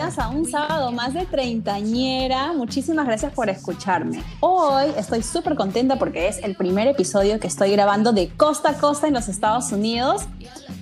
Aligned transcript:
A 0.00 0.28
un 0.30 0.46
sábado 0.50 0.92
más 0.92 1.12
de 1.12 1.26
treintañera. 1.26 2.54
Muchísimas 2.54 3.06
gracias 3.06 3.34
por 3.34 3.50
escucharme. 3.50 4.24
Hoy 4.40 4.86
estoy 4.96 5.22
súper 5.22 5.56
contenta 5.56 5.98
porque 5.98 6.26
es 6.26 6.38
el 6.42 6.56
primer 6.56 6.88
episodio 6.88 7.38
que 7.38 7.46
estoy 7.46 7.72
grabando 7.72 8.10
de 8.14 8.30
costa 8.30 8.70
a 8.70 8.78
costa 8.78 9.08
en 9.08 9.12
los 9.12 9.28
Estados 9.28 9.72
Unidos. 9.72 10.22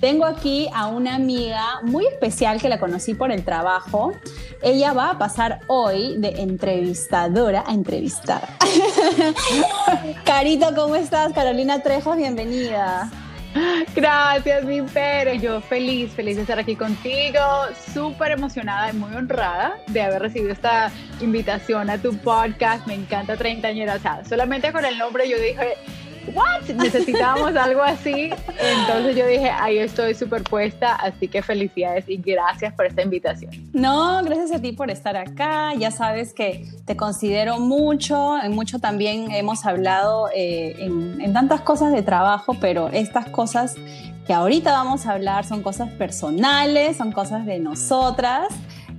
Tengo 0.00 0.24
aquí 0.24 0.68
a 0.72 0.86
una 0.86 1.16
amiga 1.16 1.80
muy 1.82 2.06
especial 2.06 2.60
que 2.60 2.68
la 2.68 2.78
conocí 2.78 3.14
por 3.14 3.32
el 3.32 3.44
trabajo. 3.44 4.12
Ella 4.62 4.92
va 4.92 5.10
a 5.10 5.18
pasar 5.18 5.62
hoy 5.66 6.16
de 6.18 6.40
entrevistadora 6.40 7.64
a 7.66 7.74
entrevistar. 7.74 8.56
Carito, 10.24 10.76
¿cómo 10.76 10.94
estás? 10.94 11.32
Carolina 11.32 11.82
Trejo, 11.82 12.14
bienvenida. 12.14 13.10
Gracias, 13.94 14.64
mi 14.64 14.82
pero 14.82 15.34
Yo 15.34 15.60
feliz, 15.60 16.12
feliz 16.12 16.36
de 16.36 16.42
estar 16.42 16.58
aquí 16.58 16.76
contigo, 16.76 17.40
súper 17.92 18.32
emocionada 18.32 18.90
y 18.90 18.94
muy 18.94 19.14
honrada 19.14 19.78
de 19.88 20.02
haber 20.02 20.22
recibido 20.22 20.52
esta 20.52 20.90
invitación 21.20 21.90
a 21.90 21.98
tu 21.98 22.16
podcast. 22.18 22.86
Me 22.86 22.94
encanta 22.94 23.36
Treintañera. 23.36 23.96
O 23.96 24.28
solamente 24.28 24.72
con 24.72 24.84
el 24.84 24.98
nombre 24.98 25.28
yo 25.28 25.38
dije, 25.38 25.76
¿what? 26.34 26.68
Necesitábamos 26.74 27.56
algo 27.56 27.82
así. 27.82 28.30
Entonces 28.60 29.16
yo 29.16 29.26
dije, 29.26 29.50
ahí 29.50 29.78
estoy 29.78 30.14
superpuesta, 30.14 30.94
así 30.94 31.28
que 31.28 31.42
felicidades 31.42 32.08
y 32.08 32.16
gracias 32.16 32.72
por 32.74 32.86
esta 32.86 33.02
invitación. 33.02 33.52
No, 33.72 34.22
gracias 34.24 34.52
a 34.52 34.60
ti 34.60 34.72
por 34.72 34.90
estar 34.90 35.16
acá. 35.16 35.74
Ya 35.74 35.90
sabes 35.90 36.32
que 36.32 36.66
te 36.84 36.96
considero 36.96 37.58
mucho, 37.58 38.38
en 38.42 38.52
mucho 38.52 38.78
también 38.78 39.30
hemos 39.30 39.66
hablado 39.66 40.28
eh, 40.34 40.74
en, 40.78 41.20
en 41.20 41.32
tantas 41.32 41.60
cosas 41.62 41.92
de 41.92 42.02
trabajo, 42.02 42.54
pero 42.60 42.88
estas 42.88 43.28
cosas 43.28 43.76
que 44.28 44.34
ahorita 44.34 44.72
vamos 44.72 45.06
a 45.06 45.12
hablar 45.12 45.46
son 45.46 45.62
cosas 45.62 45.90
personales, 45.92 46.98
son 46.98 47.12
cosas 47.12 47.46
de 47.46 47.58
nosotras. 47.58 48.48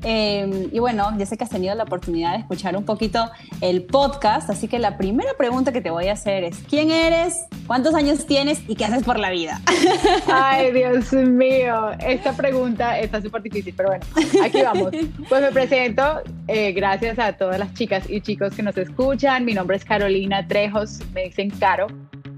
Em, 0.04 0.70
y 0.72 0.80
bueno, 0.80 1.12
ya 1.18 1.26
sé 1.26 1.38
que 1.38 1.44
has 1.44 1.50
tenido 1.50 1.76
la 1.76 1.84
oportunidad 1.84 2.34
de 2.34 2.40
escuchar 2.40 2.78
un 2.78 2.86
poquito 2.86 3.30
el 3.62 3.84
podcast, 3.84 4.50
así 4.50 4.68
que 4.68 4.80
la 4.80 4.98
primera 4.98 5.34
pregunta 5.38 5.72
que 5.72 5.82
te 5.82 5.90
voy 5.90 6.08
a 6.08 6.14
hacer 6.14 6.44
es, 6.44 6.60
¿quién 6.70 6.92
eres? 6.92 7.46
¿Cuántos 7.68 7.94
años 7.96 8.26
tienes? 8.26 8.62
¿Y 8.68 8.76
qué 8.76 8.86
haces 8.86 9.04
por 9.04 9.20
la 9.20 9.30
vida? 9.30 9.62
Ay, 10.32 10.72
Dios 10.72 11.12
mío, 11.14 11.92
esta 12.00 12.34
pregunta 12.34 12.98
está 13.00 13.22
súper 13.22 13.42
difícil, 13.42 13.74
pero 13.76 13.90
bueno, 13.90 14.06
aquí 14.44 14.62
vamos. 14.62 14.92
Pues 15.28 15.42
me 15.42 15.52
presento, 15.52 16.22
eh, 16.48 16.72
gracias 16.72 17.20
a 17.20 17.34
todas 17.34 17.60
las 17.60 17.74
chicas 17.74 18.10
y 18.10 18.22
chicos 18.22 18.56
que 18.56 18.64
nos 18.64 18.78
escuchan. 18.78 19.46
Mi 19.46 19.54
nombre 19.54 19.78
es 19.78 19.86
Carolina 19.86 20.48
Trejos, 20.48 21.00
me 21.14 21.26
dicen 21.26 21.50
Caro, 21.52 21.88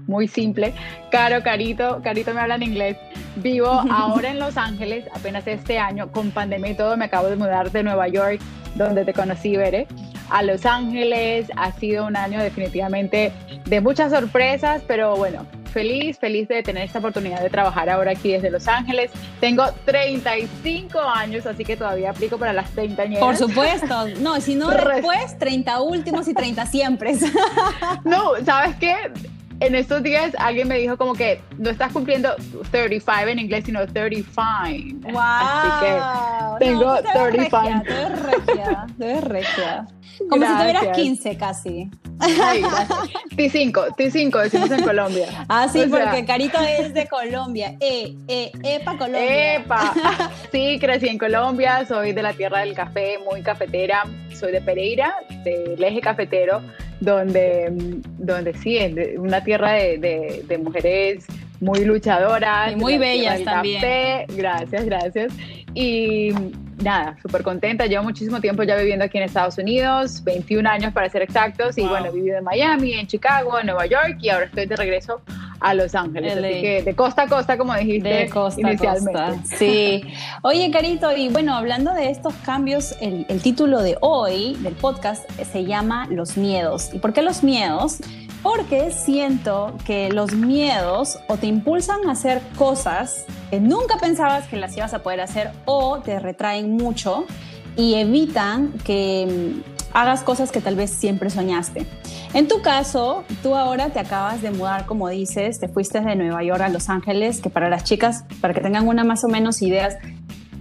muy 0.06 0.28
simple. 0.28 0.74
Caro, 1.10 1.42
Carito, 1.42 2.00
Carito 2.02 2.34
me 2.34 2.40
habla 2.40 2.56
en 2.56 2.62
inglés. 2.62 2.96
Vivo 3.36 3.68
ahora 3.90 4.30
en 4.30 4.38
Los 4.38 4.56
Ángeles, 4.56 5.04
apenas 5.14 5.46
este 5.46 5.78
año, 5.78 6.10
con 6.10 6.30
pandemia 6.30 6.72
y 6.72 6.74
todo, 6.74 6.96
me 6.96 7.06
acabo 7.06 7.28
de 7.28 7.36
mudar 7.36 7.70
de 7.70 7.82
Nueva 7.82 8.08
York, 8.08 8.40
donde 8.74 9.04
te 9.04 9.12
conocí, 9.12 9.56
Bere, 9.56 9.86
a 10.30 10.42
Los 10.42 10.66
Ángeles. 10.66 11.48
Ha 11.56 11.72
sido 11.72 12.06
un 12.06 12.16
año 12.16 12.42
definitivamente 12.42 13.32
de 13.64 13.80
muchas 13.80 14.12
sorpresas, 14.12 14.82
pero 14.86 15.16
bueno, 15.16 15.46
feliz, 15.72 16.18
feliz 16.18 16.46
de 16.48 16.62
tener 16.62 16.84
esta 16.84 16.98
oportunidad 16.98 17.40
de 17.40 17.50
trabajar 17.50 17.88
ahora 17.88 18.12
aquí 18.12 18.32
desde 18.32 18.50
Los 18.50 18.68
Ángeles. 18.68 19.10
Tengo 19.40 19.64
35 19.84 21.00
años, 21.00 21.46
así 21.46 21.64
que 21.64 21.76
todavía 21.76 22.10
aplico 22.10 22.38
para 22.38 22.52
las 22.52 22.70
30 22.70 23.02
años. 23.02 23.20
Por 23.20 23.36
supuesto. 23.36 24.08
No, 24.20 24.40
si 24.40 24.54
no 24.54 24.70
después, 24.70 25.38
30 25.38 25.80
últimos 25.80 26.28
y 26.28 26.34
30 26.34 26.66
siempre. 26.66 27.14
no, 28.04 28.32
¿sabes 28.44 28.76
qué? 28.76 28.94
En 29.62 29.76
estos 29.76 30.02
días 30.02 30.34
alguien 30.38 30.66
me 30.66 30.78
dijo 30.78 30.96
como 30.96 31.14
que 31.14 31.40
no 31.56 31.70
estás 31.70 31.92
cumpliendo 31.92 32.34
35 32.70 33.28
en 33.28 33.38
inglés, 33.38 33.64
sino 33.64 33.86
35. 33.86 35.08
Wow. 35.10 35.20
Así 35.22 35.68
que 35.80 36.64
tengo 36.64 36.96
35. 37.12 37.82
Te 37.84 37.92
ves 37.92 38.22
regia, 38.22 38.86
te 38.98 39.06
ves 39.06 39.24
regia. 39.24 39.86
Como 40.28 40.46
si 40.46 40.52
tuvieras 40.52 40.88
15 40.88 41.36
casi. 41.36 41.90
Ay, 42.18 42.62
T5, 43.36 43.96
T5 43.96 44.42
decimos 44.42 44.70
en 44.70 44.82
Colombia. 44.82 45.44
Ah, 45.48 45.68
sí, 45.68 45.84
porque 45.88 46.24
Carito 46.24 46.58
es 46.60 46.94
de 46.94 47.06
Colombia. 47.08 47.76
E, 47.80 48.14
e, 48.28 48.52
EPA 48.62 48.96
Colombia. 48.96 49.56
EPA. 49.56 49.94
Sí, 50.52 50.78
crecí 50.78 51.08
en 51.08 51.18
Colombia, 51.18 51.84
soy 51.86 52.12
de 52.12 52.22
la 52.22 52.32
tierra 52.32 52.60
del 52.60 52.74
café, 52.74 53.18
muy 53.28 53.42
cafetera. 53.42 54.04
Soy 54.34 54.52
de 54.52 54.60
Pereira, 54.60 55.14
del 55.44 55.82
eje 55.82 56.00
cafetero, 56.00 56.62
donde, 57.02 57.68
donde 58.18 58.54
sí, 58.54 58.78
es 58.78 59.18
una 59.18 59.42
tierra 59.42 59.72
de, 59.72 60.44
de, 60.46 60.58
mujeres 60.58 61.26
muy 61.60 61.84
luchadoras. 61.84 62.72
Y 62.72 62.76
muy 62.76 62.96
bellas 62.96 63.42
también. 63.42 64.26
Gracias, 64.36 64.84
gracias. 64.84 65.32
Y 65.74 66.32
nada, 66.82 67.16
súper 67.22 67.42
contenta. 67.42 67.86
Llevo 67.86 68.04
muchísimo 68.04 68.40
tiempo 68.40 68.62
ya 68.62 68.76
viviendo 68.76 69.04
aquí 69.04 69.18
en 69.18 69.24
Estados 69.24 69.58
Unidos, 69.58 70.22
21 70.24 70.68
años 70.68 70.92
para 70.92 71.08
ser 71.08 71.22
exactos. 71.22 71.78
Y 71.78 71.86
bueno, 71.86 72.06
he 72.06 72.10
vivido 72.10 72.38
en 72.38 72.44
Miami, 72.44 72.94
en 72.94 73.06
Chicago, 73.06 73.58
en 73.58 73.66
Nueva 73.66 73.86
York 73.86 74.18
y 74.20 74.28
ahora 74.28 74.46
estoy 74.46 74.66
de 74.66 74.76
regreso 74.76 75.22
a 75.60 75.74
Los 75.74 75.94
Ángeles. 75.94 76.32
Así 76.32 76.60
que 76.60 76.82
de 76.82 76.94
costa 76.94 77.22
a 77.22 77.28
costa, 77.28 77.56
como 77.56 77.74
dijiste 77.74 78.08
de 78.08 78.28
costa 78.28 78.60
inicialmente. 78.60 79.20
A 79.20 79.30
costa. 79.30 79.56
Sí. 79.56 80.02
Oye, 80.42 80.70
Carito, 80.70 81.16
y 81.16 81.28
bueno, 81.28 81.54
hablando 81.54 81.94
de 81.94 82.10
estos 82.10 82.34
cambios, 82.44 82.96
el, 83.00 83.26
el 83.28 83.40
título 83.40 83.80
de 83.80 83.96
hoy 84.00 84.56
del 84.60 84.74
podcast 84.74 85.28
se 85.40 85.64
llama 85.64 86.06
Los 86.10 86.36
miedos. 86.36 86.90
¿Y 86.92 86.98
por 86.98 87.12
qué 87.12 87.22
los 87.22 87.42
miedos? 87.42 88.00
Porque 88.42 88.90
siento 88.90 89.76
que 89.84 90.10
los 90.10 90.32
miedos 90.34 91.18
o 91.28 91.36
te 91.36 91.46
impulsan 91.46 92.08
a 92.08 92.12
hacer 92.12 92.42
cosas 92.58 93.24
que 93.50 93.60
nunca 93.60 93.98
pensabas 93.98 94.48
que 94.48 94.56
las 94.56 94.76
ibas 94.76 94.94
a 94.94 95.02
poder 95.02 95.20
hacer 95.20 95.50
o 95.64 96.00
te 96.00 96.18
retraen 96.18 96.76
mucho 96.76 97.24
y 97.76 97.94
evitan 97.94 98.72
que 98.84 99.62
mm, 99.62 99.96
hagas 99.96 100.22
cosas 100.22 100.50
que 100.50 100.60
tal 100.60 100.74
vez 100.74 100.90
siempre 100.90 101.30
soñaste. 101.30 101.86
En 102.34 102.48
tu 102.48 102.62
caso, 102.62 103.24
tú 103.42 103.54
ahora 103.54 103.90
te 103.90 104.00
acabas 104.00 104.42
de 104.42 104.50
mudar, 104.50 104.86
como 104.86 105.08
dices, 105.08 105.60
te 105.60 105.68
fuiste 105.68 106.00
de 106.00 106.16
Nueva 106.16 106.42
York 106.42 106.62
a 106.62 106.68
Los 106.68 106.88
Ángeles, 106.88 107.40
que 107.40 107.50
para 107.50 107.68
las 107.68 107.84
chicas, 107.84 108.24
para 108.40 108.54
que 108.54 108.60
tengan 108.60 108.88
una 108.88 109.04
más 109.04 109.22
o 109.24 109.28
menos 109.28 109.60
ideas, 109.60 109.98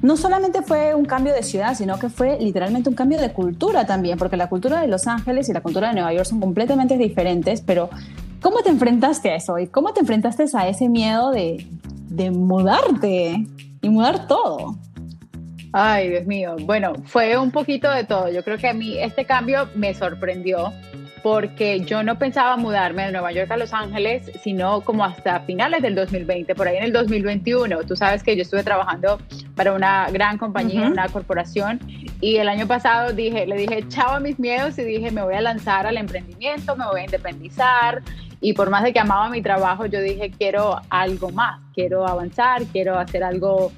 no 0.01 0.17
solamente 0.17 0.61
fue 0.63 0.95
un 0.95 1.05
cambio 1.05 1.33
de 1.33 1.43
ciudad, 1.43 1.75
sino 1.75 1.99
que 1.99 2.09
fue 2.09 2.37
literalmente 2.39 2.89
un 2.89 2.95
cambio 2.95 3.19
de 3.19 3.31
cultura 3.33 3.85
también, 3.85 4.17
porque 4.17 4.37
la 4.37 4.49
cultura 4.49 4.81
de 4.81 4.87
Los 4.87 5.07
Ángeles 5.07 5.47
y 5.49 5.53
la 5.53 5.61
cultura 5.61 5.89
de 5.89 5.93
Nueva 5.95 6.13
York 6.13 6.25
son 6.25 6.39
completamente 6.39 6.97
diferentes, 6.97 7.61
pero 7.61 7.89
¿cómo 8.41 8.61
te 8.61 8.69
enfrentaste 8.69 9.29
a 9.29 9.35
eso? 9.35 9.59
¿Y 9.59 9.67
cómo 9.67 9.93
te 9.93 10.01
enfrentaste 10.01 10.45
a 10.53 10.67
ese 10.67 10.89
miedo 10.89 11.31
de, 11.31 11.67
mudarte 12.31 13.45
y 13.81 13.89
mudar 13.89 14.27
todo? 14.27 14.75
Ay, 15.73 16.09
Dios 16.09 16.25
mío. 16.25 16.55
Bueno, 16.65 16.93
fue 17.05 17.37
un 17.37 17.51
poquito 17.51 17.89
de 17.89 18.03
todo. 18.03 18.29
Yo 18.29 18.43
creo 18.43 18.57
que 18.57 18.67
a 18.67 18.73
mí 18.73 18.97
este 18.97 19.25
cambio 19.25 19.69
me 19.75 19.93
sorprendió 19.93 20.73
porque 21.23 21.81
yo 21.81 22.03
no 22.03 22.17
pensaba 22.17 22.57
mudarme 22.57 23.05
de 23.05 23.11
Nueva 23.11 23.31
York 23.31 23.51
a 23.51 23.57
Los 23.57 23.73
Ángeles, 23.73 24.31
sino 24.43 24.81
como 24.81 25.03
hasta 25.03 25.39
finales 25.41 25.81
del 25.81 25.95
2020, 25.95 26.55
por 26.55 26.67
ahí 26.67 26.77
en 26.77 26.83
el 26.83 26.93
2021. 26.93 27.83
Tú 27.83 27.95
sabes 27.95 28.23
que 28.23 28.35
yo 28.35 28.41
estuve 28.41 28.63
trabajando 28.63 29.19
para 29.55 29.73
una 29.73 30.09
gran 30.09 30.37
compañía, 30.37 30.87
una 30.87 31.07
corporación, 31.09 31.79
y 32.21 32.37
el 32.37 32.49
año 32.49 32.67
pasado 32.67 33.13
dije, 33.13 33.45
le 33.45 33.55
dije 33.55 33.83
chao 33.87 34.15
a 34.15 34.19
mis 34.19 34.39
miedos 34.39 34.77
y 34.77 34.83
dije, 34.83 35.11
me 35.11 35.21
voy 35.21 35.35
a 35.35 35.41
lanzar 35.41 35.85
al 35.87 35.97
emprendimiento, 35.97 36.75
me 36.75 36.85
voy 36.85 37.01
a 37.01 37.05
independizar. 37.05 38.01
Y 38.43 38.53
por 38.53 38.71
más 38.71 38.83
de 38.83 38.91
que 38.91 38.99
amaba 38.99 39.29
mi 39.29 39.41
trabajo, 39.41 39.85
yo 39.85 40.01
dije, 40.01 40.31
quiero 40.35 40.81
algo 40.89 41.29
más, 41.29 41.59
quiero 41.75 42.07
avanzar, 42.07 42.63
quiero 42.71 42.97
hacer 42.97 43.23
algo 43.23 43.71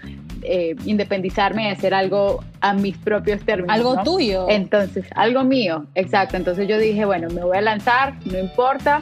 eh, 0.43 0.75
independizarme 0.85 1.67
y 1.67 1.71
hacer 1.71 1.93
algo 1.93 2.43
a 2.61 2.73
mis 2.73 2.97
propios 2.97 3.43
términos. 3.43 3.75
Algo 3.75 4.01
tuyo. 4.03 4.47
Entonces, 4.49 5.05
algo 5.15 5.43
mío, 5.43 5.85
exacto. 5.95 6.37
Entonces 6.37 6.67
yo 6.67 6.77
dije, 6.77 7.05
bueno, 7.05 7.29
me 7.29 7.43
voy 7.43 7.57
a 7.57 7.61
lanzar, 7.61 8.15
no 8.25 8.37
importa. 8.37 9.01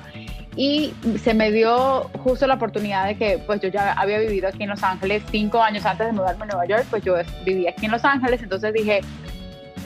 Y 0.55 0.93
se 1.21 1.33
me 1.33 1.51
dio 1.51 2.09
justo 2.23 2.45
la 2.45 2.55
oportunidad 2.55 3.05
de 3.05 3.15
que, 3.15 3.41
pues 3.45 3.61
yo 3.61 3.69
ya 3.69 3.93
había 3.93 4.19
vivido 4.19 4.49
aquí 4.49 4.63
en 4.63 4.69
Los 4.69 4.83
Ángeles 4.83 5.23
cinco 5.31 5.61
años 5.61 5.85
antes 5.85 6.07
de 6.07 6.13
mudarme 6.13 6.43
a 6.43 6.47
Nueva 6.47 6.65
York, 6.65 6.85
pues 6.89 7.03
yo 7.03 7.15
vivía 7.45 7.69
aquí 7.69 7.85
en 7.85 7.91
Los 7.91 8.03
Ángeles, 8.03 8.44
entonces 8.44 8.73
dije, 8.73 8.99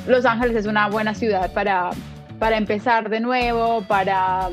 Los 0.07 0.25
Ángeles 0.25 0.55
es 0.55 0.65
una 0.65 0.89
buena 0.89 1.13
ciudad 1.13 1.53
para, 1.53 1.91
para 2.39 2.57
empezar 2.57 3.09
de 3.09 3.19
nuevo, 3.19 3.83
para 3.87 4.49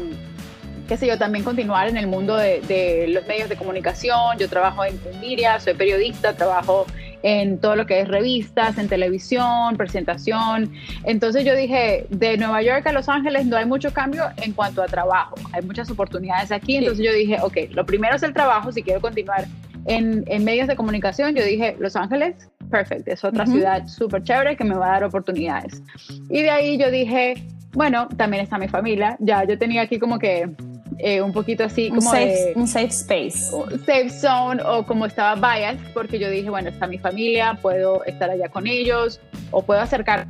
qué 0.92 0.98
sé 0.98 1.06
yo, 1.06 1.16
también 1.16 1.42
continuar 1.42 1.88
en 1.88 1.96
el 1.96 2.06
mundo 2.06 2.36
de, 2.36 3.06
los 3.08 3.26
medios 3.26 3.48
de 3.48 3.56
comunicación. 3.56 4.36
Yo 4.38 4.46
trabajo 4.46 4.84
en, 4.84 5.00
media, 5.22 5.58
soy 5.58 5.72
periodista, 5.72 6.34
trabajo 6.34 6.84
en 7.22 7.56
todo 7.58 7.76
lo 7.76 7.86
que 7.86 8.00
es 8.00 8.08
revistas, 8.08 8.76
en 8.76 8.88
televisión, 8.88 9.78
presentación. 9.78 10.70
Entonces 11.04 11.46
yo 11.46 11.54
dije, 11.54 12.04
de 12.10 12.36
Nueva 12.36 12.60
York 12.60 12.86
a 12.86 12.92
Los 12.92 13.08
Ángeles 13.08 13.46
no 13.46 13.56
hay 13.56 13.64
mucho 13.64 13.94
cambio 13.94 14.24
en 14.36 14.52
cuanto 14.52 14.82
a 14.82 14.86
trabajo, 14.86 15.36
hay 15.52 15.62
muchas 15.62 15.90
oportunidades 15.90 16.52
aquí. 16.52 16.76
Entonces 16.76 17.02
yo 17.02 17.14
dije, 17.14 17.38
ok, 17.40 17.56
lo 17.70 17.86
primero 17.86 18.16
es 18.16 18.22
el 18.22 18.34
trabajo, 18.34 18.70
si 18.70 18.82
quiero 18.82 19.00
continuar 19.00 19.46
en, 19.86 20.44
medios 20.44 20.68
de 20.68 20.76
comunicación, 20.76 21.34
yo 21.34 21.42
dije, 21.42 21.74
Los 21.78 21.96
Ángeles, 21.96 22.36
perfecto, 22.70 23.12
es 23.12 23.24
otra 23.24 23.46
ciudad 23.46 23.86
súper 23.86 24.24
chévere 24.24 24.58
que 24.58 24.64
me 24.64 24.74
va 24.74 24.88
a 24.88 24.92
dar 24.92 25.04
oportunidades. 25.04 25.82
Y 26.28 26.42
de 26.42 26.50
ahí 26.50 26.76
yo 26.76 26.90
dije, 26.90 27.46
bueno, 27.72 28.08
también 28.18 28.42
está 28.42 28.58
mi 28.58 28.68
familia, 28.68 29.16
ya 29.20 29.44
yo 29.44 29.56
tenía 29.58 29.80
aquí 29.80 29.98
como 29.98 30.18
que 30.18 30.50
eh, 30.98 31.20
un 31.20 31.32
poquito 31.32 31.64
así 31.64 31.88
como 31.88 32.00
un 32.00 32.06
safe, 32.06 32.26
de, 32.26 32.52
un 32.56 32.66
safe 32.66 32.86
space. 32.86 33.50
Safe 33.86 34.10
zone 34.10 34.62
o 34.64 34.84
como 34.84 35.06
estaba 35.06 35.34
bias, 35.34 35.76
porque 35.94 36.18
yo 36.18 36.30
dije, 36.30 36.50
bueno, 36.50 36.70
está 36.70 36.86
mi 36.86 36.98
familia, 36.98 37.58
puedo 37.60 38.04
estar 38.04 38.30
allá 38.30 38.48
con 38.48 38.66
ellos 38.66 39.20
o 39.50 39.62
puedo 39.62 39.80
acercar. 39.80 40.26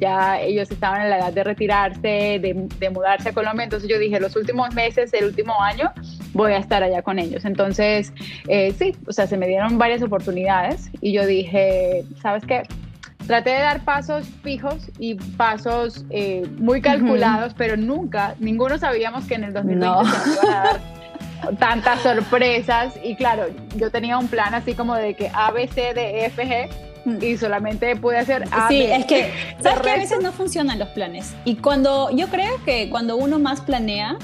Ya 0.00 0.40
ellos 0.40 0.70
estaban 0.70 1.02
en 1.02 1.10
la 1.10 1.18
edad 1.18 1.32
de 1.32 1.44
retirarse, 1.44 2.38
de, 2.40 2.68
de 2.78 2.90
mudarse 2.90 3.28
a 3.28 3.32
Colombia, 3.32 3.64
entonces 3.64 3.88
yo 3.88 3.98
dije, 3.98 4.18
los 4.18 4.34
últimos 4.34 4.74
meses, 4.74 5.12
el 5.12 5.26
último 5.26 5.54
año, 5.62 5.92
voy 6.32 6.52
a 6.52 6.58
estar 6.58 6.82
allá 6.82 7.02
con 7.02 7.18
ellos. 7.18 7.44
Entonces, 7.44 8.12
eh, 8.48 8.72
sí, 8.76 8.96
o 9.06 9.12
sea, 9.12 9.26
se 9.26 9.36
me 9.36 9.46
dieron 9.46 9.78
varias 9.78 10.02
oportunidades 10.02 10.90
y 11.00 11.12
yo 11.12 11.26
dije, 11.26 12.04
¿sabes 12.20 12.44
qué? 12.44 12.62
Traté 13.28 13.50
de 13.50 13.58
dar 13.60 13.84
pasos 13.84 14.26
fijos 14.42 14.88
y 14.98 15.14
pasos 15.14 16.04
eh, 16.10 16.44
muy 16.58 16.80
calculados, 16.80 17.52
pero 17.56 17.76
nunca, 17.76 18.34
ninguno 18.40 18.76
sabíamos 18.78 19.26
que 19.26 19.34
en 19.34 19.44
el 19.44 19.52
2020 19.52 19.86
No. 19.86 20.04
se 20.04 20.10
nos 20.28 20.44
iban 20.44 20.48
a 20.54 20.64
dar 20.64 20.80
tantas 21.58 22.00
sorpresas. 22.00 22.94
Y 23.04 23.14
claro, 23.14 23.44
yo 23.76 23.90
tenía 23.90 24.18
un 24.18 24.26
plan 24.28 24.54
así 24.54 24.72
como 24.74 24.94
de 24.96 25.14
que 25.14 25.30
A, 25.32 25.50
B, 25.52 25.68
C, 25.68 25.92
D, 25.94 26.22
E, 26.22 26.24
F, 26.26 26.42
G 26.42 27.22
y 27.22 27.36
solamente 27.36 27.94
pude 27.96 28.18
hacer 28.18 28.44
A, 28.50 28.66
Sí, 28.68 28.78
B. 28.80 28.96
es 28.96 29.04
que, 29.06 29.32
¿sabes 29.62 29.80
que 29.80 29.90
A 29.90 29.96
veces 29.96 30.18
no 30.22 30.32
funcionan 30.32 30.78
los 30.78 30.88
planes? 30.88 31.34
Y 31.44 31.56
cuando, 31.56 32.10
yo 32.10 32.28
creo 32.28 32.62
que 32.64 32.88
cuando 32.90 33.16
uno 33.16 33.38
más 33.38 33.60
planea, 33.60 34.16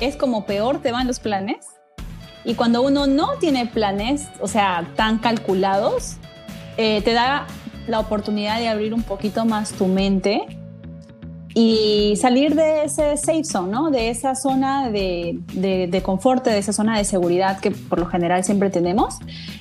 es 0.00 0.16
como 0.16 0.44
peor 0.46 0.80
te 0.80 0.92
van 0.92 1.06
los 1.06 1.20
planes. 1.20 1.66
Y 2.44 2.54
cuando 2.54 2.80
uno 2.82 3.06
no 3.06 3.34
tiene 3.38 3.66
planes, 3.66 4.28
o 4.40 4.48
sea, 4.48 4.86
tan 4.96 5.18
calculados, 5.18 6.16
eh, 6.78 7.00
te 7.02 7.12
da 7.12 7.46
la 7.88 8.00
oportunidad 8.00 8.58
de 8.58 8.68
abrir 8.68 8.94
un 8.94 9.02
poquito 9.02 9.44
más 9.44 9.72
tu 9.72 9.86
mente 9.86 10.46
y 11.58 12.16
salir 12.16 12.54
de 12.54 12.84
ese 12.84 13.16
safe 13.16 13.44
zone, 13.44 13.72
¿no? 13.72 13.90
De 13.90 14.10
esa 14.10 14.34
zona 14.34 14.90
de, 14.90 15.38
de, 15.54 16.02
confort, 16.02 16.44
de 16.44 16.58
esa 16.58 16.74
zona 16.74 16.98
de 16.98 17.04
seguridad 17.04 17.60
que 17.60 17.70
por 17.70 17.98
lo 17.98 18.04
general 18.04 18.44
siempre 18.44 18.68
tenemos, 18.68 19.14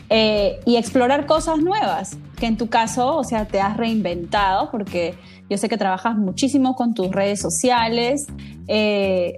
eh, 0.09 0.59
y 0.65 0.75
explorar 0.75 1.25
cosas 1.25 1.59
nuevas, 1.59 2.17
que 2.37 2.47
en 2.47 2.57
tu 2.57 2.67
caso, 2.67 3.15
o 3.15 3.23
sea, 3.23 3.45
te 3.45 3.61
has 3.61 3.77
reinventado, 3.77 4.71
porque 4.71 5.15
yo 5.49 5.57
sé 5.57 5.69
que 5.69 5.77
trabajas 5.77 6.17
muchísimo 6.17 6.75
con 6.75 6.93
tus 6.93 7.11
redes 7.11 7.39
sociales 7.39 8.27
eh, 8.67 9.37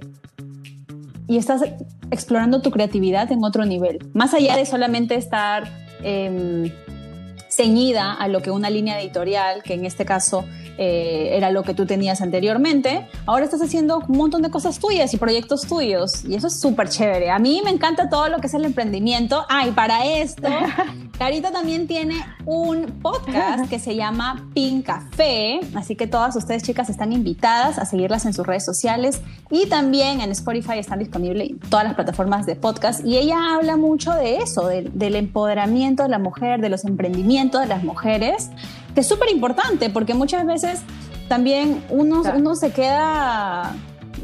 y 1.27 1.37
estás 1.37 1.61
explorando 2.09 2.63
tu 2.63 2.71
creatividad 2.71 3.31
en 3.31 3.43
otro 3.43 3.65
nivel, 3.65 3.99
más 4.15 4.33
allá 4.33 4.55
de 4.55 4.65
solamente 4.65 5.13
estar... 5.13 5.71
Eh, 6.01 6.73
ceñida 7.57 8.13
a 8.13 8.27
lo 8.27 8.44
que 8.44 8.51
una 8.51 8.69
línea 8.69 9.01
editorial, 9.01 9.63
que 9.63 9.74
en 9.74 9.86
este 9.86 10.06
caso 10.06 10.45
eh, 10.77 11.29
era 11.33 11.51
lo 11.51 11.63
que 11.63 11.74
tú 11.74 11.85
tenías 11.85 12.21
anteriormente, 12.21 13.07
ahora 13.25 13.45
estás 13.45 13.62
haciendo 13.62 14.03
un 14.07 14.18
montón 14.18 14.41
de 14.41 14.50
cosas 14.50 14.79
tuyas 14.79 15.13
y 15.13 15.18
proyectos 15.18 15.62
tuyos 15.62 16.24
y 16.25 16.35
eso 16.35 16.47
es 16.47 16.59
súper 16.59 16.89
chévere. 16.89 17.29
A 17.29 17.39
mí 17.39 17.62
me 17.63 17.71
encanta 17.71 18.09
todo 18.09 18.29
lo 18.29 18.39
que 18.39 18.47
es 18.47 18.53
el 18.53 18.65
emprendimiento. 18.65 19.45
Ah, 19.50 19.68
y 19.68 19.71
para 19.71 20.06
esto, 20.06 20.47
Carito 21.18 21.51
también 21.51 21.88
tiene 21.88 22.15
un 22.45 22.85
podcast 23.01 23.68
que 23.69 23.79
se 23.79 23.95
llama 23.95 24.47
Pin 24.53 24.81
Café, 24.83 25.59
así 25.74 25.95
que 25.95 26.06
todas 26.06 26.35
ustedes 26.35 26.63
chicas 26.63 26.89
están 26.89 27.12
invitadas 27.12 27.80
a 27.80 27.85
seguirlas 27.85 28.25
en 28.25 28.33
sus 28.33 28.45
redes 28.45 28.63
sociales 28.63 29.21
y 29.50 29.68
también 29.68 30.21
en 30.21 30.31
Spotify 30.31 30.77
están 30.77 31.00
disponibles 31.00 31.51
todas 31.69 31.85
las 31.85 31.95
plataformas 31.95 32.45
de 32.45 32.56
podcast 32.56 33.03
y 33.06 33.18
ella 33.18 33.56
habla 33.56 33.77
mucho 33.77 34.13
de 34.13 34.38
eso, 34.38 34.68
del 34.68 35.15
empoderamiento 35.15 36.03
de 36.03 36.09
la 36.09 36.19
mujer, 36.19 36.62
de 36.62 36.69
los 36.69 36.85
emprendimientos 36.85 37.62
de 37.62 37.68
las 37.68 37.83
mujeres, 37.83 38.50
que 38.97 39.01
es 39.01 39.07
súper 39.07 39.29
importante 39.29 39.91
porque 39.91 40.15
muchas 40.15 40.44
veces 40.47 40.81
también 41.27 41.83
uno, 41.91 42.23
Claro. 42.23 42.39
uno 42.39 42.55
se 42.55 42.71
queda 42.71 43.71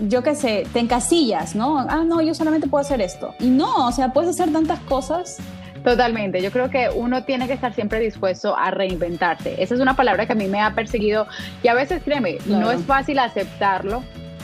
yo 0.09 0.23
qué 0.23 0.33
sé, 0.33 0.65
te 0.73 0.79
encasillas, 0.79 1.53
¿no? 1.55 1.77
Ah, 1.77 2.01
no, 2.03 2.19
yo 2.21 2.33
solamente 2.33 2.65
puedo 2.67 2.81
hacer 2.81 2.99
esto. 3.01 3.35
Y 3.39 3.51
no, 3.51 3.85
o 3.87 3.91
sea, 3.91 4.11
puedes 4.13 4.31
hacer 4.31 4.51
tantas 4.51 4.79
cosas. 4.79 5.37
Totalmente, 5.83 6.41
yo 6.41 6.49
creo 6.49 6.71
que 6.71 6.89
uno 6.95 7.23
tiene 7.23 7.45
que 7.45 7.53
estar 7.53 7.75
siempre 7.75 7.99
dispuesto 7.99 8.57
a 8.57 8.71
reinventarse. 8.71 9.61
Esa 9.61 9.75
es 9.75 9.79
una 9.79 9.95
palabra 9.95 10.25
que 10.25 10.33
a 10.33 10.35
mí 10.35 10.47
me 10.47 10.59
ha 10.59 10.73
perseguido 10.73 11.27
y 11.61 11.67
a 11.67 11.75
veces, 11.75 12.01
créeme, 12.03 12.37
Claro. 12.37 12.65
no 12.65 12.71
es 12.71 12.81
fácil 12.83 13.19
aceptarlo 13.19 14.01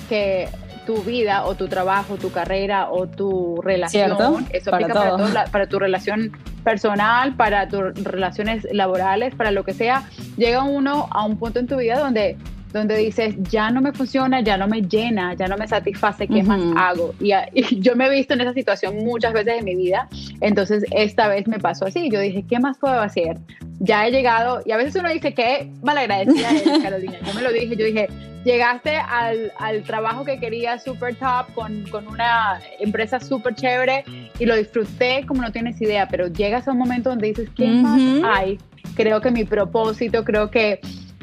que 0.09 0.47
tu 0.85 1.01
vida 1.01 1.43
o 1.45 1.55
tu 1.55 1.67
trabajo, 1.67 2.17
tu 2.17 2.31
carrera 2.31 2.91
o 2.91 3.07
tu 3.07 3.59
relación, 3.63 4.15
Cierto, 4.17 4.39
eso 4.51 4.69
para 4.69 4.83
aplica 4.85 4.99
para, 4.99 5.09
todo. 5.09 5.17
todo, 5.25 5.33
la- 5.33 5.45
para 5.45 5.65
tu 5.67 5.79
relación 5.79 6.31
personal, 6.63 7.35
para 7.35 7.67
tus 7.67 7.93
relaciones 8.03 8.67
laborales, 8.71 9.35
para 9.35 9.51
lo 9.51 9.63
que 9.63 9.73
sea, 9.73 10.03
llega 10.37 10.63
uno 10.63 11.07
a 11.11 11.25
un 11.25 11.37
punto 11.37 11.59
en 11.59 11.67
tu 11.67 11.77
vida 11.77 11.99
donde 11.99 12.37
donde 12.71 12.97
dices, 12.97 13.35
ya 13.49 13.71
no 13.71 13.81
me 13.81 13.91
funciona, 13.91 14.41
ya 14.41 14.57
no 14.57 14.67
me 14.67 14.81
llena, 14.81 15.33
ya 15.33 15.47
no 15.47 15.57
me 15.57 15.67
satisface, 15.67 16.27
¿qué 16.27 16.43
más 16.43 16.61
hago? 16.75 17.13
Y, 17.19 17.79
yo 17.79 17.95
me 17.95 18.07
he 18.07 18.09
visto 18.09 18.33
en 18.33 18.41
esa 18.41 18.53
situación 18.53 18.97
muchas 18.97 19.33
veces 19.33 19.59
en 19.59 19.65
mi 19.65 19.75
vida, 19.75 20.07
entonces 20.41 20.83
esta 20.91 21.27
vez 21.27 21.47
me 21.47 21.59
pasó 21.59 21.85
así, 21.85 22.09
yo 22.09 22.19
dije, 22.19 22.43
¿qué 22.47 22.59
más 22.59 22.77
puedo 22.77 22.99
hacer? 22.99 23.37
Ya 23.79 24.07
he 24.07 24.11
llegado, 24.11 24.61
y 24.65 24.71
a 24.71 24.77
veces 24.77 24.95
uno 24.95 25.09
dice, 25.09 25.33
qué 25.33 25.71
malagradecida 25.83 26.49
eres, 26.51 26.79
Carolina, 26.83 27.17
yo 27.25 27.33
me 27.33 27.41
lo 27.41 27.51
dije, 27.51 27.75
yo 27.75 27.85
dije, 27.85 28.07
llegaste 28.43 28.95
al, 28.95 29.51
al 29.57 29.83
trabajo 29.83 30.23
que 30.23 30.39
quería 30.39 30.79
super 30.79 31.15
top, 31.15 31.53
con, 31.53 31.83
con 31.89 32.07
una 32.07 32.59
empresa 32.79 33.19
súper 33.19 33.55
chévere, 33.55 34.03
y 34.37 34.45
lo 34.45 34.55
disfruté 34.55 35.25
como 35.27 35.41
no 35.41 35.51
tienes 35.51 35.81
idea, 35.81 36.07
pero 36.07 36.27
llegas 36.27 36.67
a 36.67 36.71
un 36.71 36.77
momento 36.77 37.09
donde 37.09 37.27
dices, 37.27 37.49
¿qué 37.55 37.67
más 37.67 38.01
hay? 38.23 38.59
Creo 38.95 39.21
que 39.21 39.31
mi 39.31 39.43
propósito, 39.43 40.23
creo 40.23 40.49
que 40.49 40.79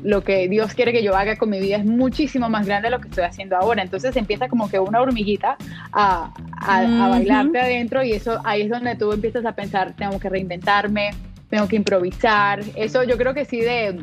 lo 0.06 0.22
que 0.22 0.48
Dios 0.48 0.72
quiere 0.74 0.92
que 0.92 1.02
yo 1.02 1.16
haga 1.16 1.34
con 1.36 1.50
mi 1.50 1.58
vida 1.58 1.78
es 1.78 1.84
muchísimo 1.84 2.48
más 2.48 2.64
grande 2.64 2.86
de 2.86 2.90
lo 2.92 3.00
que 3.00 3.08
estoy 3.08 3.24
haciendo 3.24 3.56
ahora. 3.56 3.82
Entonces 3.82 4.14
empieza 4.16 4.48
como 4.48 4.70
que 4.70 4.78
una 4.78 5.00
hormiguita 5.00 5.56
a, 5.92 6.32
a, 6.60 7.08
bailarte 7.08 7.58
adentro 7.58 8.04
y 8.04 8.12
eso 8.12 8.40
ahí 8.44 8.62
es 8.62 8.70
donde 8.70 8.94
tú 8.94 9.12
empiezas 9.12 9.44
a 9.44 9.52
pensar, 9.52 9.94
tengo 9.96 10.20
que 10.20 10.28
reinventarme, 10.28 11.10
tengo 11.50 11.66
que 11.66 11.74
improvisar. 11.74 12.60
Eso 12.76 13.02
yo 13.02 13.18
creo 13.18 13.34
que 13.34 13.44
sí 13.44 13.60
de, 13.60 14.00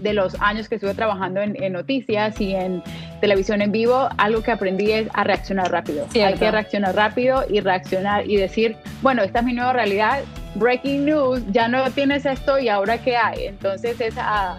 de 0.00 0.14
los 0.14 0.34
años 0.40 0.68
que 0.68 0.74
estuve 0.74 0.94
trabajando 0.94 1.40
en, 1.40 1.62
en 1.62 1.74
noticias 1.74 2.40
y 2.40 2.56
en 2.56 2.82
televisión 3.20 3.62
en 3.62 3.70
vivo, 3.70 4.08
algo 4.18 4.42
que 4.42 4.50
aprendí 4.50 4.90
es 4.90 5.08
a 5.14 5.22
reaccionar 5.22 5.70
rápido. 5.70 6.06
Hay 6.06 6.10
Cierto. 6.10 6.40
que 6.40 6.50
reaccionar 6.50 6.96
rápido 6.96 7.44
y 7.48 7.60
reaccionar 7.60 8.28
y 8.28 8.36
decir, 8.36 8.76
bueno, 9.00 9.22
esta 9.22 9.38
es 9.38 9.44
mi 9.44 9.52
nueva 9.52 9.74
realidad, 9.74 10.24
breaking 10.56 11.04
news, 11.04 11.40
ya 11.52 11.68
no 11.68 11.88
tienes 11.92 12.26
esto 12.26 12.58
y 12.58 12.68
ahora 12.68 12.98
qué 12.98 13.16
hay. 13.16 13.44
Entonces 13.44 14.00
es 14.00 14.18
a, 14.18 14.58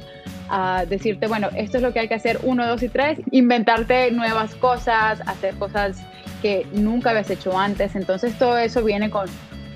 a 0.51 0.85
decirte, 0.85 1.27
bueno, 1.27 1.47
esto 1.55 1.77
es 1.77 1.83
lo 1.83 1.93
que 1.93 1.99
hay 2.01 2.07
que 2.09 2.15
hacer, 2.15 2.39
uno, 2.43 2.67
dos 2.67 2.83
y 2.83 2.89
tres, 2.89 3.19
inventarte 3.31 4.11
nuevas 4.11 4.53
cosas, 4.55 5.21
hacer 5.25 5.55
cosas 5.55 5.97
que 6.41 6.67
nunca 6.73 7.11
habías 7.11 7.29
hecho 7.29 7.57
antes. 7.57 7.95
Entonces 7.95 8.37
todo 8.37 8.57
eso 8.57 8.83
viene 8.83 9.09
con, 9.09 9.27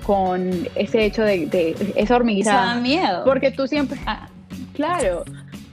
con 0.04 0.50
ese 0.74 1.04
hecho 1.04 1.22
de, 1.22 1.46
de 1.46 1.70
esa 1.70 1.84
Eso 1.96 2.12
da 2.12 2.16
hormiguita. 2.16 2.74
miedo. 2.76 3.24
Porque 3.24 3.50
tú 3.50 3.66
siempre, 3.66 3.98
Ah, 4.06 4.28
Claro, 4.74 5.24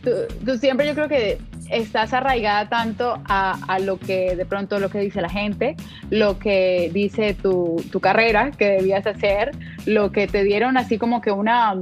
tú, 0.03 0.12
tú 0.45 0.57
siempre 0.57 0.88
yo 0.88 0.93
creo 0.95 1.10
que 1.10 1.38
estás 1.69 2.13
arraigada 2.13 2.69
tanto 2.69 3.19
a, 3.25 3.57
a 3.67 3.79
lo 3.79 3.98
que 4.00 4.36
de 4.36 4.45
pronto 4.45 4.79
lo 4.79 4.89
que 4.89 5.00
dice 5.00 5.22
la 5.22 5.29
gente, 5.29 5.75
lo 6.10 6.39
que 6.39 6.89
dice 6.93 7.33
tu, 7.33 7.83
tu 7.91 8.00
carrera 8.00 8.51
que 8.51 8.69
debías 8.69 9.05
hacer, 9.05 9.51
lo 9.86 10.12
que 10.12 10.27
te 10.27 10.43
dieron 10.43 10.77
así 10.77 10.98
como 10.98 11.19
que 11.22 11.31
una, 11.31 11.75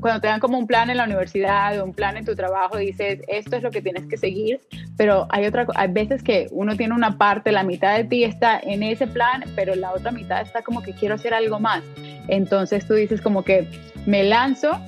cuando 0.00 0.20
te 0.20 0.28
dan 0.28 0.40
como 0.40 0.58
un 0.58 0.66
plan 0.66 0.90
en 0.90 0.96
la 0.98 1.04
universidad 1.04 1.78
o 1.80 1.84
un 1.84 1.92
plan 1.94 2.16
en 2.16 2.24
tu 2.24 2.34
trabajo, 2.34 2.76
dices, 2.76 3.20
esto 3.28 3.56
es 3.56 3.62
lo 3.62 3.70
que 3.70 3.80
tienes 3.82 4.06
que 4.06 4.16
seguir, 4.16 4.60
pero 4.96 5.26
hay 5.30 5.46
otra, 5.46 5.66
hay 5.74 5.90
veces 5.92 6.22
que 6.22 6.48
uno 6.50 6.76
tiene 6.76 6.94
una 6.94 7.16
parte, 7.18 7.52
la 7.52 7.62
mitad 7.62 7.96
de 7.96 8.04
ti 8.04 8.24
está 8.24 8.58
en 8.58 8.82
ese 8.82 9.06
plan, 9.06 9.44
pero 9.54 9.74
la 9.74 9.92
otra 9.92 10.10
mitad 10.10 10.40
está 10.42 10.62
como 10.62 10.82
que 10.82 10.92
quiero 10.92 11.14
hacer 11.14 11.34
algo 11.34 11.58
más. 11.60 11.82
Entonces 12.28 12.86
tú 12.86 12.94
dices 12.94 13.20
como 13.20 13.42
que 13.42 13.68
me 14.06 14.22
lanzo 14.24 14.78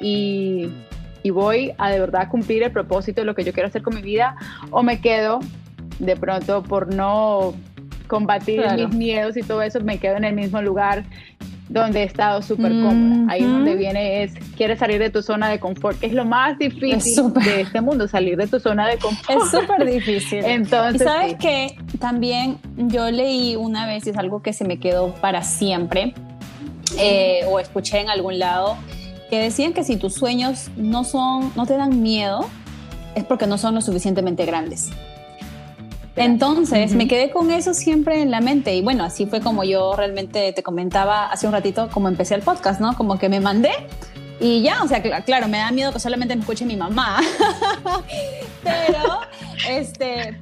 y, 0.00 0.68
y 1.22 1.30
voy 1.30 1.72
a 1.78 1.90
de 1.90 2.00
verdad 2.00 2.28
cumplir 2.28 2.62
el 2.62 2.72
propósito 2.72 3.20
de 3.20 3.24
lo 3.26 3.34
que 3.34 3.44
yo 3.44 3.52
quiero 3.52 3.68
hacer 3.68 3.82
con 3.82 3.94
mi 3.94 4.02
vida 4.02 4.36
o 4.70 4.82
me 4.82 5.00
quedo 5.00 5.40
de 5.98 6.16
pronto 6.16 6.62
por 6.62 6.92
no 6.94 7.54
combatir 8.06 8.62
Claro. 8.62 8.88
mis 8.88 8.96
miedos 8.96 9.36
y 9.36 9.42
todo 9.42 9.62
eso, 9.62 9.80
me 9.80 9.98
quedo 9.98 10.16
en 10.16 10.24
el 10.24 10.34
mismo 10.34 10.60
lugar 10.62 11.04
donde 11.68 12.02
he 12.02 12.04
estado 12.04 12.42
súper 12.42 12.70
cómoda. 12.70 13.32
Ahí 13.32 13.40
es 13.40 13.46
Ujú. 13.46 13.56
donde 13.56 13.74
viene 13.74 14.22
es, 14.22 14.34
quieres 14.56 14.78
salir 14.78 14.98
de 15.00 15.10
tu 15.10 15.22
zona 15.22 15.48
de 15.48 15.58
confort, 15.58 15.98
que 15.98 16.06
es 16.06 16.12
lo 16.12 16.24
más 16.24 16.58
difícil 16.58 16.92
Es 16.94 17.16
de 17.44 17.60
este 17.62 17.80
mundo, 17.80 18.06
salir 18.06 18.36
de 18.36 18.46
tu 18.46 18.60
zona 18.60 18.86
de 18.88 18.98
confort. 18.98 19.42
es 19.42 19.50
súper 19.50 19.84
difícil. 19.84 20.44
Entonces, 20.44 21.02
y 21.02 21.04
sabes 21.04 21.32
sí. 21.32 21.38
que 21.38 21.76
también 21.98 22.58
yo 22.76 23.10
leí 23.10 23.56
una 23.56 23.86
vez, 23.86 24.06
y 24.06 24.10
es 24.10 24.16
algo 24.16 24.42
que 24.42 24.52
se 24.52 24.64
me 24.64 24.78
quedó 24.78 25.12
para 25.16 25.42
siempre, 25.42 26.14
eh, 26.98 27.40
o 27.48 27.58
escuché 27.58 28.00
en 28.00 28.10
algún 28.10 28.38
lado, 28.38 28.76
que 29.28 29.40
decían 29.40 29.72
que 29.72 29.82
si 29.82 29.96
tus 29.96 30.14
sueños 30.14 30.70
no, 30.76 31.02
son, 31.02 31.50
no 31.56 31.66
te 31.66 31.76
dan 31.76 32.00
miedo, 32.00 32.46
es 33.16 33.24
porque 33.24 33.46
no 33.48 33.58
son 33.58 33.74
lo 33.74 33.80
suficientemente 33.80 34.44
grandes. 34.44 34.90
Entonces 36.16 36.90
Ujú. 36.90 36.98
me 36.98 37.08
quedé 37.08 37.30
con 37.30 37.50
eso 37.50 37.74
siempre 37.74 38.22
en 38.22 38.30
la 38.30 38.40
mente 38.40 38.74
y 38.74 38.82
bueno, 38.82 39.04
así 39.04 39.26
fue 39.26 39.40
como 39.40 39.64
yo 39.64 39.94
realmente 39.94 40.52
te 40.52 40.62
comentaba 40.62 41.26
hace 41.26 41.46
un 41.46 41.52
ratito 41.52 41.88
como 41.90 42.08
empecé 42.08 42.34
el 42.34 42.42
podcast, 42.42 42.80
¿no? 42.80 42.96
Como 42.96 43.18
que 43.18 43.28
me 43.28 43.38
mandé 43.40 43.70
y 44.40 44.62
ya, 44.62 44.82
o 44.82 44.88
sea, 44.88 45.02
cl- 45.02 45.24
claro, 45.24 45.48
me 45.48 45.58
da 45.58 45.70
miedo 45.70 45.92
que 45.92 46.00
solamente 46.00 46.34
me 46.34 46.40
escuche 46.42 46.64
mi 46.66 46.76
mamá, 46.76 47.20
pero 48.62 49.20
este, 49.68 50.38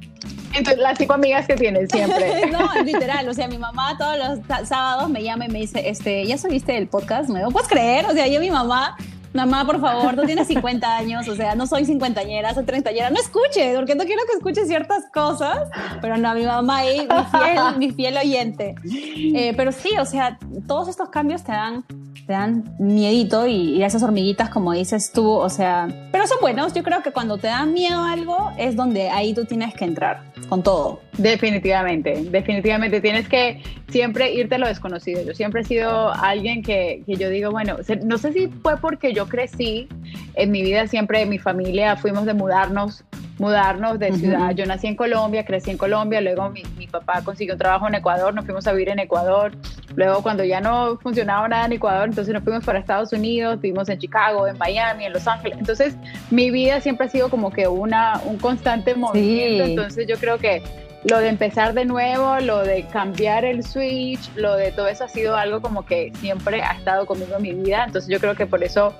Entonces, 0.53 0.77
las 0.81 0.97
cinco 0.97 1.13
amigas 1.13 1.47
que 1.47 1.55
tienes 1.55 1.89
siempre. 1.91 2.45
no, 2.51 2.69
literal, 2.83 3.27
o 3.27 3.33
sea, 3.33 3.47
mi 3.47 3.57
mamá 3.57 3.95
todos 3.97 4.17
los 4.17 4.67
sábados 4.67 5.09
me 5.09 5.23
llama 5.23 5.45
y 5.45 5.49
me 5.49 5.59
dice, 5.59 5.89
este, 5.89 6.25
¿ya 6.25 6.37
subiste 6.37 6.77
el 6.77 6.87
podcast 6.87 7.29
nuevo? 7.29 7.51
¿Puedes 7.51 7.67
creer? 7.67 8.05
O 8.05 8.11
sea, 8.13 8.27
yo 8.27 8.39
mi 8.39 8.49
mamá 8.51 8.97
mamá, 9.35 9.65
por 9.65 9.79
favor, 9.79 10.15
tú 10.15 10.23
tienes 10.23 10.47
50 10.47 10.97
años, 10.97 11.27
o 11.27 11.35
sea, 11.35 11.55
no 11.55 11.67
soy 11.67 11.85
cincuentañera, 11.85 12.53
soy 12.53 12.65
treintañera, 12.65 13.09
no 13.09 13.19
escuche, 13.19 13.75
porque 13.75 13.95
no 13.95 14.05
quiero 14.05 14.21
que 14.29 14.37
escuche 14.37 14.65
ciertas 14.65 15.03
cosas, 15.13 15.69
pero 16.01 16.17
no, 16.17 16.33
mi 16.33 16.45
mamá 16.45 16.77
ahí, 16.77 17.07
mi 17.07 17.39
fiel, 17.39 17.77
mi 17.77 17.91
fiel 17.91 18.17
oyente. 18.17 18.75
Eh, 18.85 19.53
pero 19.55 19.71
sí, 19.71 19.91
o 19.99 20.05
sea, 20.05 20.37
todos 20.67 20.87
estos 20.87 21.09
cambios 21.09 21.43
te 21.43 21.51
dan 21.51 21.83
te 22.25 22.33
dan 22.33 22.75
miedito 22.79 23.45
y, 23.45 23.83
esas 23.83 24.01
hormiguitas, 24.01 24.49
como 24.49 24.73
dices 24.73 25.11
tú, 25.11 25.29
o 25.29 25.49
sea, 25.49 25.87
pero 26.11 26.25
son 26.25 26.39
buenos. 26.41 26.73
Yo 26.73 26.81
creo 26.81 27.03
que 27.03 27.11
cuando 27.11 27.37
te 27.37 27.47
da 27.47 27.65
miedo 27.65 28.03
algo 28.03 28.51
es 28.57 28.75
donde 28.75 29.09
ahí 29.09 29.33
tú 29.35 29.45
tienes 29.45 29.75
que 29.75 29.85
entrar 29.85 30.23
con 30.49 30.63
todo. 30.63 31.01
Definitivamente, 31.17 32.23
definitivamente 32.29 33.01
tienes 33.01 33.27
que 33.27 33.61
siempre 33.87 34.33
irte 34.33 34.55
a 34.55 34.57
lo 34.57 34.67
desconocido. 34.67 35.23
Yo 35.23 35.33
siempre 35.33 35.61
he 35.61 35.63
sido 35.65 36.13
alguien 36.13 36.61
que, 36.61 37.03
que 37.05 37.15
yo 37.15 37.29
digo, 37.29 37.51
bueno, 37.51 37.77
no 38.03 38.17
sé 38.17 38.33
si 38.33 38.47
fue 38.61 38.77
porque 38.77 39.13
yo 39.13 39.27
crecí 39.27 39.87
en 40.35 40.51
mi 40.51 40.61
vida 40.61 40.87
siempre, 40.87 41.25
mi 41.25 41.39
familia 41.39 41.95
fuimos 41.95 42.25
de 42.25 42.33
mudarnos 42.33 43.05
mudarnos 43.37 43.99
de 43.99 44.13
ciudad. 44.13 44.51
Yo 44.51 44.65
nací 44.65 44.87
en 44.87 44.95
Colombia, 44.95 45.45
crecí 45.45 45.71
en 45.71 45.77
Colombia, 45.77 46.21
luego 46.21 46.49
mi, 46.49 46.63
mi, 46.77 46.87
papá 46.87 47.21
consiguió 47.23 47.55
un 47.55 47.59
trabajo 47.59 47.87
en 47.87 47.95
Ecuador, 47.95 48.33
nos 48.33 48.45
fuimos 48.45 48.65
a 48.67 48.71
vivir 48.71 48.89
en 48.89 48.99
Ecuador, 48.99 49.51
luego 49.95 50.21
cuando 50.21 50.43
ya 50.43 50.61
no 50.61 50.97
funcionaba 50.97 51.47
nada 51.47 51.65
en 51.65 51.73
Ecuador, 51.73 52.07
entonces 52.07 52.33
nos 52.33 52.43
fuimos 52.43 52.63
para 52.63 52.79
Estados 52.79 53.11
Unidos, 53.11 53.59
vivimos 53.59 53.89
en 53.89 53.99
Chicago, 53.99 54.47
en 54.47 54.57
Miami, 54.57 55.05
en 55.05 55.13
Los 55.13 55.27
Ángeles. 55.27 55.57
Entonces 55.59 55.97
mi 56.31 56.51
vida 56.51 56.79
siempre 56.79 57.07
ha 57.07 57.09
sido 57.09 57.29
como 57.29 57.51
que 57.51 57.67
una, 57.67 58.21
un 58.25 58.37
constante 58.37 58.95
movimiento, 58.95 59.65
entonces 59.65 60.07
yo 60.07 60.17
creo 60.17 60.37
que 60.37 60.63
lo 61.03 61.19
de 61.19 61.27
empezar 61.27 61.73
de 61.73 61.85
nuevo, 61.85 62.39
lo 62.39 62.63
de 62.63 62.83
cambiar 62.91 63.45
el 63.45 63.63
switch, 63.63 64.31
lo 64.35 64.55
de 64.55 64.71
todo 64.71 64.87
eso 64.87 65.03
ha 65.03 65.07
sido 65.07 65.35
algo 65.35 65.61
como 65.61 65.85
que 65.85 66.11
siempre 66.19 66.63
ha 66.63 66.73
estado 66.73 67.05
conmigo 67.05 67.35
en 67.35 67.43
mi 67.43 67.53
vida, 67.53 67.83
entonces 67.85 68.09
yo 68.09 68.19
creo 68.19 68.35
que 68.35 68.47
por 68.47 68.63
eso 68.63 68.95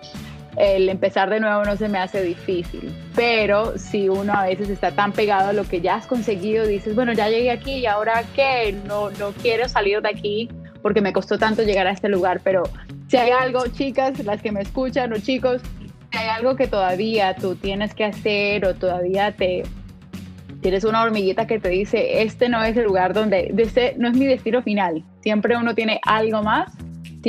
el 0.57 0.89
empezar 0.89 1.29
de 1.29 1.39
nuevo 1.39 1.63
no 1.63 1.75
se 1.75 1.89
me 1.89 1.97
hace 1.97 2.21
difícil, 2.21 2.93
pero 3.15 3.77
si 3.77 4.09
uno 4.09 4.33
a 4.33 4.45
veces 4.45 4.69
está 4.69 4.91
tan 4.91 5.11
pegado 5.11 5.49
a 5.49 5.53
lo 5.53 5.65
que 5.65 5.81
ya 5.81 5.95
has 5.95 6.07
conseguido, 6.07 6.65
dices, 6.65 6.95
bueno, 6.95 7.13
ya 7.13 7.29
llegué 7.29 7.51
aquí 7.51 7.73
y 7.73 7.85
ahora 7.85 8.23
qué, 8.35 8.75
no, 8.87 9.11
no 9.11 9.31
quiero 9.41 9.67
salir 9.67 10.01
de 10.01 10.09
aquí 10.09 10.49
porque 10.81 11.01
me 11.01 11.13
costó 11.13 11.37
tanto 11.37 11.63
llegar 11.63 11.87
a 11.87 11.91
este 11.91 12.09
lugar, 12.09 12.41
pero 12.43 12.63
si 13.07 13.17
hay 13.17 13.31
algo, 13.31 13.67
chicas, 13.67 14.23
las 14.23 14.41
que 14.41 14.51
me 14.51 14.61
escuchan 14.61 15.11
o 15.13 15.17
chicos, 15.17 15.61
si 16.11 16.17
hay 16.17 16.29
algo 16.29 16.55
que 16.55 16.67
todavía 16.67 17.35
tú 17.35 17.55
tienes 17.55 17.93
que 17.93 18.05
hacer 18.05 18.65
o 18.65 18.75
todavía 18.75 19.31
te 19.31 19.63
tienes 20.61 20.83
una 20.83 21.03
hormiguita 21.03 21.45
que 21.47 21.59
te 21.59 21.69
dice, 21.69 22.23
este 22.23 22.49
no 22.49 22.63
es 22.63 22.77
el 22.77 22.85
lugar 22.85 23.13
donde, 23.13 23.53
este 23.57 23.95
no 23.97 24.07
es 24.07 24.15
mi 24.15 24.25
destino 24.25 24.63
final, 24.63 25.03
siempre 25.21 25.57
uno 25.57 25.75
tiene 25.75 25.99
algo 26.03 26.41
más 26.41 26.71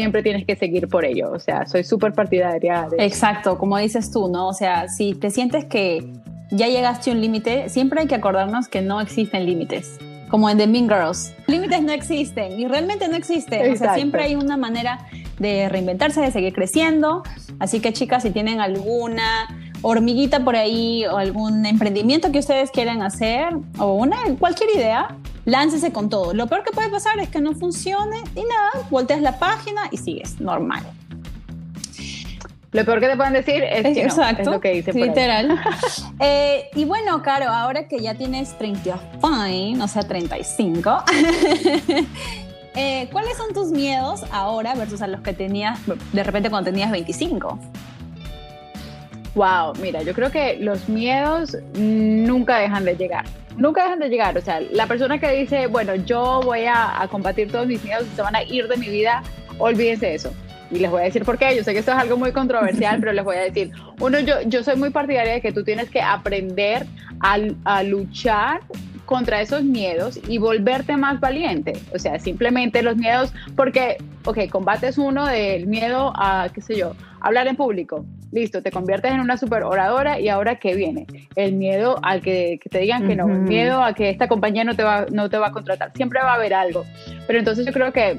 siempre 0.00 0.22
tienes 0.22 0.44
que 0.44 0.56
seguir 0.56 0.88
por 0.88 1.06
ello. 1.06 1.32
O 1.32 1.38
sea, 1.38 1.64
soy 1.64 1.82
súper 1.82 2.12
partidaria 2.12 2.86
de... 2.90 3.02
Exacto, 3.02 3.56
como 3.56 3.78
dices 3.78 4.10
tú, 4.10 4.28
¿no? 4.28 4.48
O 4.48 4.52
sea, 4.52 4.88
si 4.88 5.14
te 5.14 5.30
sientes 5.30 5.64
que 5.64 6.12
ya 6.50 6.68
llegaste 6.68 7.10
a 7.10 7.14
un 7.14 7.22
límite, 7.22 7.70
siempre 7.70 8.02
hay 8.02 8.06
que 8.06 8.14
acordarnos 8.14 8.68
que 8.68 8.82
no 8.82 9.00
existen 9.00 9.46
límites. 9.46 9.98
Como 10.28 10.50
en 10.50 10.58
The 10.58 10.66
Mean 10.66 10.86
Girls. 10.86 11.32
Límites 11.46 11.82
no 11.82 11.92
existen 11.92 12.60
y 12.60 12.66
realmente 12.66 13.08
no 13.08 13.16
existen. 13.16 13.72
O 13.72 13.76
sea, 13.76 13.94
siempre 13.94 14.24
hay 14.24 14.34
una 14.34 14.58
manera 14.58 14.98
de 15.38 15.68
reinventarse, 15.70 16.20
de 16.20 16.30
seguir 16.30 16.52
creciendo. 16.52 17.22
Así 17.58 17.80
que 17.80 17.94
chicas, 17.94 18.22
si 18.22 18.30
tienen 18.30 18.60
alguna 18.60 19.48
hormiguita 19.88 20.40
por 20.40 20.56
ahí 20.56 21.06
o 21.06 21.16
algún 21.16 21.64
emprendimiento 21.64 22.32
que 22.32 22.40
ustedes 22.40 22.72
quieran 22.72 23.02
hacer 23.02 23.50
o 23.78 23.92
una 23.92 24.16
cualquier 24.36 24.70
idea, 24.74 25.16
láncese 25.44 25.92
con 25.92 26.08
todo. 26.08 26.34
Lo 26.34 26.48
peor 26.48 26.64
que 26.64 26.72
puede 26.72 26.88
pasar 26.88 27.20
es 27.20 27.28
que 27.28 27.40
no 27.40 27.52
funcione 27.54 28.16
y 28.34 28.40
nada, 28.40 28.84
volteas 28.90 29.22
la 29.22 29.38
página 29.38 29.82
y 29.92 29.98
sigues 29.98 30.40
normal. 30.40 30.82
Lo 32.72 32.84
peor 32.84 32.98
que 32.98 33.06
te 33.06 33.16
pueden 33.16 33.34
decir 33.34 33.62
es 33.62 33.82
que 33.84 34.02
Exacto, 34.02 34.42
es 34.42 34.48
lo 34.48 34.60
que 34.60 34.72
dice 34.72 34.92
literal. 34.92 35.56
Eh, 36.18 36.68
y 36.74 36.84
bueno, 36.84 37.22
Caro, 37.22 37.48
ahora 37.48 37.86
que 37.86 38.00
ya 38.00 38.14
tienes 38.14 38.56
30 38.58 38.98
fine, 39.20 39.82
o 39.82 39.86
sea, 39.86 40.02
35, 40.02 41.04
eh, 42.74 43.08
¿cuáles 43.12 43.36
son 43.36 43.52
tus 43.52 43.70
miedos 43.70 44.24
ahora 44.32 44.74
versus 44.74 45.02
a 45.02 45.06
los 45.06 45.20
que 45.20 45.34
tenías 45.34 45.78
de 46.12 46.22
repente 46.24 46.50
cuando 46.50 46.70
tenías 46.70 46.90
25? 46.90 47.58
Wow, 49.36 49.74
mira, 49.82 50.02
yo 50.02 50.14
creo 50.14 50.30
que 50.30 50.56
los 50.60 50.88
miedos 50.88 51.58
nunca 51.74 52.56
dejan 52.56 52.86
de 52.86 52.96
llegar. 52.96 53.26
Nunca 53.58 53.82
dejan 53.82 53.98
de 53.98 54.08
llegar. 54.08 54.36
O 54.38 54.40
sea, 54.40 54.60
la 54.60 54.86
persona 54.86 55.18
que 55.18 55.30
dice, 55.30 55.66
bueno, 55.66 55.94
yo 55.94 56.40
voy 56.42 56.64
a, 56.66 57.06
combatir 57.10 57.52
todos 57.52 57.66
mis 57.66 57.84
miedos 57.84 58.06
y 58.10 58.16
se 58.16 58.22
van 58.22 58.34
a 58.34 58.42
ir 58.42 58.66
de 58.66 58.78
mi 58.78 58.88
vida, 58.88 59.22
olvídense 59.58 60.06
de 60.06 60.14
eso. 60.14 60.32
Y 60.70 60.78
les 60.78 60.90
voy 60.90 61.02
a 61.02 61.04
decir 61.04 61.22
por 61.26 61.36
qué. 61.36 61.54
Yo 61.54 61.62
sé 61.62 61.74
que 61.74 61.80
esto 61.80 61.92
es 61.92 61.98
algo 61.98 62.16
muy 62.16 62.32
controversial, 62.32 62.96
pero 63.00 63.12
les 63.12 63.24
voy 63.26 63.36
a 63.36 63.40
decir. 63.40 63.72
Uno, 64.00 64.18
yo, 64.20 64.40
yo 64.46 64.64
soy 64.64 64.76
muy 64.76 64.88
partidaria 64.88 65.34
de 65.34 65.40
que 65.42 65.52
tú 65.52 65.62
tienes 65.64 65.90
que 65.90 66.00
aprender 66.00 66.86
a, 67.20 67.36
a 67.64 67.82
luchar 67.82 68.62
contra 69.06 69.40
esos 69.40 69.62
miedos 69.62 70.20
y 70.28 70.38
volverte 70.38 70.96
más 70.96 71.20
valiente. 71.20 71.72
O 71.94 71.98
sea, 71.98 72.18
simplemente 72.18 72.82
los 72.82 72.96
miedos, 72.96 73.32
porque, 73.54 73.96
ok, 74.24 74.48
combates 74.50 74.98
uno 74.98 75.26
del 75.26 75.66
miedo 75.66 76.12
a, 76.16 76.48
qué 76.52 76.60
sé 76.60 76.76
yo, 76.76 76.94
hablar 77.20 77.46
en 77.46 77.56
público. 77.56 78.04
Listo, 78.32 78.60
te 78.60 78.70
conviertes 78.70 79.12
en 79.12 79.20
una 79.20 79.38
super 79.38 79.62
oradora 79.62 80.20
y 80.20 80.28
ahora 80.28 80.56
qué 80.56 80.74
viene? 80.74 81.06
El 81.36 81.54
miedo 81.54 81.98
al 82.02 82.20
que, 82.20 82.60
te 82.68 82.80
digan 82.80 83.06
que 83.06 83.16
no, 83.16 83.26
el 83.28 83.40
miedo 83.40 83.82
a 83.82 83.94
que 83.94 84.10
esta 84.10 84.28
compañía 84.28 84.64
no 84.64 84.74
te, 84.74 84.82
va, 84.82 85.06
no 85.10 85.30
te 85.30 85.38
va 85.38 85.48
a 85.48 85.52
contratar. 85.52 85.92
Siempre 85.94 86.20
va 86.20 86.32
a 86.32 86.34
haber 86.34 86.52
algo. 86.52 86.84
Pero 87.26 87.38
entonces 87.38 87.64
yo 87.64 87.72
creo 87.72 87.92
que 87.92 88.18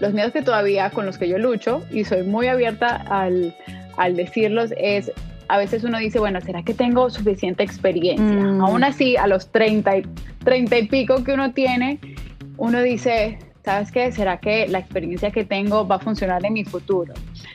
los 0.00 0.12
miedos 0.12 0.32
que 0.32 0.42
todavía 0.42 0.90
con 0.90 1.06
los 1.06 1.16
que 1.16 1.28
yo 1.28 1.38
lucho 1.38 1.82
y 1.92 2.04
soy 2.04 2.24
muy 2.24 2.48
abierta 2.48 2.96
al, 3.08 3.54
al 3.96 4.16
decirlos 4.16 4.74
es 4.76 5.12
a 5.52 5.58
veces 5.58 5.84
uno 5.84 5.98
dice, 5.98 6.18
bueno, 6.18 6.40
¿será 6.40 6.62
que 6.62 6.72
tengo 6.72 7.10
suficiente 7.10 7.62
experiencia? 7.62 8.24
Mm. 8.24 8.62
Aún 8.62 8.84
así, 8.84 9.18
a 9.18 9.26
los 9.26 9.52
30 9.52 9.98
y, 9.98 10.02
30 10.42 10.78
y 10.78 10.88
pico 10.88 11.22
que 11.24 11.34
uno 11.34 11.52
tiene, 11.52 12.00
uno 12.56 12.80
dice, 12.80 13.38
¿sabes 13.62 13.92
qué? 13.92 14.10
¿Será 14.12 14.38
que 14.38 14.66
la 14.68 14.78
experiencia 14.78 15.30
que 15.30 15.44
tengo 15.44 15.86
va 15.86 15.96
a 15.96 15.98
funcionar 15.98 16.42
en 16.46 16.54
mi 16.54 16.64
futuro? 16.64 17.12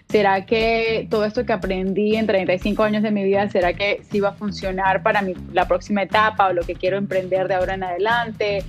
¿Será 0.10 0.46
que 0.46 1.08
todo 1.10 1.26
esto 1.26 1.44
que 1.44 1.54
aprendí 1.54 2.16
en 2.16 2.28
35 2.28 2.84
años 2.84 3.02
de 3.02 3.10
mi 3.10 3.24
vida, 3.24 3.50
será 3.50 3.74
que 3.74 4.04
sí 4.12 4.20
va 4.20 4.30
a 4.30 4.34
funcionar 4.34 5.02
para 5.02 5.24
mi, 5.24 5.34
la 5.52 5.68
próxima 5.68 6.04
etapa 6.04 6.50
o 6.50 6.54
lo 6.54 6.62
que 6.62 6.76
quiero 6.76 6.98
emprender 6.98 7.48
de 7.48 7.56
ahora 7.56 7.74
en 7.74 7.84
adelante? 7.84 8.64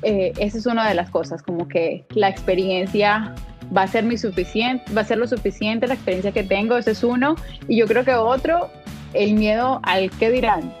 Eh, 0.00 0.32
esa 0.38 0.56
es 0.56 0.64
una 0.64 0.88
de 0.88 0.94
las 0.94 1.10
cosas, 1.10 1.42
como 1.42 1.68
que 1.68 2.06
la 2.14 2.30
experiencia 2.30 3.34
va 3.76 3.82
a 3.82 3.86
ser 3.86 4.04
mi 4.04 4.18
suficiente, 4.18 4.84
va 4.92 5.02
a 5.02 5.04
ser 5.04 5.18
lo 5.18 5.26
suficiente 5.26 5.86
la 5.86 5.94
experiencia 5.94 6.32
que 6.32 6.42
tengo, 6.42 6.76
ese 6.76 6.92
es 6.92 7.02
uno. 7.04 7.36
Y 7.68 7.76
yo 7.76 7.86
creo 7.86 8.04
que 8.04 8.14
otro, 8.14 8.70
el 9.14 9.34
miedo 9.34 9.80
al 9.82 10.10
qué 10.10 10.30
dirán. 10.30 10.72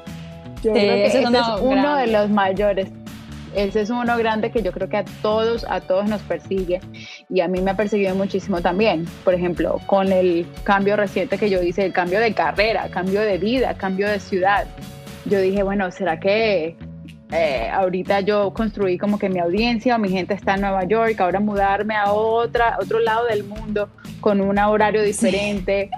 Yo 0.62 0.72
creo 0.72 0.94
que 0.94 1.06
ese 1.06 1.22
es 1.22 1.28
uno 1.60 1.96
de 1.96 2.06
los 2.06 2.30
mayores. 2.30 2.88
Ese 3.54 3.82
es 3.82 3.90
uno 3.90 4.16
grande 4.16 4.50
que 4.50 4.62
yo 4.62 4.72
creo 4.72 4.88
que 4.88 4.96
a 4.96 5.04
todos, 5.20 5.66
a 5.68 5.80
todos 5.80 6.08
nos 6.08 6.22
persigue 6.22 6.80
y 7.28 7.40
a 7.40 7.48
mí 7.48 7.60
me 7.60 7.72
ha 7.72 7.76
perseguido 7.76 8.14
muchísimo 8.14 8.62
también. 8.62 9.04
Por 9.24 9.34
ejemplo, 9.34 9.78
con 9.86 10.10
el 10.10 10.46
cambio 10.64 10.96
reciente 10.96 11.36
que 11.36 11.50
yo 11.50 11.62
hice, 11.62 11.84
el 11.84 11.92
cambio 11.92 12.18
de 12.20 12.32
carrera, 12.32 12.88
cambio 12.88 13.20
de 13.20 13.36
vida, 13.36 13.74
cambio 13.74 14.08
de 14.08 14.20
ciudad. 14.20 14.66
Yo 15.26 15.38
dije, 15.38 15.62
bueno, 15.62 15.90
¿será 15.90 16.18
que 16.18 16.76
eh, 17.32 17.70
ahorita 17.72 18.20
yo 18.20 18.52
construí 18.52 18.98
como 18.98 19.18
que 19.18 19.30
mi 19.30 19.38
audiencia 19.38 19.96
o 19.96 19.98
mi 19.98 20.10
gente 20.10 20.34
está 20.34 20.54
en 20.54 20.60
Nueva 20.60 20.84
York, 20.84 21.18
ahora 21.20 21.40
mudarme 21.40 21.96
a 21.96 22.12
otra, 22.12 22.76
otro 22.80 22.98
lado 22.98 23.26
del 23.26 23.44
mundo 23.44 23.88
con 24.20 24.40
un 24.40 24.58
horario 24.58 25.02
diferente. 25.02 25.90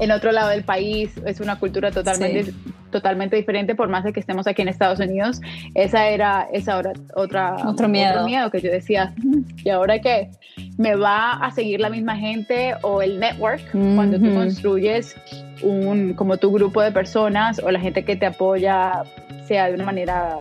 En 0.00 0.12
otro 0.12 0.32
lado 0.32 0.50
del 0.50 0.64
país 0.64 1.10
es 1.26 1.40
una 1.40 1.58
cultura 1.58 1.90
totalmente, 1.90 2.54
totalmente 2.90 3.36
diferente, 3.36 3.74
por 3.74 3.88
más 3.88 4.04
de 4.04 4.12
que 4.12 4.20
estemos 4.20 4.46
aquí 4.46 4.62
en 4.62 4.68
Estados 4.68 5.00
Unidos. 5.00 5.40
Esa 5.74 6.08
era 6.08 6.46
esa 6.52 6.78
otra, 7.14 7.56
otro 7.66 7.88
miedo. 7.88 8.24
miedo 8.24 8.50
que 8.50 8.60
yo 8.60 8.70
decía, 8.70 9.12
¿y 9.64 9.68
ahora 9.70 9.98
qué? 9.98 10.30
¿Me 10.76 10.94
va 10.94 11.32
a 11.32 11.50
seguir 11.50 11.80
la 11.80 11.90
misma 11.90 12.16
gente 12.16 12.74
o 12.82 13.02
el 13.02 13.18
network 13.18 13.60
cuando 13.72 14.18
tú 14.18 14.32
construyes 14.32 15.16
un, 15.62 16.14
como 16.14 16.36
tu 16.36 16.52
grupo 16.52 16.80
de 16.80 16.92
personas 16.92 17.58
o 17.58 17.70
la 17.70 17.80
gente 17.80 18.04
que 18.04 18.16
te 18.16 18.26
apoya 18.26 19.02
sea 19.48 19.68
de 19.68 19.74
una 19.74 19.84
manera 19.84 20.38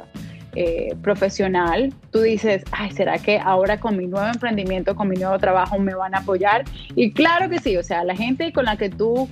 eh, 0.55 0.95
profesional, 1.01 1.93
tú 2.11 2.21
dices, 2.21 2.63
ay, 2.71 2.91
¿será 2.91 3.17
que 3.19 3.39
ahora 3.39 3.79
con 3.79 3.95
mi 3.97 4.07
nuevo 4.07 4.27
emprendimiento, 4.27 4.95
con 4.95 5.07
mi 5.07 5.15
nuevo 5.15 5.37
trabajo 5.39 5.77
me 5.79 5.95
van 5.95 6.15
a 6.15 6.19
apoyar? 6.19 6.65
Y 6.95 7.11
claro 7.11 7.49
que 7.49 7.59
sí, 7.59 7.77
o 7.77 7.83
sea, 7.83 8.03
la 8.03 8.15
gente 8.15 8.51
con 8.51 8.65
la 8.65 8.75
que 8.75 8.89
tú 8.89 9.29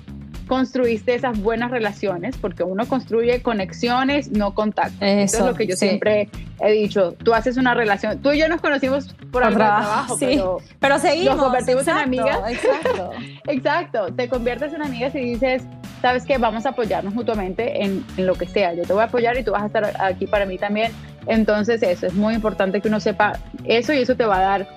construiste 0.47 1.15
esas 1.15 1.41
buenas 1.41 1.71
relaciones, 1.71 2.37
porque 2.37 2.63
uno 2.63 2.87
construye 2.87 3.41
conexiones, 3.41 4.31
no 4.31 4.53
contactos. 4.53 4.99
Eso, 5.01 5.39
es 5.39 5.45
lo 5.45 5.55
que 5.55 5.67
yo 5.67 5.75
siempre 5.75 6.29
he 6.59 6.71
dicho. 6.71 7.13
Tú 7.13 7.33
haces 7.33 7.57
una 7.57 7.73
relación, 7.73 8.21
tú 8.21 8.31
y 8.31 8.39
yo 8.39 8.47
nos 8.47 8.61
conocimos 8.61 9.15
por, 9.31 9.43
algo 9.43 9.57
trabajo, 9.57 10.17
sí. 10.17 10.25
pero, 10.29 10.57
pero 10.79 10.99
seguimos. 10.99 11.37
Nos 11.37 11.45
convertimos 11.45 11.87
en 11.87 11.97
amigas. 11.97 12.39
Exacto. 12.47 13.11
exacto. 13.47 14.13
Te 14.13 14.29
conviertes 14.29 14.73
en 14.73 14.81
amigas 14.83 15.15
y 15.15 15.21
dices, 15.21 15.63
sabes 16.05 16.23
que 16.23 16.37
vamos 16.37 16.67
a 16.67 16.69
apoyarnos 16.69 17.15
mutuamente 17.15 17.83
en, 17.83 18.05
en, 18.15 18.27
lo 18.27 18.35
que 18.35 18.45
sea. 18.45 18.75
Yo 18.75 18.83
te 18.83 18.93
voy 18.93 19.01
a 19.01 19.05
apoyar 19.05 19.35
y 19.39 19.43
tú 19.43 19.53
vas 19.53 19.63
a 19.63 19.65
estar 19.65 19.91
aquí 19.99 20.27
para 20.27 20.45
mí 20.45 20.59
también. 20.59 20.91
Entonces 21.25 21.81
eso, 21.81 22.05
es 22.05 22.13
muy 22.13 22.35
importante 22.35 22.79
que 22.79 22.89
uno 22.89 22.99
sepa 22.99 23.39
eso 23.63 23.91
y 23.91 23.97
eso 23.97 24.15
te 24.15 24.23
va 24.23 24.37
a 24.37 24.41
dar 24.41 24.67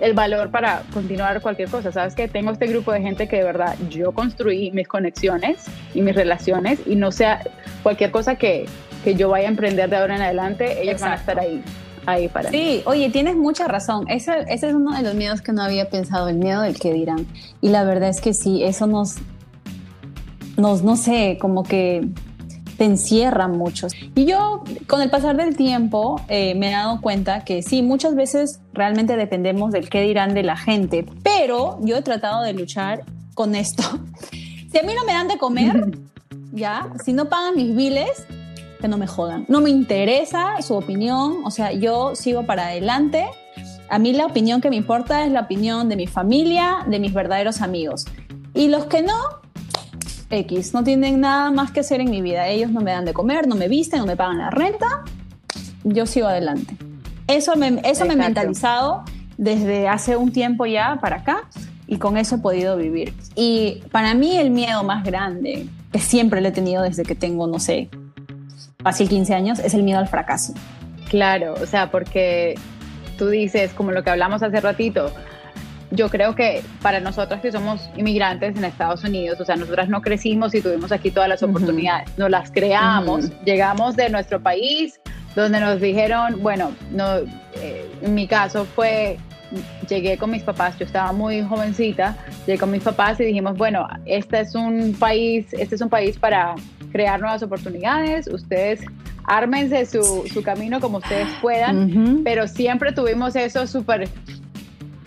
el 0.00 0.14
valor 0.14 0.50
para 0.50 0.80
continuar 0.94 1.42
cualquier 1.42 1.68
cosa. 1.68 1.92
Sabes 1.92 2.14
que 2.14 2.26
tengo 2.26 2.52
este 2.52 2.68
grupo 2.68 2.90
de 2.90 3.02
gente 3.02 3.28
que 3.28 3.36
de 3.36 3.42
verdad 3.42 3.76
yo 3.90 4.12
construí 4.12 4.70
mis 4.70 4.88
conexiones 4.88 5.66
y 5.92 6.00
mis 6.00 6.14
relaciones 6.14 6.80
y 6.86 6.96
no 6.96 7.12
sea 7.12 7.42
cualquier 7.82 8.10
cosa 8.10 8.36
que, 8.36 8.64
que 9.04 9.14
yo 9.14 9.28
vaya 9.28 9.46
a 9.46 9.50
emprender 9.50 9.90
de 9.90 9.96
ahora 9.96 10.16
en 10.16 10.22
adelante, 10.22 10.80
ellos 10.82 11.02
van 11.02 11.12
a 11.12 11.16
estar 11.16 11.38
ahí. 11.38 11.62
Ahí 12.06 12.28
para 12.28 12.48
sí, 12.48 12.80
oye, 12.86 13.10
tienes 13.10 13.36
mucha 13.36 13.68
razón. 13.68 14.08
Ese, 14.08 14.32
ese 14.48 14.68
es 14.68 14.74
uno 14.74 14.96
de 14.96 15.02
los 15.02 15.14
miedos 15.14 15.42
que 15.42 15.52
no 15.52 15.60
había 15.60 15.90
pensado, 15.90 16.30
el 16.30 16.36
miedo 16.36 16.62
del 16.62 16.78
que 16.78 16.94
dirán. 16.94 17.26
Y 17.60 17.68
la 17.68 17.84
verdad 17.84 18.08
es 18.08 18.22
que 18.22 18.32
sí, 18.32 18.64
eso 18.64 18.86
nos, 18.86 19.16
nos 20.58 20.82
no 20.82 20.96
sé, 20.96 21.38
como 21.40 21.62
que 21.62 22.08
te 22.76 22.84
encierra 22.84 23.48
mucho. 23.48 23.88
Y 24.14 24.24
yo, 24.24 24.62
con 24.86 25.02
el 25.02 25.10
pasar 25.10 25.36
del 25.36 25.56
tiempo, 25.56 26.20
eh, 26.28 26.54
me 26.54 26.68
he 26.68 26.72
dado 26.72 27.00
cuenta 27.00 27.44
que 27.44 27.62
sí, 27.62 27.82
muchas 27.82 28.14
veces 28.14 28.60
realmente 28.72 29.16
dependemos 29.16 29.72
del 29.72 29.88
qué 29.88 30.02
dirán 30.02 30.34
de 30.34 30.42
la 30.42 30.56
gente, 30.56 31.04
pero 31.22 31.78
yo 31.82 31.96
he 31.96 32.02
tratado 32.02 32.42
de 32.42 32.52
luchar 32.52 33.04
con 33.34 33.54
esto. 33.54 33.82
Si 34.70 34.76
a 34.76 34.82
mí 34.82 34.92
no 34.94 35.02
me 35.06 35.14
dan 35.14 35.28
de 35.28 35.38
comer, 35.38 35.96
ya, 36.52 36.90
si 37.02 37.14
no 37.14 37.30
pagan 37.30 37.56
mis 37.56 37.74
biles, 37.74 38.26
que 38.82 38.86
no 38.86 38.98
me 38.98 39.06
jodan. 39.06 39.46
No 39.48 39.62
me 39.62 39.70
interesa 39.70 40.60
su 40.60 40.74
opinión, 40.74 41.38
o 41.44 41.50
sea, 41.50 41.72
yo 41.72 42.14
sigo 42.14 42.44
para 42.44 42.66
adelante. 42.66 43.24
A 43.88 43.98
mí 43.98 44.12
la 44.12 44.26
opinión 44.26 44.60
que 44.60 44.68
me 44.68 44.76
importa 44.76 45.24
es 45.24 45.32
la 45.32 45.40
opinión 45.40 45.88
de 45.88 45.96
mi 45.96 46.06
familia, 46.06 46.84
de 46.86 47.00
mis 47.00 47.14
verdaderos 47.14 47.62
amigos. 47.62 48.04
Y 48.52 48.68
los 48.68 48.84
que 48.84 49.00
no, 49.00 49.14
X, 50.30 50.74
no 50.74 50.84
tienen 50.84 51.20
nada 51.20 51.50
más 51.50 51.70
que 51.70 51.80
hacer 51.80 52.00
en 52.00 52.10
mi 52.10 52.22
vida. 52.22 52.48
Ellos 52.48 52.70
no 52.70 52.80
me 52.80 52.92
dan 52.92 53.04
de 53.04 53.12
comer, 53.12 53.46
no 53.46 53.54
me 53.54 53.68
visten, 53.68 54.00
no 54.00 54.06
me 54.06 54.16
pagan 54.16 54.38
la 54.38 54.50
renta. 54.50 55.04
Yo 55.84 56.06
sigo 56.06 56.26
adelante. 56.26 56.76
Eso 57.26 57.56
me, 57.56 57.80
eso 57.84 58.04
me 58.04 58.14
he 58.14 58.16
mentalizado 58.16 59.04
desde 59.36 59.88
hace 59.88 60.16
un 60.16 60.32
tiempo 60.32 60.66
ya 60.66 60.98
para 61.00 61.16
acá 61.16 61.48
y 61.86 61.96
con 61.96 62.16
eso 62.16 62.36
he 62.36 62.38
podido 62.38 62.76
vivir. 62.76 63.14
Y 63.34 63.82
para 63.90 64.14
mí 64.14 64.36
el 64.36 64.50
miedo 64.50 64.82
más 64.84 65.04
grande, 65.04 65.66
que 65.90 65.98
siempre 65.98 66.40
lo 66.40 66.48
he 66.48 66.52
tenido 66.52 66.82
desde 66.82 67.04
que 67.04 67.14
tengo, 67.14 67.46
no 67.46 67.58
sé, 67.58 67.88
fácil 68.82 69.08
15 69.08 69.34
años, 69.34 69.58
es 69.58 69.74
el 69.74 69.82
miedo 69.82 69.98
al 69.98 70.08
fracaso. 70.08 70.52
Claro, 71.08 71.54
o 71.54 71.66
sea, 71.66 71.90
porque 71.90 72.54
tú 73.16 73.28
dices, 73.28 73.72
como 73.72 73.92
lo 73.92 74.04
que 74.04 74.10
hablamos 74.10 74.42
hace 74.42 74.60
ratito, 74.60 75.10
yo 75.90 76.08
creo 76.10 76.34
que 76.34 76.62
para 76.82 77.00
nosotras 77.00 77.40
que 77.40 77.50
somos 77.50 77.88
inmigrantes 77.96 78.56
en 78.56 78.64
Estados 78.64 79.04
Unidos, 79.04 79.40
o 79.40 79.44
sea, 79.44 79.56
nosotras 79.56 79.88
no 79.88 80.02
crecimos 80.02 80.54
y 80.54 80.60
tuvimos 80.60 80.92
aquí 80.92 81.10
todas 81.10 81.28
las 81.28 81.42
oportunidades, 81.42 82.10
nos 82.18 82.30
las 82.30 82.50
creamos, 82.50 83.30
llegamos 83.44 83.96
de 83.96 84.10
nuestro 84.10 84.40
país 84.40 85.00
donde 85.34 85.60
nos 85.60 85.80
dijeron, 85.80 86.42
bueno, 86.42 86.72
no, 86.90 87.18
eh, 87.54 87.88
en 88.02 88.14
mi 88.14 88.26
caso 88.26 88.64
fue, 88.64 89.18
llegué 89.88 90.18
con 90.18 90.30
mis 90.30 90.42
papás, 90.42 90.78
yo 90.78 90.84
estaba 90.84 91.12
muy 91.12 91.42
jovencita, 91.42 92.16
llegué 92.46 92.58
con 92.58 92.70
mis 92.70 92.82
papás 92.82 93.20
y 93.20 93.24
dijimos, 93.24 93.56
bueno, 93.56 93.86
este 94.04 94.40
es 94.40 94.54
un 94.54 94.94
país, 94.98 95.46
este 95.52 95.74
es 95.76 95.80
un 95.80 95.88
país 95.88 96.18
para 96.18 96.54
crear 96.92 97.20
nuevas 97.20 97.42
oportunidades, 97.42 98.26
ustedes 98.26 98.80
ármense 99.24 99.84
su, 99.86 100.24
su 100.32 100.42
camino 100.42 100.80
como 100.80 100.98
ustedes 100.98 101.28
puedan, 101.40 102.22
pero 102.24 102.48
siempre 102.48 102.92
tuvimos 102.92 103.36
eso 103.36 103.66
súper 103.66 104.08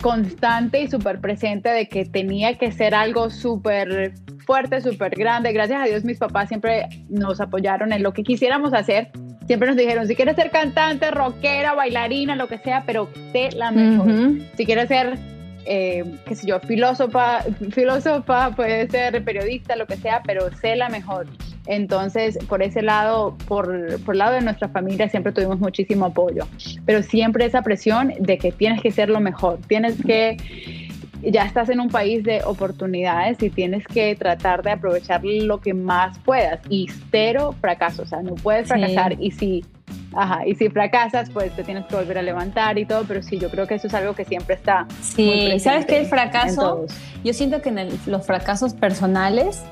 constante 0.02 0.82
y 0.82 0.88
súper 0.88 1.20
presente 1.20 1.70
de 1.70 1.88
que 1.88 2.04
tenía 2.04 2.58
que 2.58 2.72
ser 2.72 2.94
algo 2.94 3.30
súper 3.30 4.12
fuerte, 4.44 4.82
súper 4.82 5.14
grande. 5.16 5.52
Gracias 5.52 5.80
a 5.80 5.84
Dios 5.86 6.04
mis 6.04 6.18
papás 6.18 6.48
siempre 6.48 6.88
nos 7.08 7.40
apoyaron 7.40 7.92
en 7.92 8.02
lo 8.02 8.12
que 8.12 8.22
quisiéramos 8.22 8.74
hacer. 8.74 9.10
Siempre 9.46 9.68
nos 9.68 9.76
dijeron, 9.76 10.06
si 10.06 10.14
quieres 10.14 10.36
ser 10.36 10.50
cantante, 10.50 11.10
rockera, 11.10 11.74
bailarina, 11.74 12.36
lo 12.36 12.48
que 12.48 12.58
sea, 12.58 12.84
pero 12.86 13.08
sé 13.32 13.50
la 13.56 13.70
mejor. 13.70 14.08
Si 14.56 14.66
quieres 14.66 14.88
ser, 14.88 15.18
eh, 15.64 16.04
qué 16.26 16.34
sé 16.34 16.46
yo, 16.46 16.60
filósofa, 16.60 17.42
filósofa, 17.70 18.50
puede 18.54 18.88
ser 18.88 19.22
periodista, 19.24 19.76
lo 19.76 19.86
que 19.86 19.96
sea, 19.96 20.22
pero 20.24 20.50
sé 20.56 20.76
la 20.76 20.88
mejor. 20.88 21.26
Entonces, 21.66 22.38
por 22.48 22.62
ese 22.62 22.82
lado, 22.82 23.36
por, 23.46 24.00
por 24.02 24.14
el 24.14 24.18
lado 24.18 24.34
de 24.34 24.40
nuestra 24.40 24.68
familia, 24.68 25.08
siempre 25.08 25.32
tuvimos 25.32 25.60
muchísimo 25.60 26.06
apoyo, 26.06 26.46
pero 26.84 27.02
siempre 27.02 27.44
esa 27.44 27.62
presión 27.62 28.12
de 28.18 28.38
que 28.38 28.50
tienes 28.50 28.80
que 28.82 28.90
ser 28.90 29.08
lo 29.08 29.20
mejor, 29.20 29.60
tienes 29.68 29.96
que, 30.02 30.36
ya 31.22 31.44
estás 31.44 31.68
en 31.68 31.80
un 31.80 31.88
país 31.88 32.24
de 32.24 32.42
oportunidades 32.44 33.40
y 33.42 33.50
tienes 33.50 33.86
que 33.86 34.16
tratar 34.16 34.62
de 34.62 34.72
aprovechar 34.72 35.24
lo 35.24 35.60
que 35.60 35.72
más 35.72 36.18
puedas. 36.20 36.60
Y 36.68 36.88
cero 37.10 37.54
fracaso, 37.60 38.02
o 38.02 38.06
sea, 38.06 38.22
no 38.22 38.34
puedes 38.34 38.68
fracasar 38.68 39.16
y 39.20 39.30
si 39.30 39.64
Ajá, 40.14 40.46
y 40.46 40.54
si 40.54 40.68
fracasas, 40.68 41.30
pues 41.30 41.54
te 41.54 41.64
tienes 41.64 41.86
que 41.86 41.96
volver 41.96 42.18
a 42.18 42.22
levantar 42.22 42.78
y 42.78 42.84
todo, 42.84 43.04
pero 43.04 43.22
sí, 43.22 43.38
yo 43.38 43.50
creo 43.50 43.66
que 43.66 43.74
eso 43.74 43.86
es 43.86 43.94
algo 43.94 44.14
que 44.14 44.24
siempre 44.24 44.54
está. 44.54 44.86
Sí, 45.00 45.58
¿sabes 45.58 45.86
qué? 45.86 45.98
El 46.00 46.06
fracaso, 46.06 46.86
yo 47.24 47.32
siento 47.32 47.62
que 47.62 47.70
en 47.70 47.88
los 48.06 48.26
fracasos 48.26 48.74
personales 48.74 49.62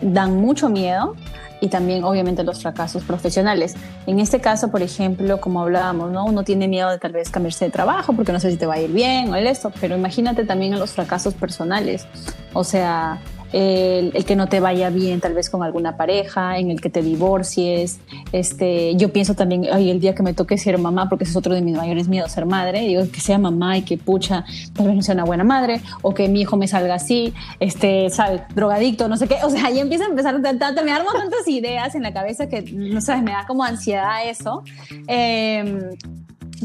dan 0.00 0.36
mucho 0.36 0.68
miedo 0.68 1.16
y 1.60 1.68
también 1.68 2.04
obviamente 2.04 2.44
los 2.44 2.62
fracasos 2.62 3.02
profesionales. 3.04 3.74
En 4.06 4.20
este 4.20 4.40
caso, 4.40 4.70
por 4.70 4.82
ejemplo, 4.82 5.40
como 5.40 5.62
hablábamos, 5.62 6.10
¿no? 6.10 6.24
uno 6.24 6.44
tiene 6.44 6.68
miedo 6.68 6.90
de 6.90 6.98
tal 6.98 7.12
vez 7.12 7.30
cambiarse 7.30 7.64
de 7.66 7.70
trabajo 7.70 8.12
porque 8.12 8.32
no 8.32 8.40
sé 8.40 8.50
si 8.50 8.56
te 8.56 8.66
va 8.66 8.74
a 8.74 8.80
ir 8.80 8.92
bien 8.92 9.32
o 9.32 9.36
el 9.36 9.46
esto, 9.46 9.72
pero 9.80 9.96
imagínate 9.96 10.44
también 10.44 10.78
los 10.78 10.92
fracasos 10.92 11.34
personales. 11.34 12.06
O 12.52 12.64
sea, 12.64 13.18
el, 13.52 14.24
que 14.24 14.36
no 14.36 14.48
te 14.48 14.60
vaya 14.60 14.90
bien 14.90 15.20
tal 15.20 15.34
vez 15.34 15.50
con 15.50 15.62
alguna 15.62 15.96
pareja, 15.96 16.58
en 16.58 16.70
el 16.70 16.80
que 16.80 16.90
te 16.90 17.02
divorcies. 17.02 18.00
Este, 18.32 18.94
yo 18.96 19.12
pienso 19.12 19.34
también, 19.34 19.66
ay, 19.72 19.90
el 19.90 20.00
día 20.00 20.14
que 20.14 20.22
me 20.22 20.34
toque 20.34 20.58
ser 20.58 20.78
mamá, 20.78 21.08
porque 21.08 21.24
ese 21.24 21.32
es 21.32 21.36
otro 21.36 21.54
de 21.54 21.62
mis 21.62 21.76
mayores 21.76 22.08
miedos, 22.08 22.32
ser 22.32 22.46
madre, 22.46 22.80
digo 22.80 23.02
que 23.10 23.20
sea 23.20 23.38
mamá 23.38 23.78
y 23.78 23.82
que 23.82 23.96
pucha, 23.96 24.44
tal 24.74 24.86
vez 24.86 24.96
no 24.96 25.02
sea 25.02 25.14
una 25.14 25.24
buena 25.24 25.44
madre, 25.44 25.80
o 26.02 26.14
que 26.14 26.28
mi 26.28 26.42
hijo 26.42 26.56
me 26.56 26.68
salga 26.68 26.94
así, 26.94 27.32
este. 27.60 28.08
Drogadicto, 28.54 29.08
no 29.08 29.16
sé 29.16 29.28
qué. 29.28 29.36
O 29.44 29.50
sea, 29.50 29.66
ahí 29.66 29.78
empieza 29.78 30.04
a 30.04 30.08
empezar 30.08 30.34
a 30.34 30.38
armo 30.38 31.12
tantas 31.12 31.46
ideas 31.48 31.94
en 31.94 32.02
la 32.02 32.12
cabeza 32.12 32.48
que, 32.48 32.62
no 32.62 33.00
sabes, 33.00 33.22
me 33.22 33.32
da 33.32 33.46
como 33.46 33.64
ansiedad 33.64 34.28
eso. 34.28 34.62
Em, 35.06 35.90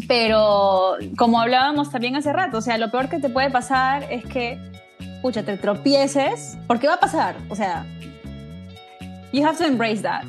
pero 0.08 0.96
como 1.18 1.40
hablábamos 1.40 1.92
también 1.92 2.16
hace 2.16 2.34
rato, 2.34 2.58
o 2.58 2.62
sea, 2.62 2.78
lo 2.78 2.90
peor 2.90 3.10
que 3.10 3.20
te 3.20 3.30
puede 3.30 3.52
pasar 3.52 4.12
es 4.12 4.24
que 4.26 4.58
pucha, 5.24 5.42
te 5.42 5.58
tropieces, 5.58 6.58
porque 6.68 6.86
va 6.86 6.96
a 6.96 7.00
pasar, 7.00 7.38
o 7.50 7.56
sea, 7.56 7.86
you 9.32 9.44
have 9.44 9.58
to 9.58 9.64
embrace 9.64 10.02
that. 10.02 10.26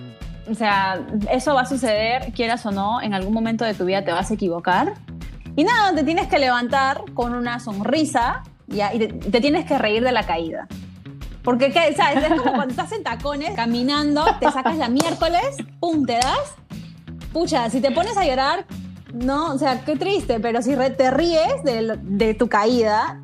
O 0.49 0.55
sea, 0.55 1.05
eso 1.31 1.55
va 1.55 1.63
a 1.63 1.67
suceder, 1.67 2.33
quieras 2.33 2.65
o 2.65 2.71
no, 2.71 3.03
en 3.03 3.13
algún 3.13 3.35
momento 3.35 3.65
de 3.65 3.75
tu 3.75 3.85
vida 3.85 4.05
te 4.05 4.13
vas 4.13 4.31
a 4.31 4.35
equivocar. 4.35 4.95
Y 5.57 5.65
nada, 5.65 5.95
te 5.95 6.05
tienes 6.05 6.29
que 6.29 6.39
levantar 6.39 7.03
con 7.13 7.35
una 7.35 7.59
sonrisa 7.59 8.45
y 8.69 8.79
te, 8.99 9.41
tienes 9.41 9.65
que 9.65 9.79
reír 9.79 10.05
de 10.05 10.13
la 10.13 10.25
caída. 10.25 10.69
Porque, 11.43 11.73
¿sabes? 11.97 12.23
Es 12.23 12.41
como 12.41 12.55
cuando 12.55 12.69
estás 12.69 12.93
en 12.93 13.03
tacones, 13.03 13.51
caminando, 13.57 14.25
te 14.39 14.51
sacas 14.53 14.77
la 14.79 14.89
miércoles, 14.89 15.57
pum, 15.81 16.07
te 16.07 16.15
das. 16.15 16.55
Pucha, 17.33 17.69
si 17.69 17.81
te 17.81 17.91
pones 17.91 18.17
a 18.17 18.25
llorar, 18.25 18.65
no, 19.13 19.55
o 19.55 19.59
sea, 19.59 19.85
qué 19.85 19.97
triste, 19.97 20.39
pero 20.39 20.63
si 20.63 20.77
te 20.77 21.11
ríes 21.11 21.65
de, 21.65 21.99
de 22.01 22.35
tu 22.35 22.49
caída, 22.49 23.24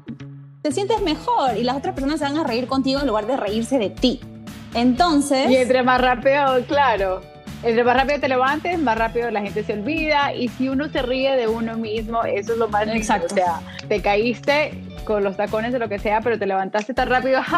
te 0.62 0.73
sientes 0.73 1.01
mejor 1.03 1.57
y 1.57 1.64
las 1.64 1.77
otras 1.77 1.94
personas 1.94 2.18
se 2.18 2.25
van 2.25 2.38
a 2.38 2.44
reír 2.44 2.66
contigo 2.66 3.01
en 3.01 3.07
lugar 3.07 3.27
de 3.27 3.37
reírse 3.37 3.79
de 3.79 3.90
ti. 3.90 4.20
Entonces... 4.75 5.51
Y 5.51 5.57
entre 5.57 5.83
más 5.83 6.01
rápido, 6.01 6.64
claro, 6.66 7.23
entre 7.62 7.85
más 7.85 7.96
rápido 7.96 8.20
te 8.20 8.29
levantes, 8.29 8.79
más 8.79 8.96
rápido 8.96 9.31
la 9.31 9.40
gente 9.40 9.64
se 9.64 9.73
olvida 9.73 10.35
y 10.35 10.49
si 10.49 10.68
uno 10.68 10.88
se 10.88 11.03
ríe 11.03 11.37
de 11.37 11.49
uno 11.49 11.77
mismo, 11.77 12.23
eso 12.25 12.53
es 12.53 12.59
lo 12.59 12.68
más 12.68 12.87
Exacto. 12.88 13.35
O 13.35 13.37
sea, 13.37 13.61
te 13.88 14.01
caíste 14.01 14.73
con 15.05 15.25
los 15.25 15.37
tacones 15.37 15.73
de 15.73 15.79
lo 15.79 15.88
que 15.88 15.99
sea, 15.99 16.20
pero 16.20 16.38
te 16.38 16.46
levantaste 16.46 16.94
tan 16.94 17.09
rápido, 17.09 17.40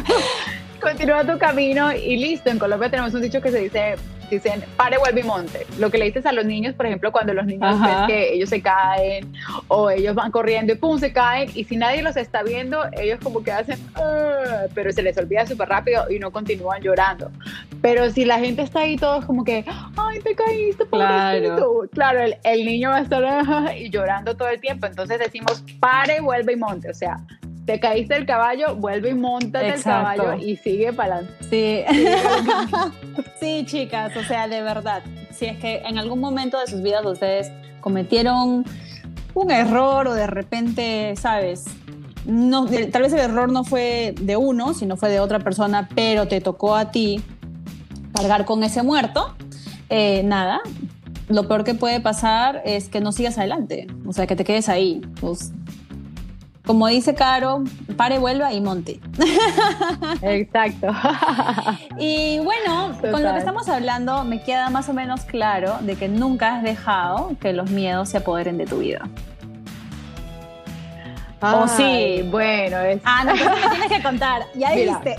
continúa 0.80 1.24
tu 1.24 1.38
camino 1.38 1.92
y 1.92 2.16
listo. 2.16 2.50
En 2.50 2.58
Colombia 2.58 2.90
tenemos 2.90 3.14
un 3.14 3.22
dicho 3.22 3.40
que 3.40 3.50
se 3.50 3.60
dice 3.60 3.94
dicen, 4.36 4.64
pare, 4.76 4.98
vuelve 4.98 5.20
y 5.20 5.24
monte. 5.24 5.66
Lo 5.78 5.90
que 5.90 5.98
le 5.98 6.06
dices 6.06 6.26
a 6.26 6.32
los 6.32 6.44
niños, 6.44 6.74
por 6.74 6.86
ejemplo, 6.86 7.12
cuando 7.12 7.34
los 7.34 7.46
niños 7.46 7.80
ven 7.80 8.06
que 8.06 8.34
ellos 8.34 8.48
se 8.48 8.60
caen 8.62 9.32
o 9.68 9.90
ellos 9.90 10.14
van 10.14 10.30
corriendo 10.30 10.72
y 10.72 10.76
pum, 10.76 10.98
se 10.98 11.12
caen 11.12 11.50
y 11.54 11.64
si 11.64 11.76
nadie 11.76 12.02
los 12.02 12.16
está 12.16 12.42
viendo, 12.42 12.82
ellos 12.92 13.18
como 13.22 13.42
que 13.42 13.52
hacen, 13.52 13.78
pero 14.74 14.92
se 14.92 15.02
les 15.02 15.16
olvida 15.18 15.46
súper 15.46 15.68
rápido 15.68 16.10
y 16.10 16.18
no 16.18 16.30
continúan 16.30 16.80
llorando. 16.82 17.30
Pero 17.82 18.10
si 18.10 18.24
la 18.24 18.38
gente 18.38 18.62
está 18.62 18.80
ahí 18.80 18.96
todos 18.96 19.24
como 19.24 19.44
que, 19.44 19.64
ay, 19.96 20.20
te 20.20 20.34
caíste, 20.34 20.86
claro, 20.86 21.88
claro 21.92 22.20
el, 22.20 22.36
el 22.44 22.64
niño 22.64 22.90
va 22.90 22.96
a 22.96 23.02
estar 23.02 23.76
y 23.76 23.90
llorando 23.90 24.36
todo 24.36 24.48
el 24.48 24.60
tiempo. 24.60 24.86
Entonces 24.86 25.18
decimos, 25.18 25.64
pare, 25.78 26.20
vuelve 26.20 26.52
y 26.52 26.56
monte. 26.56 26.90
O 26.90 26.94
sea, 26.94 27.18
te 27.66 27.78
caíste 27.80 28.14
del 28.14 28.26
caballo, 28.26 28.76
vuelve 28.76 29.10
y 29.10 29.14
monta 29.14 29.60
el 29.66 29.82
caballo 29.82 30.34
y 30.34 30.56
sigue 30.56 30.92
para 30.92 31.16
adelante. 31.16 31.44
Sí. 31.50 31.84
sí, 33.40 33.64
chicas, 33.66 34.16
o 34.16 34.22
sea, 34.22 34.48
de 34.48 34.62
verdad, 34.62 35.02
si 35.30 35.46
es 35.46 35.58
que 35.58 35.78
en 35.78 35.98
algún 35.98 36.20
momento 36.20 36.58
de 36.58 36.66
sus 36.66 36.82
vidas 36.82 37.04
ustedes 37.04 37.52
cometieron 37.80 38.64
un 39.34 39.50
error 39.50 40.08
o 40.08 40.14
de 40.14 40.26
repente, 40.26 41.14
¿sabes? 41.16 41.66
no, 42.24 42.66
tal 42.66 43.02
vez 43.02 43.12
el 43.12 43.20
error 43.20 43.50
no 43.50 43.64
fue 43.64 44.14
de 44.20 44.36
uno, 44.36 44.74
sino 44.74 44.96
fue 44.96 45.10
de 45.10 45.20
otra 45.20 45.40
persona, 45.40 45.88
pero 45.94 46.28
te 46.28 46.40
tocó 46.40 46.76
a 46.76 46.90
ti 46.90 47.22
cargar 48.14 48.44
con 48.44 48.62
ese 48.62 48.82
muerto, 48.82 49.34
eh, 49.88 50.22
nada, 50.24 50.60
lo 51.28 51.46
peor 51.48 51.64
que 51.64 51.74
puede 51.74 52.00
pasar 52.00 52.62
es 52.64 52.88
que 52.88 53.00
no 53.00 53.12
sigas 53.12 53.38
adelante, 53.38 53.86
o 54.06 54.12
sea, 54.12 54.26
que 54.26 54.36
te 54.36 54.44
quedes 54.44 54.68
ahí. 54.68 55.00
Pues, 55.20 55.52
como 56.70 56.86
dice 56.86 57.16
Caro, 57.16 57.64
pare, 57.96 58.20
vuelva 58.20 58.52
y 58.52 58.60
monte. 58.60 59.00
Exacto. 60.22 60.86
y 61.98 62.38
bueno, 62.38 62.96
con 63.10 63.24
lo 63.24 63.32
que 63.32 63.38
estamos 63.40 63.68
hablando, 63.68 64.22
me 64.22 64.40
queda 64.40 64.70
más 64.70 64.88
o 64.88 64.92
menos 64.92 65.22
claro 65.22 65.78
de 65.80 65.96
que 65.96 66.06
nunca 66.08 66.54
has 66.54 66.62
dejado 66.62 67.32
que 67.40 67.52
los 67.52 67.72
miedos 67.72 68.10
se 68.10 68.18
apoderen 68.18 68.56
de 68.56 68.66
tu 68.66 68.78
vida. 68.78 69.08
¿O 71.42 71.66
sí? 71.68 72.22
Bueno, 72.30 72.78
es... 72.80 73.00
Ah, 73.04 73.24
no, 73.24 73.32
me 73.32 73.70
tienes 73.70 73.88
que 73.88 74.02
contar. 74.02 74.42
Ya 74.54 74.72
dijiste. 74.72 75.16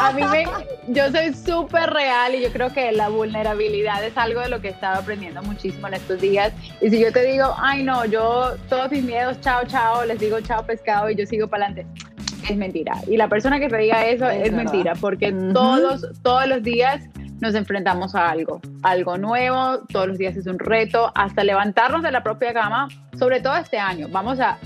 a 0.00 0.12
mí 0.12 0.22
me... 0.24 0.46
Yo 0.88 1.10
soy 1.10 1.34
súper 1.34 1.90
real 1.90 2.34
y 2.34 2.42
yo 2.42 2.50
creo 2.50 2.72
que 2.72 2.90
la 2.92 3.08
vulnerabilidad 3.08 4.02
es 4.02 4.16
algo 4.16 4.40
de 4.40 4.48
lo 4.48 4.60
que 4.60 4.68
he 4.68 4.70
estado 4.70 5.00
aprendiendo 5.00 5.42
muchísimo 5.42 5.88
en 5.88 5.94
estos 5.94 6.20
días. 6.20 6.52
Y 6.80 6.88
si 6.88 7.00
yo 7.00 7.12
te 7.12 7.22
digo, 7.24 7.54
ay 7.58 7.82
no, 7.82 8.06
yo 8.06 8.54
todos 8.68 8.90
mis 8.90 9.04
miedos, 9.04 9.38
chao, 9.40 9.62
chao, 9.66 10.04
les 10.04 10.18
digo 10.18 10.40
chao 10.40 10.64
pescado 10.64 11.10
y 11.10 11.16
yo 11.16 11.26
sigo 11.26 11.48
para 11.48 11.66
adelante, 11.66 12.04
es 12.48 12.56
mentira. 12.56 12.94
Y 13.06 13.18
la 13.18 13.28
persona 13.28 13.60
que 13.60 13.68
te 13.68 13.76
diga 13.76 14.06
eso 14.06 14.28
es, 14.28 14.50
mentira, 14.52 14.94
porque 14.98 15.32
todos, 15.52 16.06
todos 16.22 16.46
los 16.46 16.62
días 16.62 17.02
nos 17.40 17.54
enfrentamos 17.54 18.14
a 18.14 18.30
algo, 18.30 18.60
algo 18.82 19.18
nuevo, 19.18 19.80
todos 19.92 20.08
los 20.08 20.18
días 20.18 20.36
es 20.36 20.46
un 20.46 20.58
reto, 20.58 21.12
hasta 21.14 21.44
levantarnos 21.44 22.02
de 22.02 22.10
la 22.10 22.22
propia 22.22 22.52
cama, 22.52 22.88
sobre 23.18 23.40
todo 23.40 23.56
este 23.56 23.78
año. 23.78 24.08
Vamos 24.10 24.40
a 24.40 24.58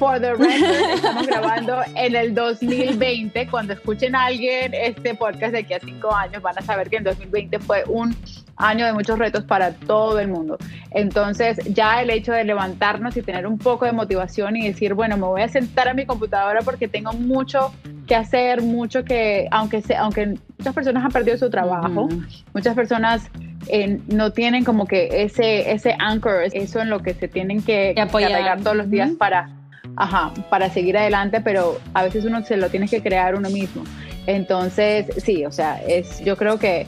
for 0.00 0.18
the 0.18 0.34
record, 0.34 0.94
estamos 0.94 1.26
grabando 1.26 1.82
en 1.94 2.16
el 2.16 2.34
2020. 2.34 3.46
Cuando 3.48 3.74
escuchen 3.74 4.16
a 4.16 4.24
alguien 4.24 4.72
este 4.72 5.14
podcast 5.14 5.52
de 5.52 5.58
aquí 5.58 5.74
a 5.74 5.78
cinco 5.78 6.14
años, 6.14 6.40
van 6.40 6.56
a 6.56 6.62
saber 6.62 6.88
que 6.88 6.96
el 6.96 7.04
2020 7.04 7.58
fue 7.58 7.84
un 7.86 8.16
año 8.56 8.86
de 8.86 8.94
muchos 8.94 9.18
retos 9.18 9.44
para 9.44 9.72
todo 9.72 10.18
el 10.18 10.28
mundo. 10.28 10.56
Entonces, 10.92 11.58
ya 11.74 12.00
el 12.00 12.08
hecho 12.08 12.32
de 12.32 12.44
levantarnos 12.44 13.14
y 13.18 13.20
tener 13.20 13.46
un 13.46 13.58
poco 13.58 13.84
de 13.84 13.92
motivación 13.92 14.56
y 14.56 14.68
decir, 14.68 14.94
bueno, 14.94 15.18
me 15.18 15.26
voy 15.26 15.42
a 15.42 15.48
sentar 15.48 15.86
a 15.86 15.92
mi 15.92 16.06
computadora 16.06 16.60
porque 16.62 16.88
tengo 16.88 17.12
mucho 17.12 17.70
que 18.06 18.14
hacer, 18.14 18.62
mucho 18.62 19.04
que, 19.04 19.48
aunque, 19.50 19.82
se, 19.82 19.96
aunque 19.96 20.38
muchas 20.56 20.74
personas 20.74 21.04
han 21.04 21.12
perdido 21.12 21.36
su 21.36 21.50
trabajo, 21.50 22.08
muchas 22.54 22.74
personas 22.74 23.30
eh, 23.68 24.00
no 24.08 24.32
tienen 24.32 24.64
como 24.64 24.86
que 24.86 25.24
ese, 25.24 25.70
ese 25.72 25.94
anchor, 25.98 26.44
eso 26.54 26.80
en 26.80 26.88
lo 26.88 27.00
que 27.00 27.12
se 27.12 27.28
tienen 27.28 27.62
que, 27.62 27.94
apoyar 28.00 28.62
todos 28.62 28.78
los 28.78 28.88
días 28.88 29.10
para 29.18 29.59
ajá, 29.96 30.32
para 30.48 30.70
seguir 30.70 30.96
adelante, 30.96 31.40
pero 31.40 31.78
a 31.94 32.04
veces 32.04 32.24
uno 32.24 32.44
se 32.44 32.56
lo 32.56 32.68
tiene 32.70 32.88
que 32.88 33.02
crear 33.02 33.34
uno 33.34 33.50
mismo. 33.50 33.84
Entonces, 34.26 35.06
sí, 35.16 35.44
o 35.44 35.52
sea, 35.52 35.82
es, 35.82 36.20
yo 36.20 36.36
creo 36.36 36.58
que 36.58 36.86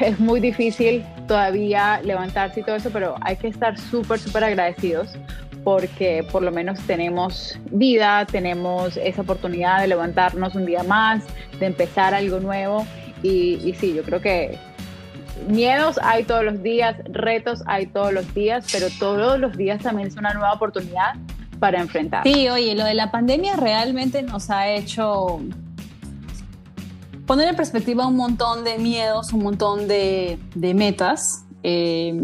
es 0.00 0.18
muy 0.18 0.40
difícil 0.40 1.04
todavía 1.26 2.00
levantarse 2.02 2.60
y 2.60 2.62
todo 2.62 2.76
eso, 2.76 2.90
pero 2.90 3.16
hay 3.20 3.36
que 3.36 3.48
estar 3.48 3.78
súper, 3.78 4.18
súper 4.18 4.44
agradecidos 4.44 5.16
porque 5.64 6.26
por 6.30 6.42
lo 6.42 6.50
menos 6.50 6.80
tenemos 6.86 7.58
vida, 7.70 8.24
tenemos 8.24 8.96
esa 8.96 9.22
oportunidad 9.22 9.80
de 9.80 9.88
levantarnos 9.88 10.54
un 10.54 10.64
día 10.64 10.82
más, 10.82 11.24
de 11.58 11.66
empezar 11.66 12.14
algo 12.14 12.40
nuevo. 12.40 12.86
Y, 13.22 13.60
y 13.64 13.74
sí, 13.74 13.92
yo 13.94 14.02
creo 14.02 14.20
que 14.20 14.56
miedos 15.48 15.98
hay 16.02 16.24
todos 16.24 16.44
los 16.44 16.62
días, 16.62 16.96
retos 17.10 17.62
hay 17.66 17.86
todos 17.86 18.12
los 18.12 18.32
días, 18.34 18.66
pero 18.72 18.86
todos 18.98 19.38
los 19.38 19.56
días 19.56 19.82
también 19.82 20.08
es 20.08 20.16
una 20.16 20.32
nueva 20.32 20.52
oportunidad 20.52 21.14
para 21.58 21.80
enfrentar. 21.80 22.22
Sí, 22.24 22.48
oye, 22.48 22.74
lo 22.74 22.84
de 22.84 22.94
la 22.94 23.10
pandemia 23.10 23.56
realmente 23.56 24.22
nos 24.22 24.50
ha 24.50 24.68
hecho 24.68 25.40
poner 27.26 27.48
en 27.48 27.56
perspectiva 27.56 28.06
un 28.06 28.16
montón 28.16 28.64
de 28.64 28.78
miedos, 28.78 29.32
un 29.32 29.42
montón 29.42 29.86
de, 29.86 30.38
metas. 30.56 31.44
Eh, 31.62 32.14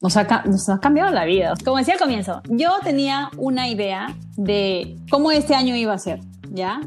nos, 0.00 0.16
ha, 0.16 0.42
nos 0.44 0.68
ha 0.68 0.80
cambiado 0.80 1.10
la 1.12 1.24
vida. 1.24 1.54
Como 1.64 1.78
decía 1.78 1.94
al 1.94 2.00
comienzo, 2.00 2.42
yo 2.48 2.70
tenía 2.82 3.30
una 3.36 3.68
idea 3.68 4.14
de 4.36 4.96
cómo 5.10 5.30
este 5.30 5.54
año 5.54 5.76
iba 5.76 5.94
a 5.94 5.98
ser, 5.98 6.20
¿ya? 6.50 6.80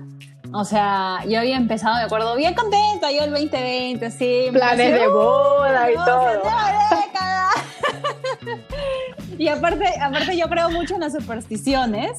O 0.54 0.64
sea, 0.66 1.20
yo 1.28 1.40
había 1.40 1.58
empezado, 1.58 1.96
me 1.96 2.04
acuerdo, 2.04 2.36
bien 2.36 2.54
contenta, 2.54 3.12
yo 3.12 3.24
el 3.24 3.32
2020, 3.32 4.12
sí. 4.12 4.48
Planes 4.52 5.00
de 5.00 5.08
boda 5.08 5.92
y 5.92 5.96
todo. 5.96 6.42
y 9.38 9.48
aparte, 9.48 9.86
aparte 10.02 10.38
yo 10.38 10.48
creo 10.48 10.70
mucho 10.70 10.96
en 10.96 11.02
las 11.02 11.14
supersticiones. 11.14 12.12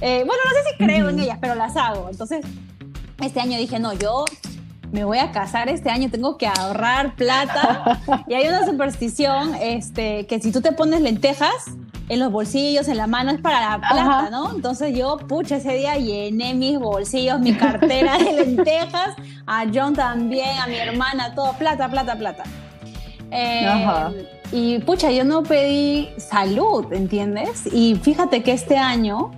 Eh, 0.00 0.24
bueno, 0.24 0.42
no 0.44 0.50
sé 0.50 0.70
si 0.70 0.84
creo 0.84 1.08
en 1.08 1.20
ellas, 1.20 1.38
pero 1.40 1.54
las 1.54 1.76
hago. 1.76 2.08
Entonces, 2.10 2.44
este 3.22 3.40
año 3.40 3.58
dije, 3.58 3.78
no, 3.78 3.92
yo 3.92 4.24
me 4.92 5.04
voy 5.04 5.18
a 5.18 5.30
casar 5.30 5.68
este 5.68 5.90
año, 5.90 6.10
tengo 6.10 6.36
que 6.36 6.46
ahorrar 6.46 7.14
plata. 7.14 8.00
y 8.28 8.34
hay 8.34 8.48
una 8.48 8.64
superstición 8.64 9.54
este, 9.60 10.26
que 10.26 10.40
si 10.40 10.52
tú 10.52 10.60
te 10.60 10.72
pones 10.72 11.00
lentejas 11.00 11.52
en 12.08 12.18
los 12.18 12.32
bolsillos, 12.32 12.88
en 12.88 12.96
la 12.96 13.06
mano, 13.06 13.30
es 13.30 13.40
para 13.40 13.60
la 13.60 13.78
plata, 13.78 14.30
¿no? 14.30 14.52
Entonces 14.52 14.96
yo, 14.96 15.16
pucha, 15.16 15.56
ese 15.56 15.74
día 15.74 15.96
llené 15.96 16.54
mis 16.54 16.78
bolsillos, 16.78 17.38
mi 17.38 17.54
cartera 17.54 18.18
de 18.18 18.32
lentejas, 18.44 19.14
a 19.46 19.64
John 19.72 19.94
también, 19.94 20.58
a 20.58 20.66
mi 20.66 20.74
hermana, 20.76 21.34
todo, 21.34 21.52
plata, 21.52 21.88
plata, 21.88 22.16
plata. 22.16 22.42
Eh, 23.30 24.39
y 24.52 24.80
pucha, 24.80 25.10
yo 25.10 25.24
no 25.24 25.42
pedí 25.42 26.08
salud, 26.16 26.92
¿entiendes? 26.92 27.66
Y 27.72 27.94
fíjate 27.96 28.42
que 28.42 28.52
este 28.52 28.76
año, 28.76 29.30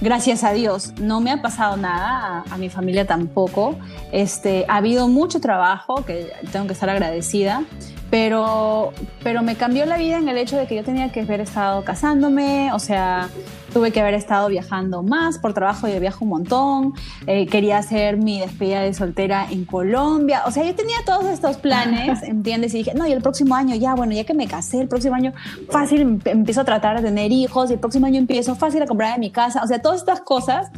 gracias 0.00 0.44
a 0.44 0.52
Dios, 0.52 0.92
no 1.00 1.20
me 1.20 1.30
ha 1.30 1.40
pasado 1.40 1.76
nada, 1.76 2.44
a, 2.50 2.58
mi 2.58 2.68
familia 2.68 3.06
tampoco. 3.06 3.76
Este, 4.12 4.66
ha 4.68 4.76
habido 4.76 5.08
mucho 5.08 5.40
trabajo, 5.40 6.04
que 6.04 6.32
tengo 6.52 6.66
que 6.66 6.74
estar 6.74 6.90
agradecida, 6.90 7.64
pero, 8.10 8.92
pero 9.22 9.42
me 9.42 9.56
cambió 9.56 9.86
la 9.86 9.96
vida 9.96 10.18
en 10.18 10.28
el 10.28 10.36
hecho 10.36 10.58
de 10.58 10.66
que 10.66 10.76
yo 10.76 10.84
tenía 10.84 11.10
que 11.10 11.20
haber 11.20 11.40
estado 11.40 11.82
casándome, 11.82 12.70
o 12.74 12.78
sea, 12.78 13.30
tuve 13.72 13.90
que 13.90 14.00
haber 14.00 14.14
estado 14.14 14.48
viajando 14.48 15.02
más 15.02 15.38
por 15.38 15.54
trabajo, 15.54 15.88
yo 15.88 15.98
viajo 15.98 16.24
un 16.24 16.30
montón, 16.30 16.94
eh, 17.26 17.46
quería 17.46 17.78
hacer 17.78 18.16
mi 18.16 18.40
despedida 18.40 18.82
de 18.82 18.94
soltera 18.94 19.46
en 19.50 19.64
Colombia, 19.64 20.42
o 20.46 20.50
sea, 20.50 20.64
yo 20.64 20.74
tenía 20.74 20.96
todos 21.04 21.24
estos 21.26 21.56
planes, 21.56 22.22
¿entiendes? 22.22 22.74
Y 22.74 22.78
dije, 22.78 22.92
no, 22.94 23.06
y 23.06 23.12
el 23.12 23.22
próximo 23.22 23.54
año 23.54 23.74
ya, 23.74 23.94
bueno, 23.94 24.12
ya 24.12 24.24
que 24.24 24.34
me 24.34 24.46
casé, 24.46 24.80
el 24.80 24.88
próximo 24.88 25.14
año 25.14 25.32
fácil 25.70 26.00
em, 26.02 26.20
empiezo 26.24 26.60
a 26.60 26.64
tratar 26.64 26.96
de 26.98 27.02
tener 27.02 27.32
hijos, 27.32 27.70
y 27.70 27.74
el 27.74 27.80
próximo 27.80 28.06
año 28.06 28.18
empiezo 28.18 28.54
fácil 28.54 28.82
a 28.82 28.86
comprar 28.86 29.14
en 29.14 29.20
mi 29.20 29.30
casa, 29.30 29.62
o 29.62 29.66
sea, 29.66 29.80
todas 29.80 30.00
estas 30.00 30.20
cosas 30.20 30.70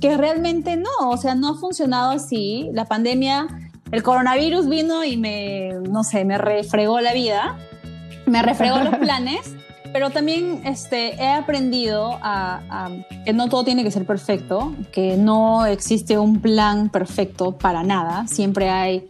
que 0.00 0.16
realmente 0.16 0.76
no, 0.76 1.10
o 1.10 1.16
sea, 1.16 1.34
no 1.34 1.50
ha 1.50 1.54
funcionado 1.54 2.12
así, 2.12 2.70
la 2.72 2.84
pandemia, 2.84 3.46
el 3.90 4.02
coronavirus 4.02 4.68
vino 4.68 5.04
y 5.04 5.16
me, 5.16 5.70
no 5.88 6.04
sé, 6.04 6.24
me 6.24 6.38
refregó 6.38 7.00
la 7.00 7.12
vida, 7.12 7.56
me 8.26 8.42
refregó 8.42 8.78
los 8.78 8.96
planes 8.98 9.56
pero 9.96 10.10
también 10.10 10.60
este, 10.66 11.14
he 11.14 11.32
aprendido 11.32 12.18
a, 12.20 12.90
que 13.24 13.32
no 13.32 13.48
todo 13.48 13.64
tiene 13.64 13.82
que 13.82 13.90
ser 13.90 14.04
perfecto, 14.04 14.74
que 14.92 15.16
no 15.16 15.64
existe 15.64 16.18
un 16.18 16.42
plan 16.42 16.90
perfecto 16.90 17.52
para 17.52 17.82
nada, 17.82 18.26
siempre 18.26 18.68
hay 18.68 19.06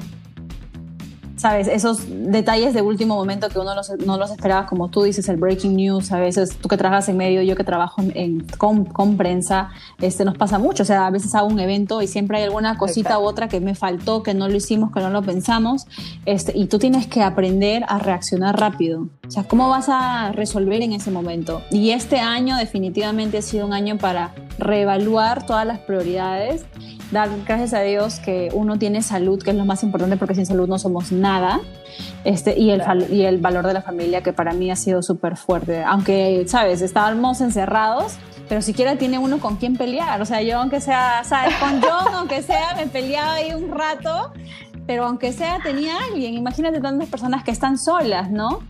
sabes, 1.37 1.69
esos 1.69 2.01
detalles 2.09 2.73
de 2.73 2.83
último 2.83 3.15
momento 3.15 3.49
que 3.49 3.59
uno 3.59 3.73
no 3.75 4.17
los 4.17 4.31
esperaba, 4.31 4.67
como 4.67 4.89
tú 4.89 5.03
dices, 5.03 5.29
el 5.29 5.37
breaking 5.37 5.77
news, 5.77 6.11
a 6.11 6.19
veces 6.19 6.57
tú 6.57 6.69
que 6.69 6.77
trabajas 6.77 7.09
en 7.09 7.17
medio, 7.17 7.43
yo 7.43 7.57
que 7.57 7.65
trabajo 7.65 8.03
en, 8.15 8.47
con, 8.57 9.17
prensa, 9.17 9.71
este, 10.01 10.25
nos 10.25 10.37
pasa 10.37 10.59
mucho, 10.59 10.83
o 10.83 10.87
sea, 10.87 11.07
a 11.07 11.11
veces 11.11 11.35
hago 11.35 11.47
un 11.47 11.61
evento 11.61 12.01
y 12.01 12.07
siempre 12.07 12.39
hay 12.39 12.45
alguna 12.45 12.79
cosita 12.79 13.19
u 13.19 13.23
otra 13.23 13.49
que 13.49 13.61
me 13.61 13.75
faltó, 13.75 14.23
que 14.23 14.35
no 14.35 14.49
lo 14.49 14.57
hicimos, 14.57 14.93
que 14.93 15.01
no 15.01 15.11
lo 15.11 15.23
pensamos, 15.23 15.87
este, 16.25 16.57
y 16.57 16.67
tú 16.67 16.79
tienes 16.79 17.07
que 17.07 17.23
aprender 17.23 17.85
a 17.89 17.99
reaccionar 17.99 18.59
rápido, 18.59 19.09
o 19.27 19.31
sea, 19.31 19.45
¿cómo 19.45 19.69
vas 19.69 19.89
a 19.89 20.33
resolver 20.33 20.83
en 20.83 20.93
ese 20.93 21.11
momento? 21.11 21.63
Y 21.71 21.91
este 21.91 22.19
año 22.19 22.57
definitivamente 22.57 23.39
ha 23.39 23.43
sido 23.43 23.67
un 23.67 23.73
año 23.73 23.99
para 23.99 24.33
reevaluar 24.59 25.47
todas 25.47 25.67
las 25.67 25.79
prioridades 25.79 26.65
dar 27.11 27.29
gracias 27.47 27.73
a 27.75 27.81
Dios 27.81 28.19
que 28.19 28.51
uno 28.53 28.79
tiene 28.79 29.03
salud, 29.03 29.43
que 29.43 29.51
es 29.51 29.57
lo 29.57 29.65
más 29.65 29.83
importante 29.83 30.17
porque 30.17 30.35
sin 30.35 30.47
salud 30.47 30.69
no 30.69 30.79
somos 30.79 31.13
nada, 31.13 31.61
este, 32.25 32.59
y, 32.59 32.71
el, 32.71 32.83
y 33.11 33.23
el 33.23 33.39
valor 33.39 33.67
de 33.67 33.75
la 33.75 33.83
familia 33.83 34.23
que 34.23 34.33
para 34.33 34.53
mí 34.53 34.71
ha 34.71 34.77
sido 34.77 35.03
súper 35.03 35.37
fuerte. 35.37 35.83
Aunque, 35.85 36.45
¿sabes? 36.49 36.83
Estábamos 36.83 37.41
encerrados, 37.41 38.17
pero 38.49 38.63
siquiera 38.63 38.97
tiene 38.97 39.19
uno 39.19 39.39
con 39.39 39.57
quien 39.57 39.77
pelear. 39.77 40.21
O 40.21 40.25
sea, 40.25 40.43
yo 40.43 40.59
aunque 40.59 40.81
sea, 40.81 41.23
¿sabes? 41.25 41.55
Con 41.57 41.81
John, 41.81 42.15
aunque 42.15 42.43
sea, 42.43 42.75
me 42.77 42.87
peleaba 42.87 43.35
ahí 43.35 43.53
un 43.55 43.71
rato, 43.71 44.33
pero 44.87 45.07
aunque 45.07 45.33
sea, 45.33 45.61
tenía 45.63 45.95
alguien. 46.11 46.35
Imagínate 46.35 46.81
tantas 46.81 47.09
personas 47.09 47.45
que 47.45 47.53
están 47.53 47.79
solas, 47.79 48.31
¿no? 48.31 48.61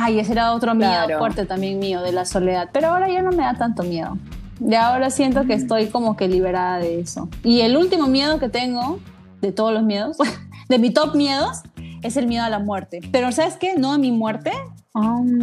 Ay, 0.00 0.20
ese 0.20 0.32
era 0.32 0.54
otro 0.54 0.76
miedo 0.76 1.18
fuerte 1.18 1.44
también 1.44 1.80
mío, 1.80 2.02
de 2.02 2.12
la 2.12 2.24
soledad. 2.24 2.68
Pero 2.72 2.88
ahora 2.88 3.08
ya 3.08 3.20
no 3.20 3.30
me 3.32 3.42
da 3.42 3.54
tanto 3.54 3.82
miedo. 3.82 4.16
Y 4.60 4.74
ahora 4.74 5.10
siento 5.10 5.44
que 5.44 5.54
estoy 5.54 5.86
como 5.86 6.16
que 6.16 6.28
liberada 6.28 6.78
de 6.78 7.00
eso. 7.00 7.28
Y 7.42 7.62
el 7.62 7.76
último 7.76 8.06
miedo 8.06 8.38
que 8.38 8.48
tengo, 8.48 9.00
de 9.40 9.50
todos 9.50 9.72
los 9.72 9.82
miedos, 9.82 10.16
de 10.68 10.78
mi 10.78 10.90
top 10.90 11.16
miedos, 11.16 11.62
es 12.02 12.16
el 12.16 12.28
miedo 12.28 12.44
a 12.44 12.48
la 12.48 12.60
muerte. 12.60 13.00
Pero 13.10 13.32
¿sabes 13.32 13.56
qué? 13.56 13.74
No 13.74 13.92
a 13.92 13.98
mi 13.98 14.12
muerte, 14.12 14.52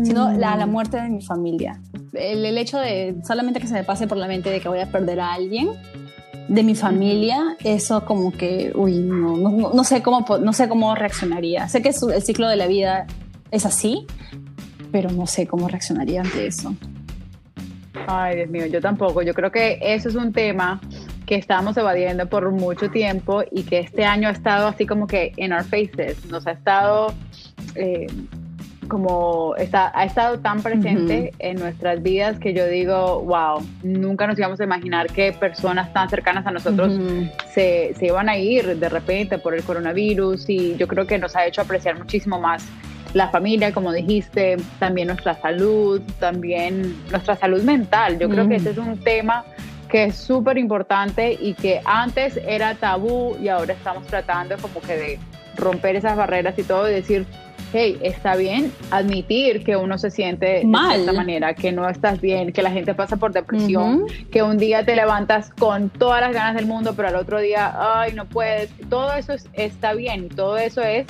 sino 0.03 0.27
a 0.27 0.33
la 0.33 0.65
muerte 0.65 1.01
de 1.01 1.09
mi 1.09 1.21
familia. 1.21 1.81
el, 2.13 2.57
hecho 2.57 2.77
de 2.79 3.17
solamente 3.27 3.59
que 3.59 3.67
se 3.67 3.73
me 3.73 3.83
pase 3.83 4.07
por 4.07 4.17
la 4.17 4.27
mente 4.27 4.49
de 4.49 4.61
que 4.61 4.69
voy 4.69 4.79
a 4.79 4.89
perder 4.89 5.19
a 5.19 5.33
alguien 5.33 5.69
de 6.47 6.63
mi 6.63 6.75
familia, 6.75 7.57
eso 7.63 8.05
como 8.05 8.31
que, 8.31 8.71
uy, 8.75 8.99
no, 8.99 9.35
no, 9.73 9.83
sé, 9.83 10.01
cómo, 10.01 10.25
no 10.41 10.53
sé 10.53 10.69
cómo 10.69 10.95
reaccionaría. 10.95 11.67
Sé 11.67 11.81
que 11.81 11.89
el 11.89 12.21
ciclo 12.21 12.47
de 12.47 12.55
la 12.55 12.67
vida 12.67 13.07
es 13.51 13.65
así, 13.65 14.05
pero 14.95 15.11
no 15.11 15.27
sé 15.27 15.45
cómo 15.45 15.67
reaccionaría 15.67 16.21
ante 16.21 16.47
eso. 16.47 16.73
Ay, 18.07 18.37
Dios 18.37 18.49
mío, 18.49 18.65
yo 18.67 18.79
tampoco. 18.79 19.23
Yo 19.23 19.33
creo 19.33 19.51
que 19.51 19.77
eso 19.81 20.07
es 20.07 20.15
un 20.15 20.31
tema 20.31 20.79
que 21.25 21.35
estamos 21.35 21.75
evadiendo 21.75 22.29
por 22.29 22.49
mucho 22.51 22.89
tiempo 22.89 23.43
y 23.51 23.63
que 23.63 23.79
este 23.79 24.05
año 24.05 24.29
ha 24.29 24.31
estado 24.31 24.67
así 24.67 24.85
como 24.85 25.05
que 25.05 25.33
en 25.35 25.51
our 25.51 25.65
faces, 25.65 26.25
nos 26.27 26.47
ha 26.47 26.51
estado 26.51 27.13
eh, 27.75 28.07
como 28.87 29.53
está, 29.57 29.91
ha 29.93 30.05
estado 30.05 30.39
tan 30.39 30.61
presente 30.61 31.33
en 31.39 31.59
nuestras 31.59 32.01
vidas 32.01 32.39
que 32.39 32.53
yo 32.53 32.65
digo, 32.65 33.21
wow, 33.23 33.67
nunca 33.83 34.27
nos 34.27 34.39
íbamos 34.39 34.61
a 34.61 34.63
imaginar 34.63 35.07
que 35.07 35.33
personas 35.33 35.91
tan 35.91 36.09
cercanas 36.09 36.47
a 36.47 36.51
nosotros 36.51 36.97
se, 37.53 37.93
se 37.99 38.05
iban 38.05 38.29
a 38.29 38.37
ir 38.37 38.77
de 38.77 38.87
repente 38.87 39.39
por 39.39 39.55
el 39.55 39.63
coronavirus 39.63 40.49
y 40.49 40.77
yo 40.77 40.87
creo 40.87 41.05
que 41.05 41.17
nos 41.17 41.35
ha 41.35 41.45
hecho 41.45 41.61
apreciar 41.61 41.97
muchísimo 41.97 42.39
más 42.39 42.65
la 43.15 43.29
familia, 43.29 43.71
como 43.71 43.93
dijiste, 43.93 44.57
también 44.77 45.07
nuestra 45.07 45.35
salud, 45.35 46.01
también 46.19 46.93
nuestra 47.11 47.37
salud 47.37 47.63
mental. 47.63 48.19
Yo 48.19 48.27
creo 48.27 48.45
que 48.49 48.57
ese 48.57 48.71
es 48.71 48.77
un 48.77 48.99
tema 48.99 49.45
que 49.89 50.03
es 50.03 50.17
súper 50.17 50.57
importante 50.57 51.37
y 51.39 51.53
que 51.53 51.79
antes 51.85 52.37
era 52.45 52.75
tabú 52.75 53.37
y 53.41 53.47
ahora 53.47 53.71
estamos 53.71 54.05
tratando 54.07 54.57
como 54.57 54.81
que 54.81 54.97
de 54.97 55.19
romper 55.55 55.95
esas 55.95 56.17
barreras 56.17 56.59
y 56.59 56.63
todo 56.63 56.89
y 56.89 56.93
decir, 56.93 57.25
hey, 57.71 57.97
está 58.01 58.35
bien 58.35 58.73
admitir 58.91 59.63
que 59.63 59.77
uno 59.77 59.97
se 59.97 60.11
siente 60.11 60.65
Mal. 60.65 60.89
de 60.89 60.99
esta 60.99 61.13
manera, 61.13 61.53
que 61.53 61.71
no 61.71 61.87
estás 61.87 62.19
bien, 62.19 62.51
que 62.51 62.61
la 62.61 62.71
gente 62.71 62.93
pasa 62.93 63.15
por 63.15 63.31
depresión, 63.31 64.07
que 64.29 64.43
un 64.43 64.57
día 64.57 64.83
te 64.83 64.93
levantas 64.93 65.51
con 65.51 65.89
todas 65.89 66.19
las 66.19 66.33
ganas 66.33 66.55
del 66.55 66.65
mundo, 66.65 66.95
pero 66.97 67.07
al 67.07 67.15
otro 67.15 67.39
día, 67.39 67.73
ay, 67.77 68.11
no 68.11 68.25
puedes. 68.25 68.69
Todo 68.89 69.13
eso 69.13 69.35
está 69.53 69.93
bien, 69.93 70.27
todo 70.27 70.57
eso 70.57 70.81
es 70.81 71.07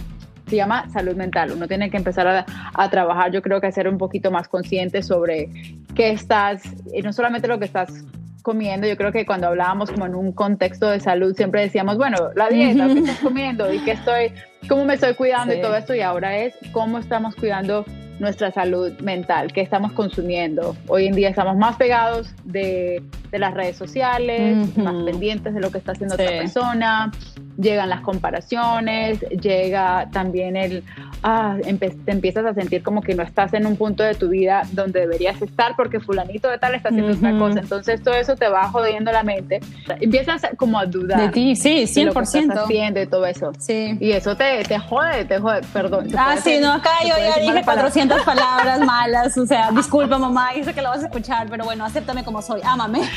se 0.47 0.55
llama 0.55 0.89
salud 0.89 1.15
mental. 1.15 1.51
Uno 1.51 1.67
tiene 1.67 1.89
que 1.89 1.97
empezar 1.97 2.27
a, 2.27 2.45
a, 2.73 2.89
trabajar, 2.89 3.31
yo 3.31 3.41
creo 3.41 3.61
que 3.61 3.67
a 3.67 3.71
ser 3.71 3.87
un 3.87 3.97
poquito 3.97 4.31
más 4.31 4.47
consciente 4.47 5.01
sobre 5.03 5.49
qué 5.95 6.11
estás, 6.11 6.63
y 6.93 7.01
no 7.01 7.13
solamente 7.13 7.47
lo 7.47 7.59
que 7.59 7.65
estás 7.65 8.05
comiendo, 8.45 8.87
yo 8.87 8.95
creo 8.95 9.11
que 9.11 9.25
cuando 9.25 9.47
hablábamos 9.47 9.89
como 9.89 10.05
en 10.05 10.13
un 10.13 10.31
contexto 10.31 10.87
de 10.87 10.99
salud 10.99 11.35
siempre 11.35 11.61
decíamos, 11.61 11.97
bueno, 11.97 12.29
la 12.35 12.47
dieta, 12.47 12.85
qué 12.87 12.99
estás 12.99 13.19
comiendo 13.19 13.73
y 13.73 13.79
qué 13.79 13.93
estoy, 13.93 14.31
cómo 14.69 14.85
me 14.85 14.93
estoy 14.93 15.15
cuidando 15.15 15.53
y 15.53 15.61
todo 15.61 15.75
esto 15.75 15.95
y 15.95 16.01
ahora 16.01 16.37
es 16.37 16.53
cómo 16.71 16.99
estamos 16.99 17.35
cuidando 17.35 17.85
nuestra 18.19 18.51
salud 18.51 18.93
mental, 19.01 19.51
qué 19.51 19.61
estamos 19.61 19.91
consumiendo. 19.93 20.77
Hoy 20.87 21.07
en 21.07 21.15
día 21.15 21.29
estamos 21.29 21.57
más 21.57 21.75
pegados 21.75 22.33
de, 22.43 23.03
de 23.31 23.39
las 23.39 23.53
redes 23.55 23.77
sociales, 23.77 24.77
más 24.77 25.03
pendientes 25.03 25.53
de 25.55 25.59
lo 25.59 25.71
que 25.71 25.79
está 25.79 25.93
haciendo 25.93 26.13
otra 26.13 26.27
persona, 26.27 27.11
llegan 27.57 27.89
las 27.89 28.01
comparaciones, 28.01 29.19
llega 29.29 30.09
también 30.11 30.55
el, 30.55 30.83
ah, 31.25 31.57
te 31.63 32.11
empiezas 32.11 32.45
a 32.45 32.53
sentir 32.53 32.83
como 32.83 33.01
que 33.01 33.15
no 33.15 33.23
estás 33.23 33.51
en 33.55 33.65
un 33.65 33.75
punto 33.75 34.03
de 34.03 34.13
tu 34.13 34.29
vida 34.29 34.61
donde 34.73 34.99
deberías 34.99 35.41
estar 35.41 35.75
porque 35.75 35.99
fulanito 35.99 36.47
de 36.47 36.59
tal 36.59 36.75
está 36.75 36.89
haciendo 36.89 37.13
otra 37.13 37.37
cosa. 37.37 37.59
Entonces 37.61 38.03
todo 38.03 38.13
eso 38.13 38.35
te 38.35 38.47
va 38.47 38.69
jodiendo 38.69 39.11
la 39.11 39.23
mente. 39.23 39.59
Empiezas 39.99 40.43
como 40.55 40.77
a 40.77 40.85
dudar. 40.85 41.19
De 41.19 41.29
ti, 41.29 41.55
sí, 41.55 41.85
100%. 41.85 41.93
De 41.95 42.05
lo 42.05 42.13
que 42.13 42.19
estás 42.21 42.57
haciendo 42.59 43.01
y 43.01 43.07
todo 43.07 43.25
eso. 43.25 43.51
Sí. 43.57 43.97
Y 43.99 44.11
eso 44.11 44.37
te, 44.37 44.63
te 44.63 44.77
jode, 44.77 45.25
te 45.25 45.39
jode, 45.39 45.61
perdón. 45.73 46.07
ah, 46.15 46.37
sí, 46.37 46.59
no, 46.61 46.73
acá 46.73 46.91
yo 47.01 47.15
ya 47.17 47.41
dije 47.41 47.63
400 47.65 48.21
palabras 48.25 48.79
malas, 48.81 49.35
o 49.35 49.47
sea, 49.47 49.71
disculpa 49.71 50.19
mamá, 50.19 50.51
dice 50.53 50.73
que 50.73 50.81
lo 50.83 50.89
vas 50.89 51.01
a 51.01 51.07
escuchar, 51.07 51.47
pero 51.49 51.65
bueno, 51.65 51.85
acéptame 51.85 52.23
como 52.23 52.43
soy, 52.43 52.61
ámame. 52.63 53.01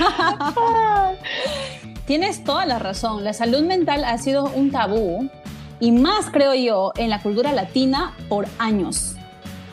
Tienes 2.07 2.43
toda 2.43 2.65
la 2.65 2.79
razón, 2.79 3.23
la 3.23 3.35
salud 3.35 3.63
mental 3.65 4.03
ha 4.05 4.17
sido 4.17 4.47
un 4.47 4.71
tabú 4.71 5.29
y 5.81 5.93
más 5.93 6.31
creo 6.31 6.55
yo 6.55 6.93
en 6.97 7.11
la 7.11 7.23
cultura 7.23 7.53
latina 7.53 8.15
por 8.29 8.47
años, 8.59 9.17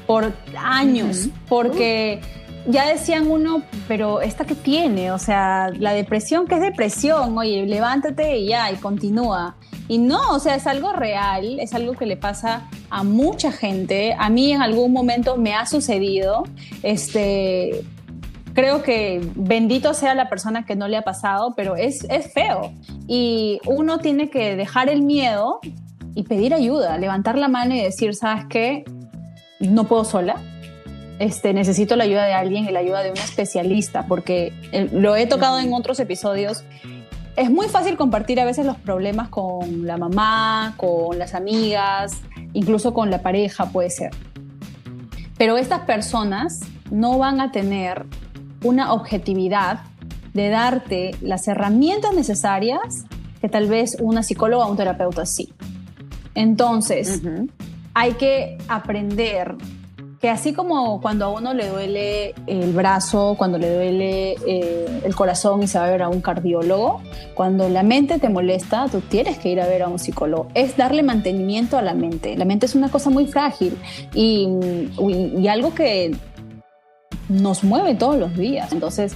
por 0.07 0.33
años, 0.57 1.29
porque 1.49 2.21
ya 2.67 2.87
decían 2.87 3.29
uno, 3.29 3.63
pero 3.87 4.21
esta 4.21 4.45
que 4.45 4.55
tiene, 4.55 5.11
o 5.11 5.19
sea, 5.19 5.69
la 5.77 5.93
depresión, 5.93 6.47
¿qué 6.47 6.55
es 6.55 6.61
depresión? 6.61 7.37
Oye, 7.37 7.65
levántate 7.65 8.37
y 8.37 8.49
ya, 8.49 8.71
y 8.71 8.75
continúa. 8.75 9.55
Y 9.87 9.99
no, 9.99 10.31
o 10.31 10.39
sea, 10.39 10.55
es 10.55 10.65
algo 10.65 10.93
real, 10.93 11.59
es 11.59 11.73
algo 11.75 11.93
que 11.93 12.07
le 12.07 12.17
pasa 12.17 12.67
a 12.89 13.03
mucha 13.03 13.51
gente. 13.51 14.15
A 14.17 14.29
mí 14.29 14.51
en 14.51 14.63
algún 14.63 14.91
momento 14.93 15.37
me 15.37 15.53
ha 15.53 15.67
sucedido, 15.67 16.43
este, 16.81 17.85
creo 18.53 18.81
que 18.81 19.21
bendito 19.35 19.93
sea 19.93 20.15
la 20.15 20.27
persona 20.27 20.65
que 20.65 20.75
no 20.75 20.87
le 20.87 20.97
ha 20.97 21.03
pasado, 21.03 21.53
pero 21.55 21.75
es, 21.75 22.03
es 22.09 22.33
feo. 22.33 22.73
Y 23.07 23.59
uno 23.67 23.99
tiene 23.99 24.31
que 24.31 24.55
dejar 24.55 24.89
el 24.89 25.03
miedo 25.03 25.59
y 26.15 26.23
pedir 26.23 26.53
ayuda, 26.53 26.97
levantar 26.97 27.37
la 27.37 27.49
mano 27.49 27.75
y 27.75 27.81
decir, 27.81 28.15
¿sabes 28.15 28.45
qué? 28.49 28.85
No 29.59 29.83
puedo 29.83 30.05
sola. 30.05 30.37
Este, 31.19 31.53
necesito 31.53 31.95
la 31.95 32.05
ayuda 32.05 32.25
de 32.25 32.33
alguien 32.33 32.65
y 32.65 32.71
la 32.71 32.79
ayuda 32.79 33.03
de 33.03 33.11
un 33.11 33.17
especialista, 33.17 34.05
porque 34.07 34.53
lo 34.91 35.15
he 35.15 35.27
tocado 35.27 35.59
en 35.59 35.73
otros 35.73 35.99
episodios. 35.99 36.63
Es 37.35 37.51
muy 37.51 37.67
fácil 37.67 37.97
compartir 37.97 38.39
a 38.39 38.45
veces 38.45 38.65
los 38.65 38.77
problemas 38.77 39.29
con 39.29 39.85
la 39.85 39.97
mamá, 39.97 40.73
con 40.77 41.19
las 41.19 41.35
amigas, 41.35 42.21
incluso 42.53 42.93
con 42.93 43.11
la 43.11 43.21
pareja 43.21 43.67
puede 43.67 43.89
ser. 43.89 44.11
Pero 45.37 45.57
estas 45.57 45.81
personas 45.81 46.61
no 46.91 47.17
van 47.17 47.41
a 47.41 47.51
tener 47.51 48.05
una 48.63 48.93
objetividad 48.93 49.81
de 50.33 50.49
darte 50.49 51.11
las 51.21 51.47
herramientas 51.47 52.13
necesarias 52.13 53.05
que 53.41 53.49
tal 53.49 53.67
vez 53.67 53.97
una 53.99 54.23
psicóloga 54.23 54.65
o 54.65 54.71
un 54.71 54.77
terapeuta 54.77 55.25
sí. 55.25 55.53
Entonces, 56.35 57.21
hay 57.93 58.13
que 58.13 58.57
aprender 58.67 59.55
que 60.19 60.29
así 60.29 60.53
como 60.53 61.01
cuando 61.01 61.25
a 61.25 61.29
uno 61.29 61.53
le 61.53 61.69
duele 61.69 62.33
el 62.47 62.71
brazo, 62.73 63.35
cuando 63.37 63.57
le 63.57 63.73
duele 63.73 64.35
eh, 64.47 65.01
el 65.03 65.15
corazón 65.15 65.63
y 65.63 65.67
se 65.67 65.77
va 65.77 65.85
a 65.85 65.89
ver 65.89 66.01
a 66.03 66.09
un 66.09 66.21
cardiólogo, 66.21 67.01
cuando 67.33 67.69
la 67.69 67.83
mente 67.83 68.17
te 68.19 68.29
molesta, 68.29 68.87
tú 68.89 69.01
tienes 69.01 69.37
que 69.37 69.49
ir 69.49 69.61
a 69.61 69.67
ver 69.67 69.83
a 69.83 69.87
un 69.87 69.99
psicólogo. 69.99 70.47
Es 70.53 70.77
darle 70.77 71.03
mantenimiento 71.03 71.77
a 71.77 71.81
la 71.81 71.93
mente. 71.93 72.35
La 72.37 72.45
mente 72.45 72.65
es 72.65 72.75
una 72.75 72.89
cosa 72.89 73.09
muy 73.09 73.27
frágil 73.27 73.77
y, 74.13 74.47
y 75.37 75.47
algo 75.47 75.73
que 75.73 76.15
nos 77.29 77.63
mueve 77.63 77.95
todos 77.95 78.17
los 78.17 78.35
días. 78.35 78.71
Entonces, 78.71 79.15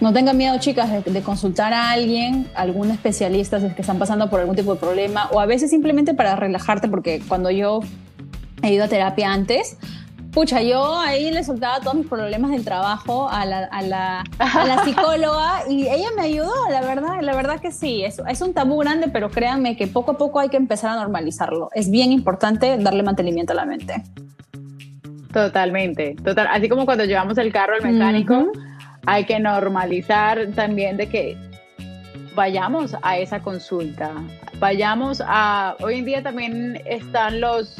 no 0.00 0.12
tengan 0.12 0.36
miedo, 0.36 0.58
chicas, 0.58 1.04
de, 1.04 1.22
consultar 1.22 1.72
a 1.72 1.90
alguien, 1.90 2.48
algún 2.54 2.90
especialista 2.90 3.60
si 3.60 3.66
es 3.66 3.74
que 3.74 3.82
están 3.82 3.98
pasando 3.98 4.28
por 4.28 4.40
algún 4.40 4.56
tipo 4.56 4.74
de 4.74 4.80
problema, 4.80 5.28
o 5.32 5.40
a 5.40 5.46
veces 5.46 5.70
simplemente 5.70 6.14
para 6.14 6.36
relajarte, 6.36 6.88
porque 6.88 7.22
cuando 7.26 7.50
yo 7.50 7.80
he 8.62 8.72
ido 8.72 8.84
a 8.84 8.88
terapia 8.88 9.32
antes, 9.32 9.78
pucha, 10.32 10.60
yo 10.60 10.98
ahí 10.98 11.30
le 11.30 11.42
soltaba 11.42 11.80
todos 11.80 11.94
mis 11.94 12.06
problemas 12.06 12.50
del 12.50 12.62
trabajo 12.62 13.30
a 13.30 13.46
la, 13.46 13.64
a 13.64 13.80
la, 13.80 14.24
a 14.38 14.66
la 14.66 14.78
psicóloga 14.84 15.62
y 15.68 15.88
ella 15.88 16.08
me 16.14 16.22
ayudó, 16.22 16.52
la 16.70 16.82
verdad, 16.82 17.22
la 17.22 17.34
verdad 17.34 17.58
que 17.58 17.72
sí, 17.72 18.04
es, 18.04 18.20
es 18.28 18.42
un 18.42 18.52
tabú 18.52 18.76
grande, 18.76 19.08
pero 19.08 19.30
créanme 19.30 19.78
que 19.78 19.86
poco 19.86 20.12
a 20.12 20.18
poco 20.18 20.40
hay 20.40 20.50
que 20.50 20.58
empezar 20.58 20.90
a 20.90 20.96
normalizarlo. 20.96 21.70
Es 21.72 21.90
bien 21.90 22.12
importante 22.12 22.76
darle 22.76 23.02
mantenimiento 23.02 23.54
a 23.54 23.56
la 23.56 23.64
mente. 23.64 24.02
Totalmente, 25.32 26.16
total. 26.22 26.48
Así 26.50 26.68
como 26.68 26.84
cuando 26.84 27.04
llevamos 27.04 27.36
el 27.38 27.52
carro 27.52 27.74
al 27.74 27.82
mecánico, 27.82 28.52
hay 29.06 29.24
que 29.24 29.38
normalizar 29.38 30.46
también 30.54 30.96
de 30.96 31.08
que 31.08 31.36
vayamos 32.34 32.94
a 33.02 33.18
esa 33.18 33.40
consulta, 33.40 34.12
vayamos 34.58 35.22
a, 35.24 35.76
hoy 35.80 35.98
en 35.98 36.04
día 36.04 36.22
también 36.22 36.82
están 36.84 37.40
los, 37.40 37.76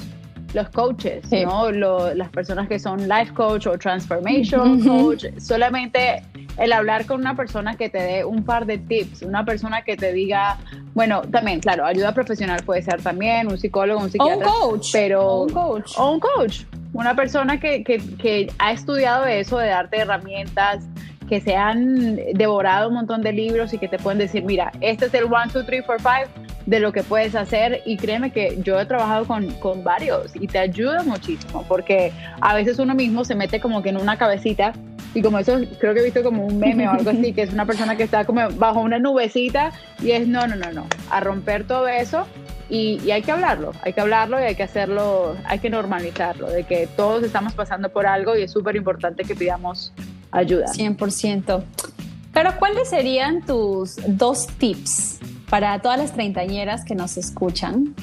los 0.55 0.69
coaches, 0.71 1.25
¿no? 1.31 1.71
las 1.71 2.31
personas 2.31 2.67
que 2.69 2.79
son 2.79 3.07
life 3.07 3.35
coach 3.35 3.67
o 3.67 3.77
transformation 3.77 4.81
coach, 4.83 5.27
solamente 5.39 6.23
el 6.57 6.73
hablar 6.73 7.05
con 7.05 7.21
una 7.21 7.37
persona 7.37 7.77
que 7.77 7.91
te 7.91 7.99
dé 7.99 8.25
un 8.25 8.43
par 8.43 8.65
de 8.65 8.79
tips, 8.79 9.21
una 9.21 9.45
persona 9.45 9.83
que 9.83 9.95
te 9.97 10.13
diga, 10.15 10.57
bueno, 10.95 11.21
también, 11.21 11.61
claro, 11.61 11.85
ayuda 11.85 12.13
profesional 12.13 12.63
puede 12.65 12.81
ser 12.81 13.03
también, 13.03 13.49
un 13.49 13.59
psicólogo, 13.59 14.01
un 14.01 14.11
psiquiatra. 14.11 14.49
O 14.49 14.69
un 14.69 14.71
coach. 14.71 14.89
Pero, 14.93 15.43
un 15.43 15.51
coach. 15.51 15.93
O 15.99 16.13
un 16.13 16.21
coach 16.21 16.63
una 16.97 17.15
persona 17.15 17.61
que, 17.61 17.85
que, 17.85 17.99
que, 18.17 18.51
ha 18.59 18.73
estudiado 18.73 19.27
eso, 19.27 19.59
de 19.59 19.69
darte 19.69 19.99
herramientas, 19.99 20.85
que 21.29 21.41
se 21.41 21.57
han 21.57 22.17
devorado 22.35 22.89
un 22.89 22.95
montón 22.95 23.23
de 23.23 23.33
libros 23.33 23.73
y 23.73 23.79
que 23.79 23.89
te 23.89 23.99
pueden 23.99 24.19
decir, 24.19 24.45
mira, 24.45 24.73
este 24.81 25.07
es 25.07 25.15
el 25.15 25.25
1, 25.25 25.37
2, 25.53 25.67
3, 25.67 25.85
4, 25.87 26.05
5 26.35 26.47
de 26.67 26.81
lo 26.81 26.93
que 26.93 27.03
puedes 27.03 27.35
hacer 27.35 27.83
y 27.85 27.97
créeme 27.97 28.31
que 28.31 28.59
yo 28.63 28.79
he 28.81 28.87
trabajado 28.87 29.25
con, 29.25 29.51
con 29.55 29.85
varios 29.85 30.35
y 30.35 30.49
te 30.49 30.59
ayuda 30.59 31.03
muchísimo 31.05 31.65
porque 31.69 32.13
a 32.41 32.55
veces 32.55 32.79
uno 32.79 32.95
mismo 32.95 33.25
se 33.25 33.37
mete 33.37 33.61
como 33.61 33.83
que 33.83 33.91
en 33.91 33.99
una 33.99 34.19
cabecita 34.19 34.73
y 35.15 35.23
como 35.23 35.39
eso 35.39 35.59
creo 35.79 35.95
que 35.95 36.01
he 36.01 36.05
visto 36.05 36.23
como 36.23 36.45
un 36.45 36.59
meme 36.59 36.89
o 36.89 36.91
algo 36.91 37.11
así, 37.11 37.33
que 37.33 37.43
es 37.43 37.53
una 37.53 37.65
persona 37.65 37.97
que 37.97 38.03
está 38.03 38.25
como 38.25 38.51
bajo 38.57 38.81
una 38.81 38.99
nubecita 38.99 39.73
y 40.03 40.11
es 40.11 40.27
no, 40.27 40.47
no, 40.47 40.57
no, 40.57 40.73
no, 40.73 40.87
a 41.11 41.21
romper 41.21 41.67
todo 41.67 41.89
eso 41.89 42.27
y, 42.69 43.11
hay 43.11 43.23
que 43.23 43.31
hablarlo, 43.31 43.73
hay 43.83 43.93
que 43.93 44.01
hablarlo 44.01 44.41
y 44.41 44.43
hay 44.43 44.55
que 44.57 44.65
hacerlo, 44.65 45.37
hay 45.45 45.61
que 45.61 45.71
normalizarlo, 45.71 46.51
de 46.51 46.65
que 46.65 46.89
todos 46.97 47.23
estamos 47.23 47.55
pasando 47.55 47.91
por 47.91 48.07
algo 48.07 48.37
y 48.37 48.43
es 48.43 48.51
súper 48.51 48.77
importante 48.77 49.23
que 49.25 49.37
pidamos 49.37 49.93
ayuda. 50.31 50.67
100%. 50.67 51.63
Pero 52.33 52.51
¿cuáles 52.59 52.91
serían 52.91 53.45
tus 53.45 53.97
dos 54.07 54.47
tips 54.59 55.19
para 55.49 55.81
todas 55.81 55.99
las 55.99 56.13
treintañeras 56.13 56.85
que 56.85 56.95
nos 56.95 57.17
escuchan 57.17 57.95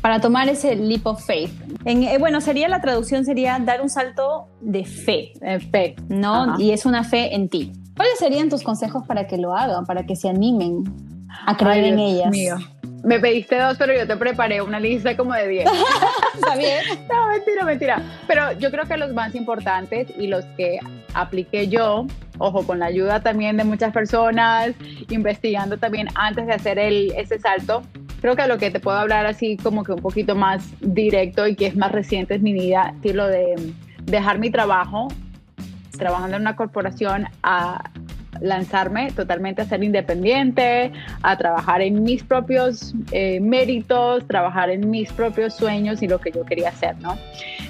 para 0.00 0.20
tomar 0.20 0.48
ese 0.48 0.76
leap 0.76 1.06
of 1.06 1.24
faith? 1.24 1.50
En, 1.84 2.04
eh, 2.04 2.18
bueno, 2.18 2.40
sería 2.40 2.68
la 2.68 2.80
traducción 2.80 3.24
sería 3.24 3.58
dar 3.58 3.80
un 3.82 3.88
salto 3.88 4.48
de 4.60 4.84
fe, 4.84 5.32
fe, 5.72 5.96
¿no? 6.08 6.58
Y 6.60 6.70
es 6.70 6.86
una 6.86 7.02
fe 7.02 7.34
en 7.34 7.48
ti. 7.48 7.72
¿Cuáles 7.96 8.18
serían 8.18 8.48
tus 8.48 8.62
consejos 8.62 9.04
para 9.06 9.26
que 9.26 9.36
lo 9.36 9.54
hagan, 9.54 9.84
para 9.84 10.06
que 10.06 10.16
se 10.16 10.28
animen 10.28 10.84
a 11.46 11.56
creer 11.56 11.84
en 11.84 11.98
ellas? 11.98 12.30
Mío. 12.30 12.56
Me 13.04 13.18
pediste 13.18 13.58
dos, 13.58 13.76
pero 13.78 13.94
yo 13.94 14.06
te 14.06 14.16
preparé 14.16 14.62
una 14.62 14.78
lista 14.78 15.16
como 15.16 15.34
de 15.34 15.48
10. 15.48 15.70
¿Está 16.34 16.56
bien? 16.56 16.84
No, 17.10 17.28
mentira, 17.28 17.64
mentira. 17.64 18.02
Pero 18.28 18.52
yo 18.58 18.70
creo 18.70 18.84
que 18.84 18.96
los 18.96 19.12
más 19.12 19.34
importantes 19.34 20.08
y 20.16 20.28
los 20.28 20.44
que 20.56 20.78
apliqué 21.14 21.68
yo, 21.68 22.06
ojo, 22.38 22.64
con 22.64 22.78
la 22.78 22.86
ayuda 22.86 23.20
también 23.20 23.56
de 23.56 23.64
muchas 23.64 23.92
personas, 23.92 24.72
investigando 25.10 25.78
también 25.78 26.08
antes 26.14 26.46
de 26.46 26.52
hacer 26.52 26.78
el, 26.78 27.12
ese 27.16 27.40
salto, 27.40 27.82
creo 28.20 28.36
que 28.36 28.46
lo 28.46 28.56
que 28.56 28.70
te 28.70 28.78
puedo 28.78 28.96
hablar 28.96 29.26
así 29.26 29.56
como 29.56 29.82
que 29.82 29.92
un 29.92 30.00
poquito 30.00 30.36
más 30.36 30.64
directo 30.80 31.48
y 31.48 31.56
que 31.56 31.66
es 31.66 31.76
más 31.76 31.90
reciente 31.90 32.36
es 32.36 32.42
mi 32.42 32.52
vida, 32.52 32.94
lo 33.02 33.26
de 33.26 33.72
dejar 34.04 34.38
mi 34.38 34.50
trabajo, 34.50 35.08
trabajando 35.98 36.36
en 36.36 36.42
una 36.42 36.54
corporación, 36.54 37.26
a 37.42 37.90
lanzarme 38.40 39.10
totalmente 39.12 39.62
a 39.62 39.64
ser 39.64 39.82
independiente, 39.82 40.92
a 41.22 41.36
trabajar 41.36 41.82
en 41.82 42.02
mis 42.02 42.22
propios 42.22 42.94
eh, 43.10 43.40
méritos, 43.40 44.26
trabajar 44.26 44.70
en 44.70 44.90
mis 44.90 45.12
propios 45.12 45.54
sueños 45.54 46.02
y 46.02 46.08
lo 46.08 46.20
que 46.20 46.32
yo 46.32 46.44
quería 46.44 46.70
hacer, 46.70 46.96
¿no? 47.00 47.18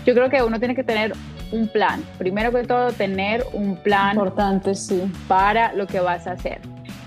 Yo 0.06 0.14
creo 0.14 0.30
que 0.30 0.42
uno 0.42 0.58
tiene 0.58 0.74
que 0.74 0.84
tener 0.84 1.12
un 1.50 1.68
plan. 1.68 2.02
Primero 2.18 2.50
que 2.52 2.64
todo, 2.64 2.92
tener 2.92 3.44
un 3.52 3.76
plan 3.76 4.12
importante, 4.12 4.74
sí, 4.74 5.02
para 5.28 5.72
lo 5.72 5.86
que 5.86 6.00
vas 6.00 6.26
a 6.26 6.32
hacer. 6.32 6.60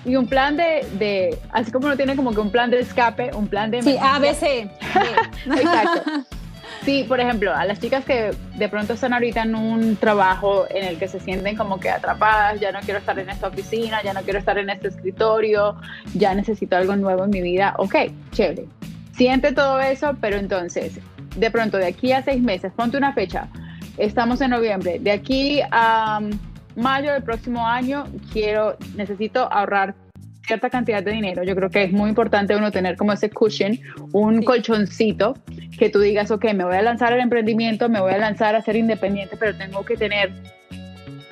Y 0.06 0.16
un 0.18 0.28
plan 0.28 0.56
de, 0.56 0.86
de, 1.00 1.38
así 1.52 1.72
como 1.72 1.88
uno 1.88 1.98
tiene 1.98 2.16
como 2.16 2.32
que 2.32 2.40
un 2.40 2.52
plan 2.52 2.70
de 2.70 2.80
escape, 2.80 3.32
un 3.34 3.48
plan 3.48 3.72
de... 3.72 3.82
Sí, 3.82 3.98
ABC. 4.00 4.44
Exacto. 5.46 6.12
Sí, 6.84 7.04
por 7.08 7.20
ejemplo, 7.20 7.54
a 7.54 7.66
las 7.66 7.80
chicas 7.80 8.06
que 8.06 8.32
de 8.56 8.70
pronto 8.70 8.94
están 8.94 9.14
ahorita 9.14 9.44
en 9.44 9.56
un 9.56 9.96
trabajo 9.96 10.66
en 10.70 10.84
el 10.86 11.00
que 11.00 11.08
se 11.08 11.20
sienten 11.20 11.56
como 11.56 11.80
que 11.80 11.90
atrapadas, 11.90 12.60
ya 12.60 12.72
no 12.72 12.80
quiero 12.82 13.00
estar 13.00 13.18
en 13.18 13.30
esta 13.30 13.48
oficina, 13.48 14.04
ya 14.04 14.14
no 14.14 14.22
quiero 14.22 14.40
estar 14.40 14.58
en 14.58 14.70
este 14.70 14.90
escritorio, 14.90 15.76
ya 16.14 16.36
necesito 16.36 16.76
algo 16.76 16.96
nuevo 16.96 17.24
en 17.24 17.32
mi 17.32 17.42
vida, 17.42 17.74
ok, 17.78 17.96
chévere. 18.32 18.66
Siente 19.14 19.52
todo 19.54 19.80
eso, 19.80 20.16
pero 20.22 20.38
entonces, 20.38 21.00
de 21.38 21.52
pronto, 21.52 21.78
de 21.78 21.88
aquí 21.88 22.12
a 22.12 22.22
seis 22.22 22.42
meses, 22.42 22.72
ponte 22.76 22.98
una 22.98 23.14
fecha, 23.14 23.48
estamos 23.98 24.42
en 24.42 24.52
noviembre, 24.52 25.00
de 25.00 25.12
aquí 25.12 25.62
a 25.72 26.20
um, 26.22 26.38
mayo 26.76 27.14
del 27.14 27.24
próximo 27.24 27.66
año, 27.66 28.06
quiero, 28.32 28.78
necesito 28.96 29.52
ahorrar 29.52 29.96
cierta 30.46 30.70
cantidad 30.70 31.04
de 31.04 31.12
dinero. 31.12 31.44
Yo 31.44 31.56
creo 31.56 31.70
que 31.70 31.84
es 31.84 31.92
muy 31.92 32.10
importante 32.10 32.56
uno 32.56 32.72
tener 32.72 32.96
como 32.96 33.14
ese 33.14 33.30
cushion, 33.30 33.80
un 34.12 34.44
colchoncito 34.44 35.38
que 35.78 35.90
tú 35.90 36.00
digas, 36.00 36.32
ok, 36.32 36.54
me 36.54 36.64
voy 36.64 36.76
a 36.76 36.82
lanzar 36.82 37.14
al 37.14 37.20
emprendimiento, 37.20 37.90
me 37.90 38.00
voy 38.00 38.14
a 38.14 38.18
lanzar 38.18 38.56
a 38.56 38.62
ser 38.62 38.76
independiente, 38.76 39.38
pero 39.38 39.58
tengo 39.58 39.84
que 39.84 39.98
tener 39.98 40.32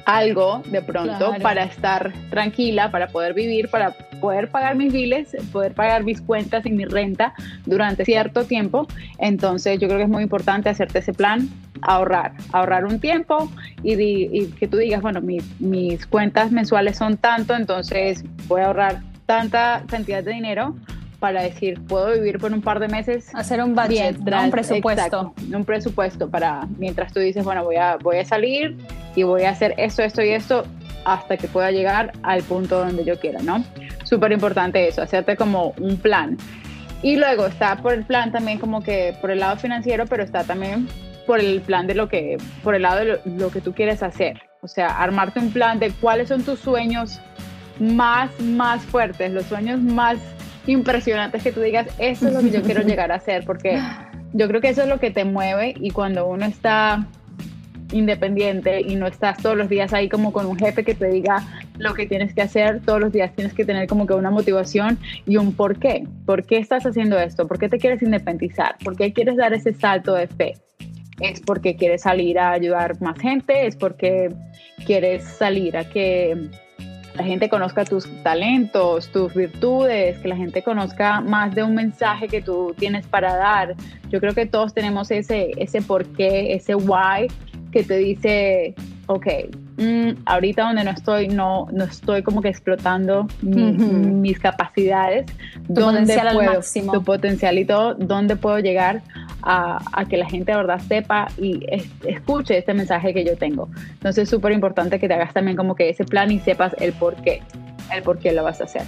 algo 0.06 0.62
de 0.66 0.82
pronto 0.82 1.34
para 1.42 1.64
estar 1.64 2.12
tranquila, 2.30 2.92
para 2.92 3.08
poder 3.08 3.34
vivir, 3.34 3.70
para 3.70 3.92
poder 4.20 4.50
pagar 4.50 4.76
mis 4.76 4.92
biles, 4.92 5.36
poder 5.52 5.74
pagar 5.74 6.04
mis 6.04 6.22
cuentas 6.22 6.66
y 6.66 6.72
mi 6.72 6.86
renta 6.86 7.34
durante 7.66 8.06
cierto 8.06 8.44
tiempo. 8.46 8.88
Entonces 9.18 9.80
yo 9.80 9.88
creo 9.88 10.00
que 10.00 10.04
es 10.04 10.10
muy 10.10 10.24
importante 10.24 10.70
hacerte 10.70 11.00
ese 11.00 11.14
plan, 11.14 11.50
ahorrar, 11.86 12.34
ahorrar 12.52 12.86
un 12.86 13.00
tiempo 13.00 13.52
y, 13.84 14.48
que 14.60 14.68
tú 14.68 14.78
digas, 14.78 15.02
bueno, 15.02 15.22
mis 15.22 16.06
cuentas 16.08 16.52
mensuales 16.52 16.98
son 16.98 17.18
tanto, 17.18 17.56
entonces 17.56 18.24
voy 18.48 18.62
a 18.62 18.68
ahorrar 18.68 19.02
tanta 19.26 19.84
cantidad 19.88 20.24
de 20.24 20.32
dinero 20.32 20.76
para 21.24 21.42
decir, 21.42 21.80
puedo 21.88 22.12
vivir 22.12 22.38
por 22.38 22.52
un 22.52 22.62
par 22.62 22.82
de 22.82 22.90
meses. 22.90 23.34
Hacer 23.34 23.64
un 23.64 23.76
budget, 23.76 24.18
un 24.20 24.52
presupuesto. 24.52 25.34
un 25.54 25.64
presupuesto 25.64 26.30
para 26.30 26.68
mientras 26.78 27.14
tú 27.14 27.22
dices, 27.22 27.46
bueno, 27.46 27.64
voy 27.64 27.78
a, 27.78 27.96
voy 27.96 28.18
a 28.18 28.26
salir 28.26 28.78
y 29.16 29.24
voy 29.24 29.44
a 29.44 29.52
hacer 29.52 29.74
esto, 29.78 30.02
esto 30.02 30.22
y 30.22 30.32
esto 30.32 30.66
hasta 31.06 31.38
que 31.38 31.48
pueda 31.48 31.72
llegar 31.72 32.12
al 32.24 32.44
punto 32.44 32.78
donde 32.80 33.06
yo 33.06 33.18
quiera, 33.20 33.42
¿no? 33.42 33.64
Súper 34.04 34.34
importante 34.34 34.86
eso, 34.86 35.02
hacerte 35.02 35.38
como 35.38 35.74
un 35.80 35.96
plan. 35.96 36.38
Y 37.02 37.16
luego 37.16 37.46
está 37.46 37.78
por 37.78 37.94
el 37.94 38.04
plan 38.04 38.34
también 38.34 38.60
como 38.60 38.82
que 38.82 39.16
por 39.22 39.32
el 39.32 39.40
lado 39.40 39.56
financiero, 39.56 40.06
pero 40.08 40.24
está 40.24 40.44
también 40.44 40.90
por 41.26 41.40
el 41.40 41.62
plan 41.62 41.88
de 41.88 41.96
lo 41.96 42.10
que, 42.10 42.38
por 42.64 42.76
el 42.76 42.84
lado 42.84 43.06
de 43.06 43.20
lo 43.26 43.50
que 43.50 43.62
tú 43.62 43.74
quieres 43.74 44.04
hacer. 44.04 44.42
O 44.62 44.68
sea, 44.68 44.88
armarte 44.88 45.40
un 45.40 45.52
plan 45.52 45.80
de 45.80 45.92
cuáles 45.92 46.30
son 46.30 46.44
tus 46.44 46.60
sueños 46.60 47.20
más, 47.80 48.30
más 48.40 48.82
fuertes, 48.84 49.32
los 49.32 49.46
sueños 49.46 49.82
más 49.82 50.18
impresionantes 50.68 51.44
que 51.44 51.52
tú 51.52 51.62
digas, 51.62 51.88
eso 51.98 52.28
es 52.28 52.34
lo 52.34 52.40
que 52.40 52.52
yo 52.52 52.62
quiero 52.62 52.82
llegar 52.82 53.12
a 53.12 53.16
hacer, 53.16 53.44
porque 53.46 53.82
yo 54.32 54.48
creo 54.48 54.62
que 54.62 54.70
eso 54.70 54.84
es 54.84 54.88
lo 54.88 55.00
que 55.00 55.12
te 55.12 55.26
mueve 55.26 55.74
y 55.78 55.92
cuando 55.92 56.26
uno 56.26 56.46
está 56.46 57.06
independiente 57.92 58.82
y 58.82 58.96
no 58.96 59.08
estás 59.08 59.38
todos 59.38 59.56
los 59.56 59.70
días 59.70 59.94
ahí 59.94 60.10
como 60.10 60.34
con 60.34 60.46
un 60.46 60.58
jefe 60.58 60.84
que 60.84 60.96
te 60.96 61.08
diga 61.08 61.44
lo 61.78 61.94
que 61.94 62.08
tienes 62.08 62.34
que 62.34 62.42
hacer, 62.42 62.82
todos 62.82 63.00
los 63.00 63.12
días 63.12 63.34
tienes 63.36 63.54
que 63.54 63.66
tener 63.66 63.88
como 63.88 64.08
que 64.08 64.14
una 64.14 64.32
motivación 64.32 64.98
y 65.26 65.38
un 65.38 65.54
por 65.54 65.78
qué. 65.78 66.08
¿Por 66.26 66.46
qué 66.46 66.58
estás 66.58 66.86
haciendo 66.86 67.20
esto? 67.20 67.48
¿Por 67.48 67.60
qué 67.60 67.70
te 67.70 67.78
quieres 67.78 68.02
independizar? 68.02 68.78
¿Por 68.84 68.96
qué 68.96 69.14
quieres 69.14 69.38
dar 69.38 69.54
ese 69.54 69.74
salto 69.74 70.16
de 70.16 70.28
fe? 70.28 70.54
¿Es 71.24 71.40
porque 71.40 71.76
quieres 71.76 72.02
salir 72.02 72.38
a 72.38 72.52
ayudar 72.52 73.02
más 73.02 73.18
gente? 73.18 73.66
¿Es 73.66 73.76
porque 73.76 74.30
quieres 74.86 75.24
salir 75.24 75.78
a 75.78 75.86
que 75.86 76.50
la 77.16 77.24
gente 77.24 77.48
conozca 77.48 77.86
tus 77.86 78.08
talentos, 78.24 79.10
tus 79.10 79.34
virtudes, 79.34 80.18
que 80.20 80.28
la 80.28 80.36
gente 80.36 80.64
conozca 80.64 81.22
más 81.22 81.54
de 81.54 81.64
un 81.64 81.76
mensaje 81.76 82.28
que 82.28 82.42
tú 82.42 82.76
tienes 82.78 83.06
para 83.06 83.36
dar. 83.36 83.76
Yo 84.10 84.20
creo 84.20 84.34
que 84.34 84.46
todos 84.46 84.74
tenemos 84.74 85.12
ese, 85.12 85.52
ese 85.58 85.82
por 85.82 86.06
qué, 86.06 86.54
ese 86.54 86.76
why 86.76 87.28
que 87.72 87.84
te 87.84 87.98
dice, 87.98 88.76
ok, 89.08 89.28
mm, 89.78 90.10
ahorita 90.26 90.64
donde 90.64 90.84
no 90.84 90.92
estoy, 90.92 91.28
no, 91.28 91.68
no 91.72 91.84
estoy 91.86 92.24
como 92.24 92.42
que 92.42 92.50
explotando 92.50 93.28
mis 93.42 94.40
capacidades, 94.40 95.26
tu 95.74 95.82
máximo. 95.82 96.94
tu 96.94 97.04
potencial 97.04 97.58
y 97.58 97.66
todo, 97.66 97.96
dónde 97.96 98.36
puedo 98.36 98.60
llegar 98.60 99.02
a, 99.44 100.06
que 100.10 100.18
la 100.18 100.30
gente 100.30 100.52
de 100.52 100.58
verdad 100.58 100.80
sepa 100.80 101.28
y 101.38 101.66
escuche 102.06 102.58
este 102.58 102.74
mensaje 102.74 103.14
que 103.14 103.26
yo 103.26 103.36
tengo. 103.36 103.70
Entonces 103.94 104.24
es 104.24 104.30
súper 104.30 104.52
importante 104.52 105.00
que 105.00 105.08
te 105.08 105.14
hagas 105.14 105.34
también 105.34 105.58
como 105.58 105.76
que 105.76 105.90
ese 105.90 106.06
plan 106.06 106.32
y 106.32 106.40
sepas 106.40 106.76
el 106.80 106.94
por 106.94 107.16
qué, 107.16 107.42
el 107.94 108.04
por 108.04 108.20
qué 108.20 108.32
lo 108.32 108.44
vas 108.44 108.62
a 108.62 108.66
hacer. 108.66 108.84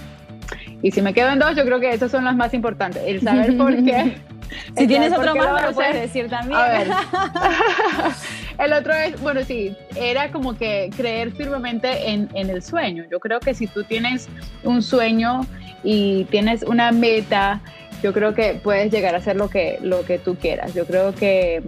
Y 0.82 0.90
si 0.90 1.02
me 1.02 1.12
quedo 1.12 1.30
en 1.30 1.38
dos, 1.38 1.56
yo 1.56 1.64
creo 1.64 1.80
que 1.80 1.90
esos 1.90 2.10
son 2.10 2.24
los 2.24 2.36
más 2.36 2.54
importantes, 2.54 3.02
el 3.06 3.20
saber 3.20 3.56
por 3.56 3.74
qué. 3.84 4.16
si 4.76 4.86
tienes 4.86 5.12
otro 5.12 5.34
más, 5.34 5.62
lo, 5.62 5.72
puedes 5.72 6.00
decir 6.00 6.28
también. 6.28 6.58
A 6.58 6.68
ver. 6.68 6.88
el 8.58 8.72
otro 8.72 8.94
es, 8.94 9.20
bueno, 9.20 9.42
sí, 9.44 9.76
era 9.96 10.30
como 10.30 10.56
que 10.56 10.90
creer 10.96 11.32
firmemente 11.32 12.10
en, 12.10 12.28
en 12.34 12.50
el 12.50 12.62
sueño. 12.62 13.04
Yo 13.10 13.20
creo 13.20 13.40
que 13.40 13.54
si 13.54 13.66
tú 13.66 13.84
tienes 13.84 14.28
un 14.64 14.82
sueño 14.82 15.40
y 15.82 16.24
tienes 16.24 16.62
una 16.62 16.92
meta, 16.92 17.60
yo 18.02 18.12
creo 18.12 18.34
que 18.34 18.54
puedes 18.54 18.92
llegar 18.92 19.14
a 19.14 19.18
hacer 19.18 19.36
lo 19.36 19.48
que, 19.48 19.78
lo 19.82 20.04
que 20.04 20.18
tú 20.18 20.36
quieras. 20.36 20.74
Yo 20.74 20.86
creo 20.86 21.14
que 21.14 21.62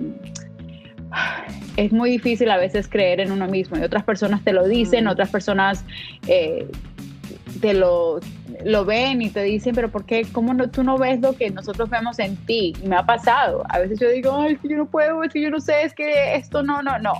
es 1.77 1.93
muy 1.93 2.11
difícil 2.11 2.51
a 2.51 2.57
veces 2.57 2.89
creer 2.89 3.21
en 3.21 3.33
uno 3.33 3.47
mismo 3.47 3.79
y 3.79 3.83
otras 3.83 4.05
personas 4.05 4.43
te 4.45 4.53
lo 4.53 4.67
dicen, 4.67 5.05
mm. 5.05 5.09
otras 5.09 5.31
personas 5.31 5.85
eh, 6.27 6.67
te 7.61 7.75
lo, 7.75 8.21
lo 8.65 8.85
ven 8.85 9.23
y 9.23 9.31
te 9.31 9.43
dicen, 9.43 9.75
pero 9.75 9.91
¿por 9.91 10.05
qué? 10.05 10.27
¿Cómo 10.31 10.55
no, 10.55 10.71
tú 10.71 10.85
no 10.85 10.99
ves 10.99 11.21
lo 11.21 11.35
que 11.35 11.51
nosotros 11.51 11.91
vemos 11.91 12.19
en 12.19 12.37
ti? 12.37 12.75
Y 12.83 12.87
me 12.87 12.97
ha 12.97 13.05
pasado. 13.07 13.65
A 13.69 13.79
veces 13.79 13.99
yo 13.99 14.09
digo, 14.11 14.35
ay, 14.37 14.55
es 14.55 14.61
que 14.61 14.69
yo 14.69 14.77
no 14.77 14.87
puedo, 14.87 15.23
es 15.25 15.33
que 15.33 15.41
yo 15.41 15.51
no 15.51 15.61
sé, 15.61 15.83
es 15.83 15.95
que 15.95 16.37
esto 16.37 16.63
no, 16.63 16.83
no, 16.83 16.99
no. 16.99 17.13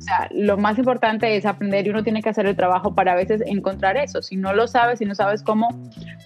O 0.00 0.02
sea, 0.02 0.28
lo 0.30 0.56
más 0.56 0.78
importante 0.78 1.36
es 1.36 1.44
aprender 1.44 1.86
y 1.86 1.90
uno 1.90 2.02
tiene 2.02 2.22
que 2.22 2.30
hacer 2.30 2.46
el 2.46 2.56
trabajo 2.56 2.94
para 2.94 3.12
a 3.12 3.16
veces 3.16 3.42
encontrar 3.44 3.98
eso. 3.98 4.22
Si 4.22 4.34
no 4.34 4.54
lo 4.54 4.66
sabes, 4.66 4.98
si 4.98 5.04
no 5.04 5.14
sabes 5.14 5.42
cómo, 5.42 5.68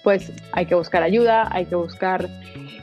pues 0.04 0.32
hay 0.52 0.66
que 0.66 0.76
buscar 0.76 1.02
ayuda, 1.02 1.48
hay 1.50 1.66
que 1.66 1.74
buscar 1.74 2.28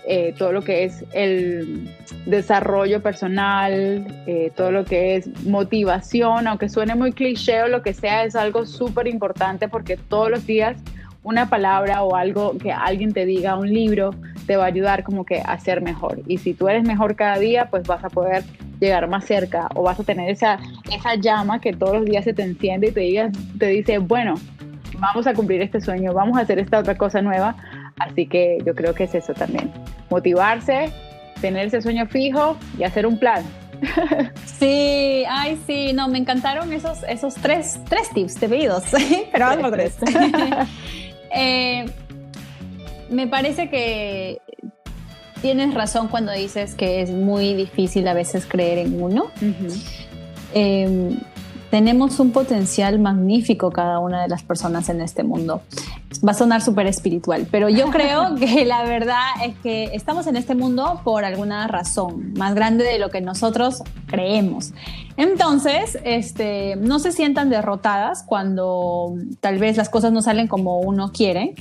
eh, 0.06 0.36
todo 0.38 0.52
lo 0.52 0.64
que 0.64 0.84
es 0.84 1.06
el 1.14 1.90
desarrollo 2.26 3.02
personal, 3.02 4.06
eh, 4.28 4.52
todo 4.54 4.72
lo 4.72 4.84
que 4.84 5.16
es 5.16 5.46
motivación, 5.46 6.46
aunque 6.46 6.68
suene 6.68 6.94
muy 6.94 7.14
cliché 7.14 7.64
o 7.64 7.70
lo 7.70 7.84
que 7.84 7.94
sea, 7.94 8.26
es 8.26 8.36
algo 8.36 8.66
súper 8.66 9.08
importante 9.08 9.70
porque 9.70 9.96
todos 9.96 10.30
los 10.30 10.46
días 10.46 10.76
una 11.24 11.50
palabra 11.50 12.04
o 12.04 12.18
algo 12.18 12.58
que 12.58 12.74
alguien 12.74 13.14
te 13.14 13.26
diga, 13.26 13.56
un 13.56 13.72
libro, 13.72 14.12
te 14.46 14.58
va 14.58 14.66
a 14.66 14.68
ayudar 14.68 15.04
como 15.06 15.24
que 15.24 15.40
a 15.40 15.58
ser 15.58 15.82
mejor. 15.82 16.22
Y 16.28 16.40
si 16.40 16.54
tú 16.54 16.68
eres 16.68 16.84
mejor 16.84 17.16
cada 17.16 17.38
día, 17.38 17.70
pues 17.70 17.84
vas 17.88 18.04
a 18.04 18.10
poder 18.10 18.44
llegar 18.82 19.08
más 19.08 19.26
cerca 19.26 19.70
o 19.76 19.84
vas 19.84 20.00
a 20.00 20.04
tener 20.04 20.30
esa, 20.30 20.60
esa 20.92 21.16
llama 21.16 21.62
que 21.62 21.72
todos 21.72 21.98
los 21.98 22.06
días 22.06 22.26
se 22.26 22.34
te 22.34 22.42
enciende 22.42 22.88
y 22.88 22.92
te, 22.92 23.00
diga, 23.02 23.32
te 23.58 23.68
dice, 23.68 24.00
bueno, 24.00 24.36
vamos 24.98 25.28
a 25.28 25.34
cumplir 25.34 25.62
este 25.62 25.80
sueño, 25.80 26.14
vamos 26.14 26.38
a 26.38 26.42
hacer 26.42 26.60
esta 26.60 26.80
otra 26.80 26.98
cosa 26.98 27.22
nueva. 27.22 27.56
Así 28.00 28.26
que 28.26 28.58
yo 28.66 28.74
creo 28.74 28.96
que 28.96 29.04
es 29.04 29.14
eso 29.14 29.34
también, 29.34 29.72
motivarse, 30.10 30.92
tener 31.40 31.68
ese 31.68 31.82
sueño 31.82 32.08
fijo 32.08 32.58
y 32.78 32.84
hacer 32.84 33.06
un 33.06 33.18
plan. 33.18 33.44
Sí, 34.46 35.24
ay, 35.28 35.60
sí, 35.66 35.92
no, 35.92 36.08
me 36.08 36.20
encantaron 36.20 36.72
esos, 36.72 37.02
esos 37.10 37.34
tres, 37.34 37.80
tres 37.90 38.12
tips 38.14 38.36
te 38.36 38.48
pedidos, 38.48 38.84
pero 39.32 39.46
vamos 39.46 39.64
por 39.64 39.72
tres. 39.72 39.98
Eh, 41.34 41.86
me 43.10 43.26
parece 43.26 43.70
que 43.70 44.41
tienes 45.42 45.74
razón 45.74 46.08
cuando 46.08 46.32
dices 46.32 46.76
que 46.76 47.02
es 47.02 47.12
muy 47.12 47.54
difícil 47.54 48.08
a 48.08 48.14
veces 48.14 48.46
creer 48.46 48.78
en 48.80 49.02
uno. 49.02 49.32
Em, 50.54 51.20
tenemos 51.70 52.20
un 52.20 52.32
potencial 52.32 53.00
magnífico 53.00 53.72
cada 53.72 54.00
una 54.00 54.22
de 54.22 54.28
las 54.28 54.44
personas 54.44 54.90
en 54.90 55.02
este 55.02 55.24
mundo. 55.24 55.62
Va 56.28 56.32
a 56.32 56.36
sonar 56.36 56.62
súper 56.62 56.86
espiritual, 56.86 57.48
pero 57.50 57.70
yo 57.70 57.90
creo 57.90 58.36
que 58.40 58.66
la 58.66 58.84
verdad 58.84 59.24
es 59.46 59.56
que 59.60 59.86
estamos 59.94 60.28
en 60.28 60.36
este 60.36 60.54
mundo 60.54 61.00
por 61.06 61.24
alguna 61.24 61.68
razón 61.68 62.34
más 62.34 62.54
grande 62.54 62.84
de 62.84 63.00
lo 63.00 63.10
que 63.10 63.22
nosotros 63.22 63.84
creemos. 64.08 64.74
Entonces, 65.16 65.98
este, 66.04 66.76
no 66.76 67.00
se 67.00 67.14
sientan 67.14 67.50
derrotadas 67.50 68.24
cuando 68.24 69.16
tal 69.40 69.58
vez 69.58 69.78
las 69.78 69.88
cosas 69.88 70.12
no 70.12 70.22
salen 70.22 70.48
como 70.48 70.80
uno 70.80 71.12
quiere, 71.14 71.56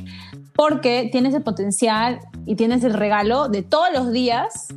porque 0.60 1.08
tienes 1.10 1.32
el 1.32 1.40
potencial 1.40 2.20
y 2.44 2.54
tienes 2.54 2.84
el 2.84 2.92
regalo 2.92 3.48
de 3.48 3.62
todos 3.62 3.86
los 3.94 4.12
días 4.12 4.68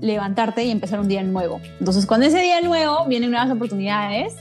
levantarte 0.00 0.64
y 0.64 0.70
empezar 0.70 1.00
un 1.00 1.08
día 1.08 1.22
nuevo. 1.22 1.60
Entonces, 1.80 2.06
con 2.06 2.22
ese 2.22 2.40
día 2.40 2.62
nuevo 2.62 3.04
vienen 3.04 3.32
nuevas 3.32 3.50
oportunidades. 3.50 4.36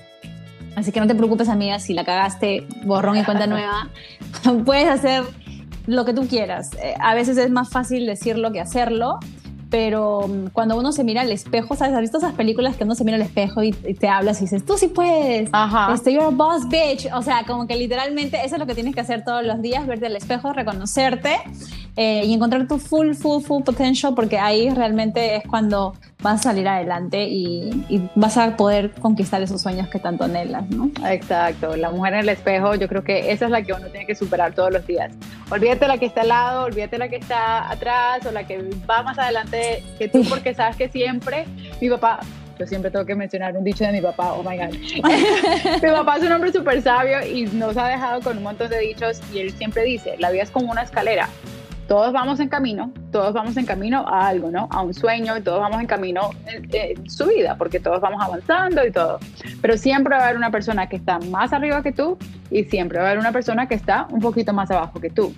Así 0.77 0.93
que 0.93 1.01
no 1.01 1.07
te 1.07 1.13
preocupes, 1.13 1.49
amiga, 1.49 1.77
si 1.79 1.93
la 1.93 2.05
cagaste, 2.05 2.65
borrón 2.85 3.17
y 3.17 3.25
cuenta 3.25 3.47
nueva. 3.47 3.89
Puedes 4.65 4.87
hacer 4.87 5.25
lo 5.87 6.05
que 6.05 6.13
tú 6.13 6.25
quieras. 6.25 6.71
Eh, 6.81 6.93
a 7.01 7.13
veces 7.15 7.37
es 7.37 7.49
más 7.51 7.69
fácil 7.69 8.05
decirlo 8.05 8.53
que 8.53 8.61
hacerlo, 8.61 9.19
pero 9.69 10.27
mm, 10.27 10.47
cuando 10.53 10.77
uno 10.77 10.91
se 10.91 11.03
mira 11.03 11.21
al 11.21 11.31
espejo, 11.31 11.75
¿sabes? 11.75 11.93
¿Has 11.93 12.01
visto 12.01 12.17
esas 12.17 12.33
películas 12.33 12.77
que 12.77 12.83
uno 12.83 12.95
se 12.95 13.03
mira 13.03 13.15
al 13.15 13.23
espejo 13.23 13.63
y, 13.63 13.71
te 13.71 14.07
hablas 14.07 14.39
y 14.39 14.45
dices, 14.45 14.65
tú 14.65 14.77
sí 14.77 14.87
puedes, 14.87 15.49
Ajá. 15.51 15.93
Este, 15.93 16.13
you're 16.13 16.25
a 16.25 16.29
boss 16.29 16.67
bitch, 16.69 17.07
o 17.13 17.21
sea, 17.21 17.43
como 17.45 17.67
que 17.67 17.75
literalmente 17.75 18.37
eso 18.43 18.55
es 18.55 18.59
lo 18.59 18.65
que 18.65 18.75
tienes 18.75 18.93
que 18.93 19.01
hacer 19.01 19.23
todos 19.23 19.43
los 19.43 19.61
días, 19.61 19.85
verte 19.87 20.05
al 20.05 20.15
espejo, 20.15 20.53
reconocerte 20.53 21.37
eh, 21.95 22.23
y 22.25 22.33
encontrar 22.33 22.67
tu 22.67 22.77
full, 22.77 23.13
full, 23.13 23.41
full 23.41 23.63
potential, 23.63 24.13
porque 24.15 24.37
ahí 24.37 24.69
realmente 24.69 25.35
es 25.35 25.43
cuando 25.47 25.93
vas 26.21 26.41
a 26.41 26.43
salir 26.43 26.67
adelante 26.67 27.27
y, 27.27 27.85
y, 27.89 28.09
vas 28.15 28.37
a 28.37 28.55
poder 28.55 28.91
conquistar 28.91 29.41
esos 29.41 29.61
sueños 29.61 29.87
que 29.87 29.99
tanto 29.99 30.23
anhelas, 30.23 30.69
¿no? 30.69 30.89
Exacto, 31.07 31.75
la 31.75 31.91
mujer 31.91 32.13
en 32.13 32.19
el 32.21 32.29
espejo, 32.29 32.75
yo 32.75 32.87
creo 32.87 33.03
que 33.03 33.31
esa 33.31 33.45
es 33.45 33.51
la 33.51 33.61
que 33.61 33.73
uno 33.73 33.87
tiene 33.87 34.05
que 34.05 34.15
superar 34.15 34.53
todos 34.53 34.71
los 34.71 34.85
días. 34.85 35.13
Olvídate 35.49 35.87
la 35.87 35.97
que 35.97 36.05
está 36.05 36.21
al 36.21 36.27
lado, 36.27 36.63
olvídate 36.65 36.97
la 36.97 37.07
que 37.07 37.15
está 37.15 37.71
atrás 37.71 38.25
o 38.25 38.31
la 38.31 38.45
que 38.45 38.69
va 38.89 39.01
más 39.01 39.17
adelante 39.17 39.83
que 39.97 40.09
tú, 40.09 40.23
porque 40.29 40.53
sabes 40.53 40.75
que 40.75 40.89
siempre 40.89 41.45
mi 41.79 41.89
papá, 41.89 42.19
yo 42.59 42.67
siempre 42.67 42.91
tengo 42.91 43.05
que 43.05 43.15
mencionar 43.15 43.55
un 43.55 43.63
dicho 43.63 43.85
de 43.85 43.93
mi 43.93 44.01
papá, 44.01 44.33
oh 44.33 44.43
my 44.43 44.57
god. 44.57 44.73
mi 45.81 45.89
papá 45.89 46.17
es 46.17 46.23
un 46.23 46.31
hombre 46.33 46.51
súper 46.51 46.81
sabio 46.81 47.25
y 47.25 47.45
nos 47.45 47.77
ha 47.77 47.87
dejado 47.87 48.21
con 48.21 48.37
un 48.37 48.43
montón 48.43 48.69
de 48.69 48.79
dichos 48.79 49.21
y 49.33 49.39
él 49.39 49.51
siempre 49.51 49.83
dice, 49.83 50.15
la 50.19 50.31
vida 50.31 50.43
es 50.43 50.51
como 50.51 50.71
una 50.71 50.81
escalera 50.81 51.29
todos 51.87 52.11
vamos 52.11 52.39
en 52.39 52.49
camino, 52.49 52.91
todos 53.11 53.33
vamos 53.33 53.55
en 53.57 53.65
camino 53.65 54.05
a 54.07 54.27
algo, 54.27 54.51
¿no? 54.51 54.67
A 54.71 54.81
un 54.81 54.93
sueño, 54.93 55.37
y 55.37 55.41
todos 55.41 55.59
vamos 55.59 55.79
en 55.79 55.87
camino 55.87 56.31
en, 56.45 56.69
en, 56.73 57.09
su 57.09 57.25
vida, 57.25 57.55
porque 57.57 57.79
todos 57.79 58.01
vamos 58.01 58.21
avanzando 58.21 58.85
y 58.85 58.91
todo. 58.91 59.19
Pero 59.61 59.77
siempre 59.77 60.15
va 60.15 60.21
a 60.21 60.25
haber 60.25 60.37
una 60.37 60.51
persona 60.51 60.87
que 60.87 60.97
está 60.97 61.19
más 61.19 61.53
arriba 61.53 61.81
que 61.81 61.91
tú 61.91 62.17
y 62.51 62.65
siempre 62.65 62.99
va 62.99 63.05
a 63.05 63.07
haber 63.07 63.19
una 63.19 63.31
persona 63.31 63.67
que 63.67 63.75
está 63.75 64.07
un 64.11 64.19
poquito 64.19 64.53
más 64.53 64.69
abajo 64.69 64.99
que 64.99 65.09
tú. 65.09 65.33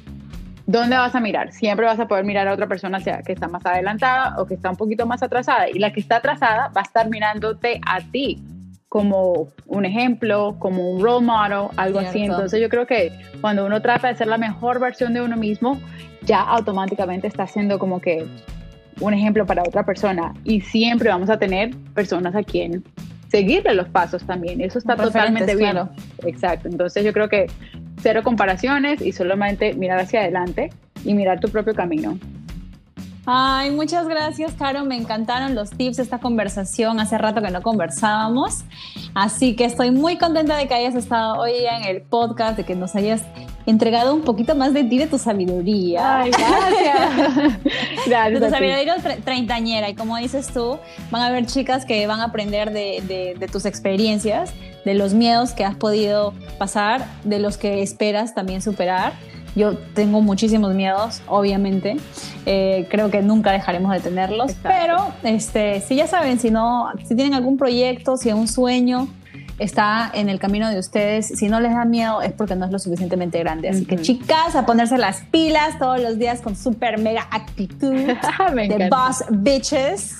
¿Dónde 0.65 0.95
vas 0.95 1.15
a 1.15 1.19
mirar? 1.19 1.51
Siempre 1.51 1.85
vas 1.85 1.99
a 1.99 2.07
poder 2.07 2.25
mirar 2.25 2.47
a 2.47 2.53
otra 2.53 2.67
persona 2.67 2.99
sea 2.99 3.23
que 3.23 3.33
está 3.33 3.47
más 3.47 3.65
adelantada 3.65 4.35
o 4.39 4.45
que 4.45 4.53
está 4.53 4.69
un 4.69 4.75
poquito 4.75 5.07
más 5.07 5.23
atrasada. 5.23 5.69
Y 5.69 5.79
la 5.79 5.91
que 5.91 5.99
está 5.99 6.17
atrasada 6.17 6.71
va 6.75 6.81
a 6.81 6.83
estar 6.83 7.09
mirándote 7.09 7.81
a 7.87 8.01
ti 8.01 8.43
como 8.89 9.49
un 9.67 9.85
ejemplo, 9.85 10.55
como 10.57 10.89
un 10.89 11.01
role 11.01 11.25
model, 11.25 11.69
algo 11.77 11.99
Cierto. 11.99 12.09
así. 12.09 12.23
Entonces 12.23 12.59
yo 12.59 12.69
creo 12.69 12.87
que 12.87 13.11
cuando 13.39 13.65
uno 13.65 13.81
trata 13.81 14.07
de 14.07 14.15
ser 14.15 14.27
la 14.27 14.37
mejor 14.37 14.79
versión 14.79 15.13
de 15.13 15.21
uno 15.21 15.37
mismo, 15.37 15.79
ya 16.23 16.41
automáticamente 16.41 17.27
está 17.27 17.45
siendo 17.45 17.77
como 17.77 18.01
que 18.01 18.25
un 18.99 19.13
ejemplo 19.13 19.45
para 19.45 19.61
otra 19.61 19.85
persona 19.85 20.33
y 20.43 20.61
siempre 20.61 21.09
vamos 21.09 21.29
a 21.29 21.37
tener 21.37 21.75
personas 21.93 22.35
a 22.35 22.43
quien 22.43 22.83
seguirle 23.29 23.75
los 23.75 23.87
pasos 23.89 24.23
también. 24.25 24.59
Eso 24.59 24.79
está 24.79 24.95
totalmente 24.95 25.55
bien. 25.55 25.71
Claro. 25.71 25.89
Exacto. 26.25 26.67
Entonces 26.67 27.05
yo 27.05 27.13
creo 27.13 27.29
que 27.29 27.45
cero 28.01 28.21
comparaciones 28.23 29.01
y 29.01 29.11
solamente 29.11 29.73
mirar 29.75 29.99
hacia 29.99 30.21
adelante 30.21 30.71
y 31.05 31.13
mirar 31.13 31.39
tu 31.39 31.49
propio 31.49 31.75
camino. 31.75 32.17
Ay, 33.31 33.69
muchas 33.69 34.07
gracias, 34.07 34.53
Caro. 34.53 34.85
Me 34.85 34.95
encantaron 34.95 35.53
los 35.53 35.69
tips 35.69 35.97
de 35.97 36.03
esta 36.03 36.17
conversación. 36.17 36.99
Hace 36.99 37.15
rato 37.19 37.43
que 37.43 37.51
no 37.51 37.61
conversábamos. 37.61 38.63
Así 39.13 39.55
que 39.55 39.65
estoy 39.65 39.91
muy 39.91 40.17
contenta 40.17 40.57
de 40.57 40.67
que 40.67 40.73
hayas 40.73 40.95
estado 40.95 41.39
hoy 41.39 41.51
en 41.63 41.83
el 41.83 42.01
podcast, 42.01 42.57
de 42.57 42.63
que 42.63 42.73
nos 42.73 42.95
hayas 42.95 43.21
entregado 43.67 44.15
un 44.15 44.23
poquito 44.23 44.55
más 44.55 44.73
de 44.73 44.83
ti, 44.83 44.97
de 44.97 45.05
tu 45.05 45.19
sabiduría. 45.19 46.21
Ay, 46.21 46.31
gracias. 46.31 47.59
gracias. 48.07 48.41
De 48.41 48.47
tu 48.47 48.51
sabiduría 48.51 48.95
treintañera. 49.23 49.89
Y 49.89 49.93
como 49.93 50.17
dices 50.17 50.47
tú, 50.51 50.79
van 51.11 51.21
a 51.21 51.27
haber 51.27 51.45
chicas 51.45 51.85
que 51.85 52.07
van 52.07 52.21
a 52.21 52.25
aprender 52.25 52.71
de, 52.71 53.03
de, 53.07 53.35
de 53.37 53.47
tus 53.47 53.65
experiencias, 53.65 54.55
de 54.85 54.95
los 54.95 55.13
miedos 55.13 55.51
que 55.51 55.65
has 55.65 55.75
podido 55.75 56.33
pasar, 56.57 57.05
de 57.25 57.37
los 57.37 57.57
que 57.57 57.83
esperas 57.83 58.33
también 58.33 58.63
superar. 58.63 59.13
Yo 59.55 59.77
tengo 59.93 60.21
muchísimos 60.21 60.73
miedos, 60.73 61.21
obviamente. 61.27 61.97
Eh, 62.45 62.87
creo 62.89 63.09
que 63.09 63.21
nunca 63.21 63.51
dejaremos 63.51 63.91
de 63.91 63.99
tenerlos. 63.99 64.51
Exacto. 64.51 64.69
Pero 64.79 65.07
este, 65.23 65.81
si 65.81 65.95
ya 65.95 66.07
saben, 66.07 66.39
si 66.39 66.51
no, 66.51 66.89
si 67.05 67.15
tienen 67.15 67.33
algún 67.33 67.57
proyecto, 67.57 68.17
si 68.17 68.31
un 68.31 68.47
sueño 68.47 69.07
está 69.59 70.09
en 70.13 70.29
el 70.29 70.39
camino 70.39 70.69
de 70.69 70.79
ustedes, 70.79 71.27
si 71.27 71.49
no 71.49 71.59
les 71.59 71.73
da 71.73 71.85
miedo 71.85 72.21
es 72.21 72.31
porque 72.31 72.55
no 72.55 72.65
es 72.65 72.71
lo 72.71 72.79
suficientemente 72.79 73.37
grande. 73.39 73.69
Así 73.69 73.81
uh 73.81 73.83
-huh. 73.83 73.87
que 73.87 73.97
chicas, 73.97 74.55
a 74.55 74.65
ponerse 74.65 74.97
las 74.97 75.21
pilas 75.31 75.77
todos 75.77 75.99
los 75.99 76.17
días 76.17 76.41
con 76.41 76.55
super 76.55 76.97
mega 76.97 77.27
actitud 77.31 77.93
de 78.55 78.89
boss 78.89 79.23
bitches. 79.29 80.19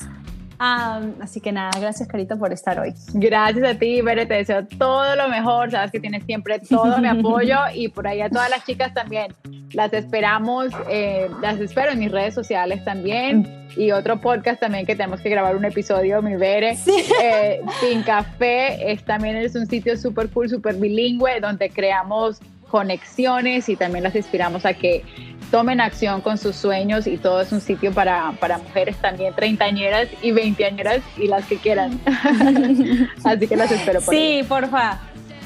Um, 0.60 1.14
así 1.22 1.39
que 1.39 1.53
nada, 1.53 1.72
gracias 1.80 2.10
Carito 2.10 2.38
por 2.38 2.51
estar 2.51 2.78
hoy. 2.80 2.93
Gracias 3.14 3.66
a 3.66 3.80
ti, 3.80 4.01
Bere, 4.01 4.26
te 4.26 4.34
deseo 4.34 4.68
todo 4.68 5.16
lo 5.16 5.30
mejor, 5.30 5.72
sabes 5.72 5.89
que 5.89 6.01
tienes 6.01 6.26
siempre 6.26 6.60
todo 6.60 6.97
mi 6.97 7.07
apoyo 7.07 7.55
y 7.74 7.88
por 7.88 8.05
ahí 8.05 8.20
a 8.20 8.30
todas 8.30 8.49
las 8.49 8.66
chicas 8.66 8.93
también. 8.93 9.34
Las 9.72 9.93
esperamos, 9.93 10.68
eh, 10.89 11.30
las 11.41 11.62
espero 11.62 11.91
en 11.91 11.99
mis 11.99 12.12
redes 12.12 12.34
sociales 12.34 12.84
también 12.84 13.70
y 13.78 13.91
otro 13.91 14.20
podcast 14.20 14.60
también 14.60 14.86
que 14.86 14.95
tenemos 14.97 15.22
que 15.22 15.30
grabar 15.30 15.55
un 15.55 15.64
episodio, 15.64 16.22
mi 16.22 16.36
Bere. 16.36 16.76
Sí. 16.76 17.05
Eh, 17.22 17.62
Sin 17.80 18.03
Café 18.03 18.91
es, 18.91 19.03
también 19.05 19.38
es 19.38 19.55
un 19.55 19.66
sitio 19.66 19.95
súper 19.95 20.30
cool, 20.30 20.49
súper 20.49 20.76
bilingüe 20.76 21.39
donde 21.39 21.70
creamos 21.70 22.41
conexiones 22.70 23.70
y 23.70 23.76
también 23.76 24.03
las 24.03 24.16
inspiramos 24.16 24.66
a 24.66 24.74
que 24.74 25.03
tomen 25.52 25.82
acción 25.82 26.22
con 26.22 26.38
sus 26.38 26.56
sueños 26.56 27.08
y 27.08 27.18
todo 27.18 27.41
es 27.41 27.52
un 27.52 27.62
sitio 27.62 27.91
para, 27.91 28.32
para 28.39 28.58
mujeres 28.60 28.95
también 28.97 29.34
treintañeras 29.36 30.08
y 30.22 30.32
veinteañeras 30.32 31.02
y 31.18 31.28
las 31.28 31.45
que 31.45 31.58
quieran. 31.58 32.00
Así 33.24 33.47
que 33.47 33.56
las 33.56 33.72
espero 33.72 34.02
por 34.02 34.14
Sí, 34.14 34.20
ahí. 34.38 34.43
porfa. 34.43 35.00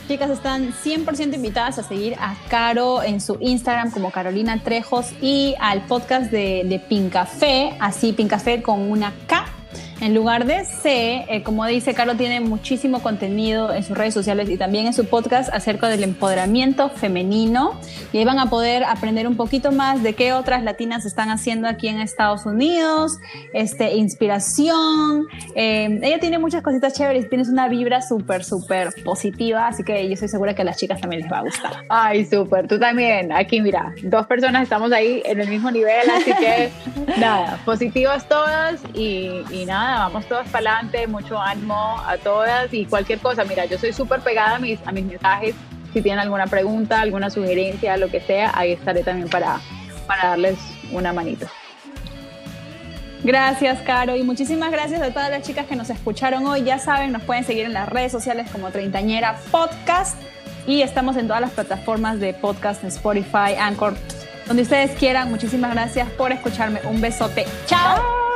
Chicas, 0.08 0.30
están 0.32 0.74
100% 0.74 1.34
invitadas 1.34 1.80
a 1.80 1.84
seguir 1.84 2.16
a 2.20 2.36
Caro 2.50 3.02
en 3.04 3.22
su 3.22 3.38
Instagram 3.40 3.90
como 3.90 4.12
Carolina 4.12 4.60
Trejos 4.62 5.14
y 5.22 5.56
al 5.62 5.82
podcast 5.86 6.30
de, 6.30 6.64
de 6.66 6.78
Pincafé, 6.80 7.72
así 7.80 8.12
Pincafé 8.12 8.62
con 8.62 8.82
una 8.92 9.14
K 9.28 9.46
en 10.04 10.14
lugar 10.14 10.46
de 10.46 10.66
C, 10.66 11.26
eh, 11.30 11.44
como 11.44 11.66
dice 11.66 11.94
Carlos, 11.94 12.18
tiene 12.18 12.42
muchísimo 12.42 13.02
contenido 13.02 13.74
en 13.74 13.84
sus 13.84 13.98
redes 13.98 14.14
sociales 14.14 14.50
y 14.50 14.58
también 14.58 14.86
en 14.86 14.94
su 14.94 15.06
podcast 15.06 15.50
acerca 15.54 15.88
del 15.88 16.04
empoderamiento 16.04 16.90
femenino. 16.90 17.80
Y 18.12 18.18
ahí 18.18 18.26
van 18.26 18.38
a 18.38 18.50
poder 18.50 18.84
aprender 18.84 19.28
un 19.28 19.38
poquito 19.38 19.72
más 19.72 20.04
de 20.04 20.14
qué 20.14 20.34
otras 20.34 20.62
latinas 20.62 21.06
están 21.06 21.30
haciendo 21.30 21.70
aquí 21.70 21.88
en 21.88 22.02
Estados 22.02 22.46
Unidos, 22.46 23.18
este, 23.54 23.96
inspiración. 23.96 25.26
Eh, 25.56 26.02
ella 26.04 26.20
tiene 26.20 26.38
muchas 26.38 26.64
cositas 26.64 26.92
chéveres, 26.92 27.30
tienes 27.30 27.48
una 27.48 27.70
vibra 27.70 28.02
súper, 28.02 28.44
súper 28.44 28.90
positiva, 29.06 29.68
así 29.68 29.86
que 29.86 30.06
yo 30.06 30.16
estoy 30.16 30.28
segura 30.28 30.54
que 30.54 30.64
a 30.64 30.66
las 30.66 30.76
chicas 30.76 31.00
también 31.00 31.22
les 31.22 31.32
va 31.32 31.40
a 31.40 31.44
gustar. 31.44 31.86
Ay, 31.88 32.26
súper, 32.26 32.68
tú 32.68 32.78
también. 32.78 33.32
Aquí, 33.32 33.62
mira, 33.62 33.96
dos 34.04 34.28
personas 34.28 34.64
estamos 34.64 34.92
ahí 34.92 35.22
en 35.24 35.40
el 35.40 35.48
mismo 35.48 35.72
nivel, 35.72 36.10
así 36.10 36.34
que 36.34 36.72
nada, 37.18 37.58
positivas 37.64 38.28
todas 38.28 38.82
y, 38.94 39.30
y 39.50 39.66
nada 39.66 39.93
vamos 40.00 40.26
todas 40.28 40.48
para 40.50 40.72
adelante, 40.72 41.08
mucho 41.08 41.40
ánimo 41.40 42.00
a 42.06 42.18
todas 42.18 42.74
y 42.74 42.86
cualquier 42.86 43.20
cosa. 43.20 43.44
Mira, 43.44 43.66
yo 43.66 43.78
soy 43.78 43.94
súper 43.94 44.22
pegada 44.22 44.56
a 44.56 44.60
mis, 44.60 44.80
a 44.86 44.92
mis 44.92 45.06
mensajes. 45.06 45.56
Si 45.94 46.02
tienen 46.02 46.20
alguna 46.20 46.48
pregunta, 46.48 47.02
alguna 47.02 47.30
sugerencia, 47.30 47.98
lo 47.98 48.10
que 48.10 48.20
sea, 48.20 48.52
ahí 48.56 48.72
estaré 48.72 49.04
también 49.04 49.30
para, 49.30 49.60
para 50.08 50.30
darles 50.30 50.58
una 50.92 51.14
manito. 51.14 51.48
Gracias, 53.24 53.80
Caro, 53.82 54.18
y 54.18 54.24
muchísimas 54.24 54.70
gracias 54.72 55.02
a 55.02 55.12
todas 55.12 55.30
las 55.30 55.44
chicas 55.44 55.66
que 55.66 55.78
nos 55.78 55.90
escucharon 55.90 56.46
hoy. 56.46 56.64
Ya 56.64 56.78
saben, 56.78 57.14
nos 57.14 57.24
pueden 57.24 57.46
seguir 57.46 57.66
en 57.66 57.74
las 57.74 57.88
redes 57.88 58.12
sociales 58.12 58.50
como 58.52 58.70
Treintañera 58.70 59.38
Podcast 59.50 60.20
y 60.68 60.82
estamos 60.82 61.16
en 61.16 61.28
todas 61.28 61.42
las 61.42 61.52
plataformas 61.52 62.20
de 62.20 62.34
podcast, 62.34 62.84
en 62.84 62.90
Spotify, 62.90 63.56
Anchor, 63.58 63.96
donde 64.48 64.64
ustedes 64.64 64.92
quieran. 64.92 65.30
Muchísimas 65.30 65.72
gracias 65.72 66.10
por 66.12 66.34
escucharme. 66.34 66.82
Un 66.86 67.00
besote. 67.00 67.46
¡Chao! 67.66 68.33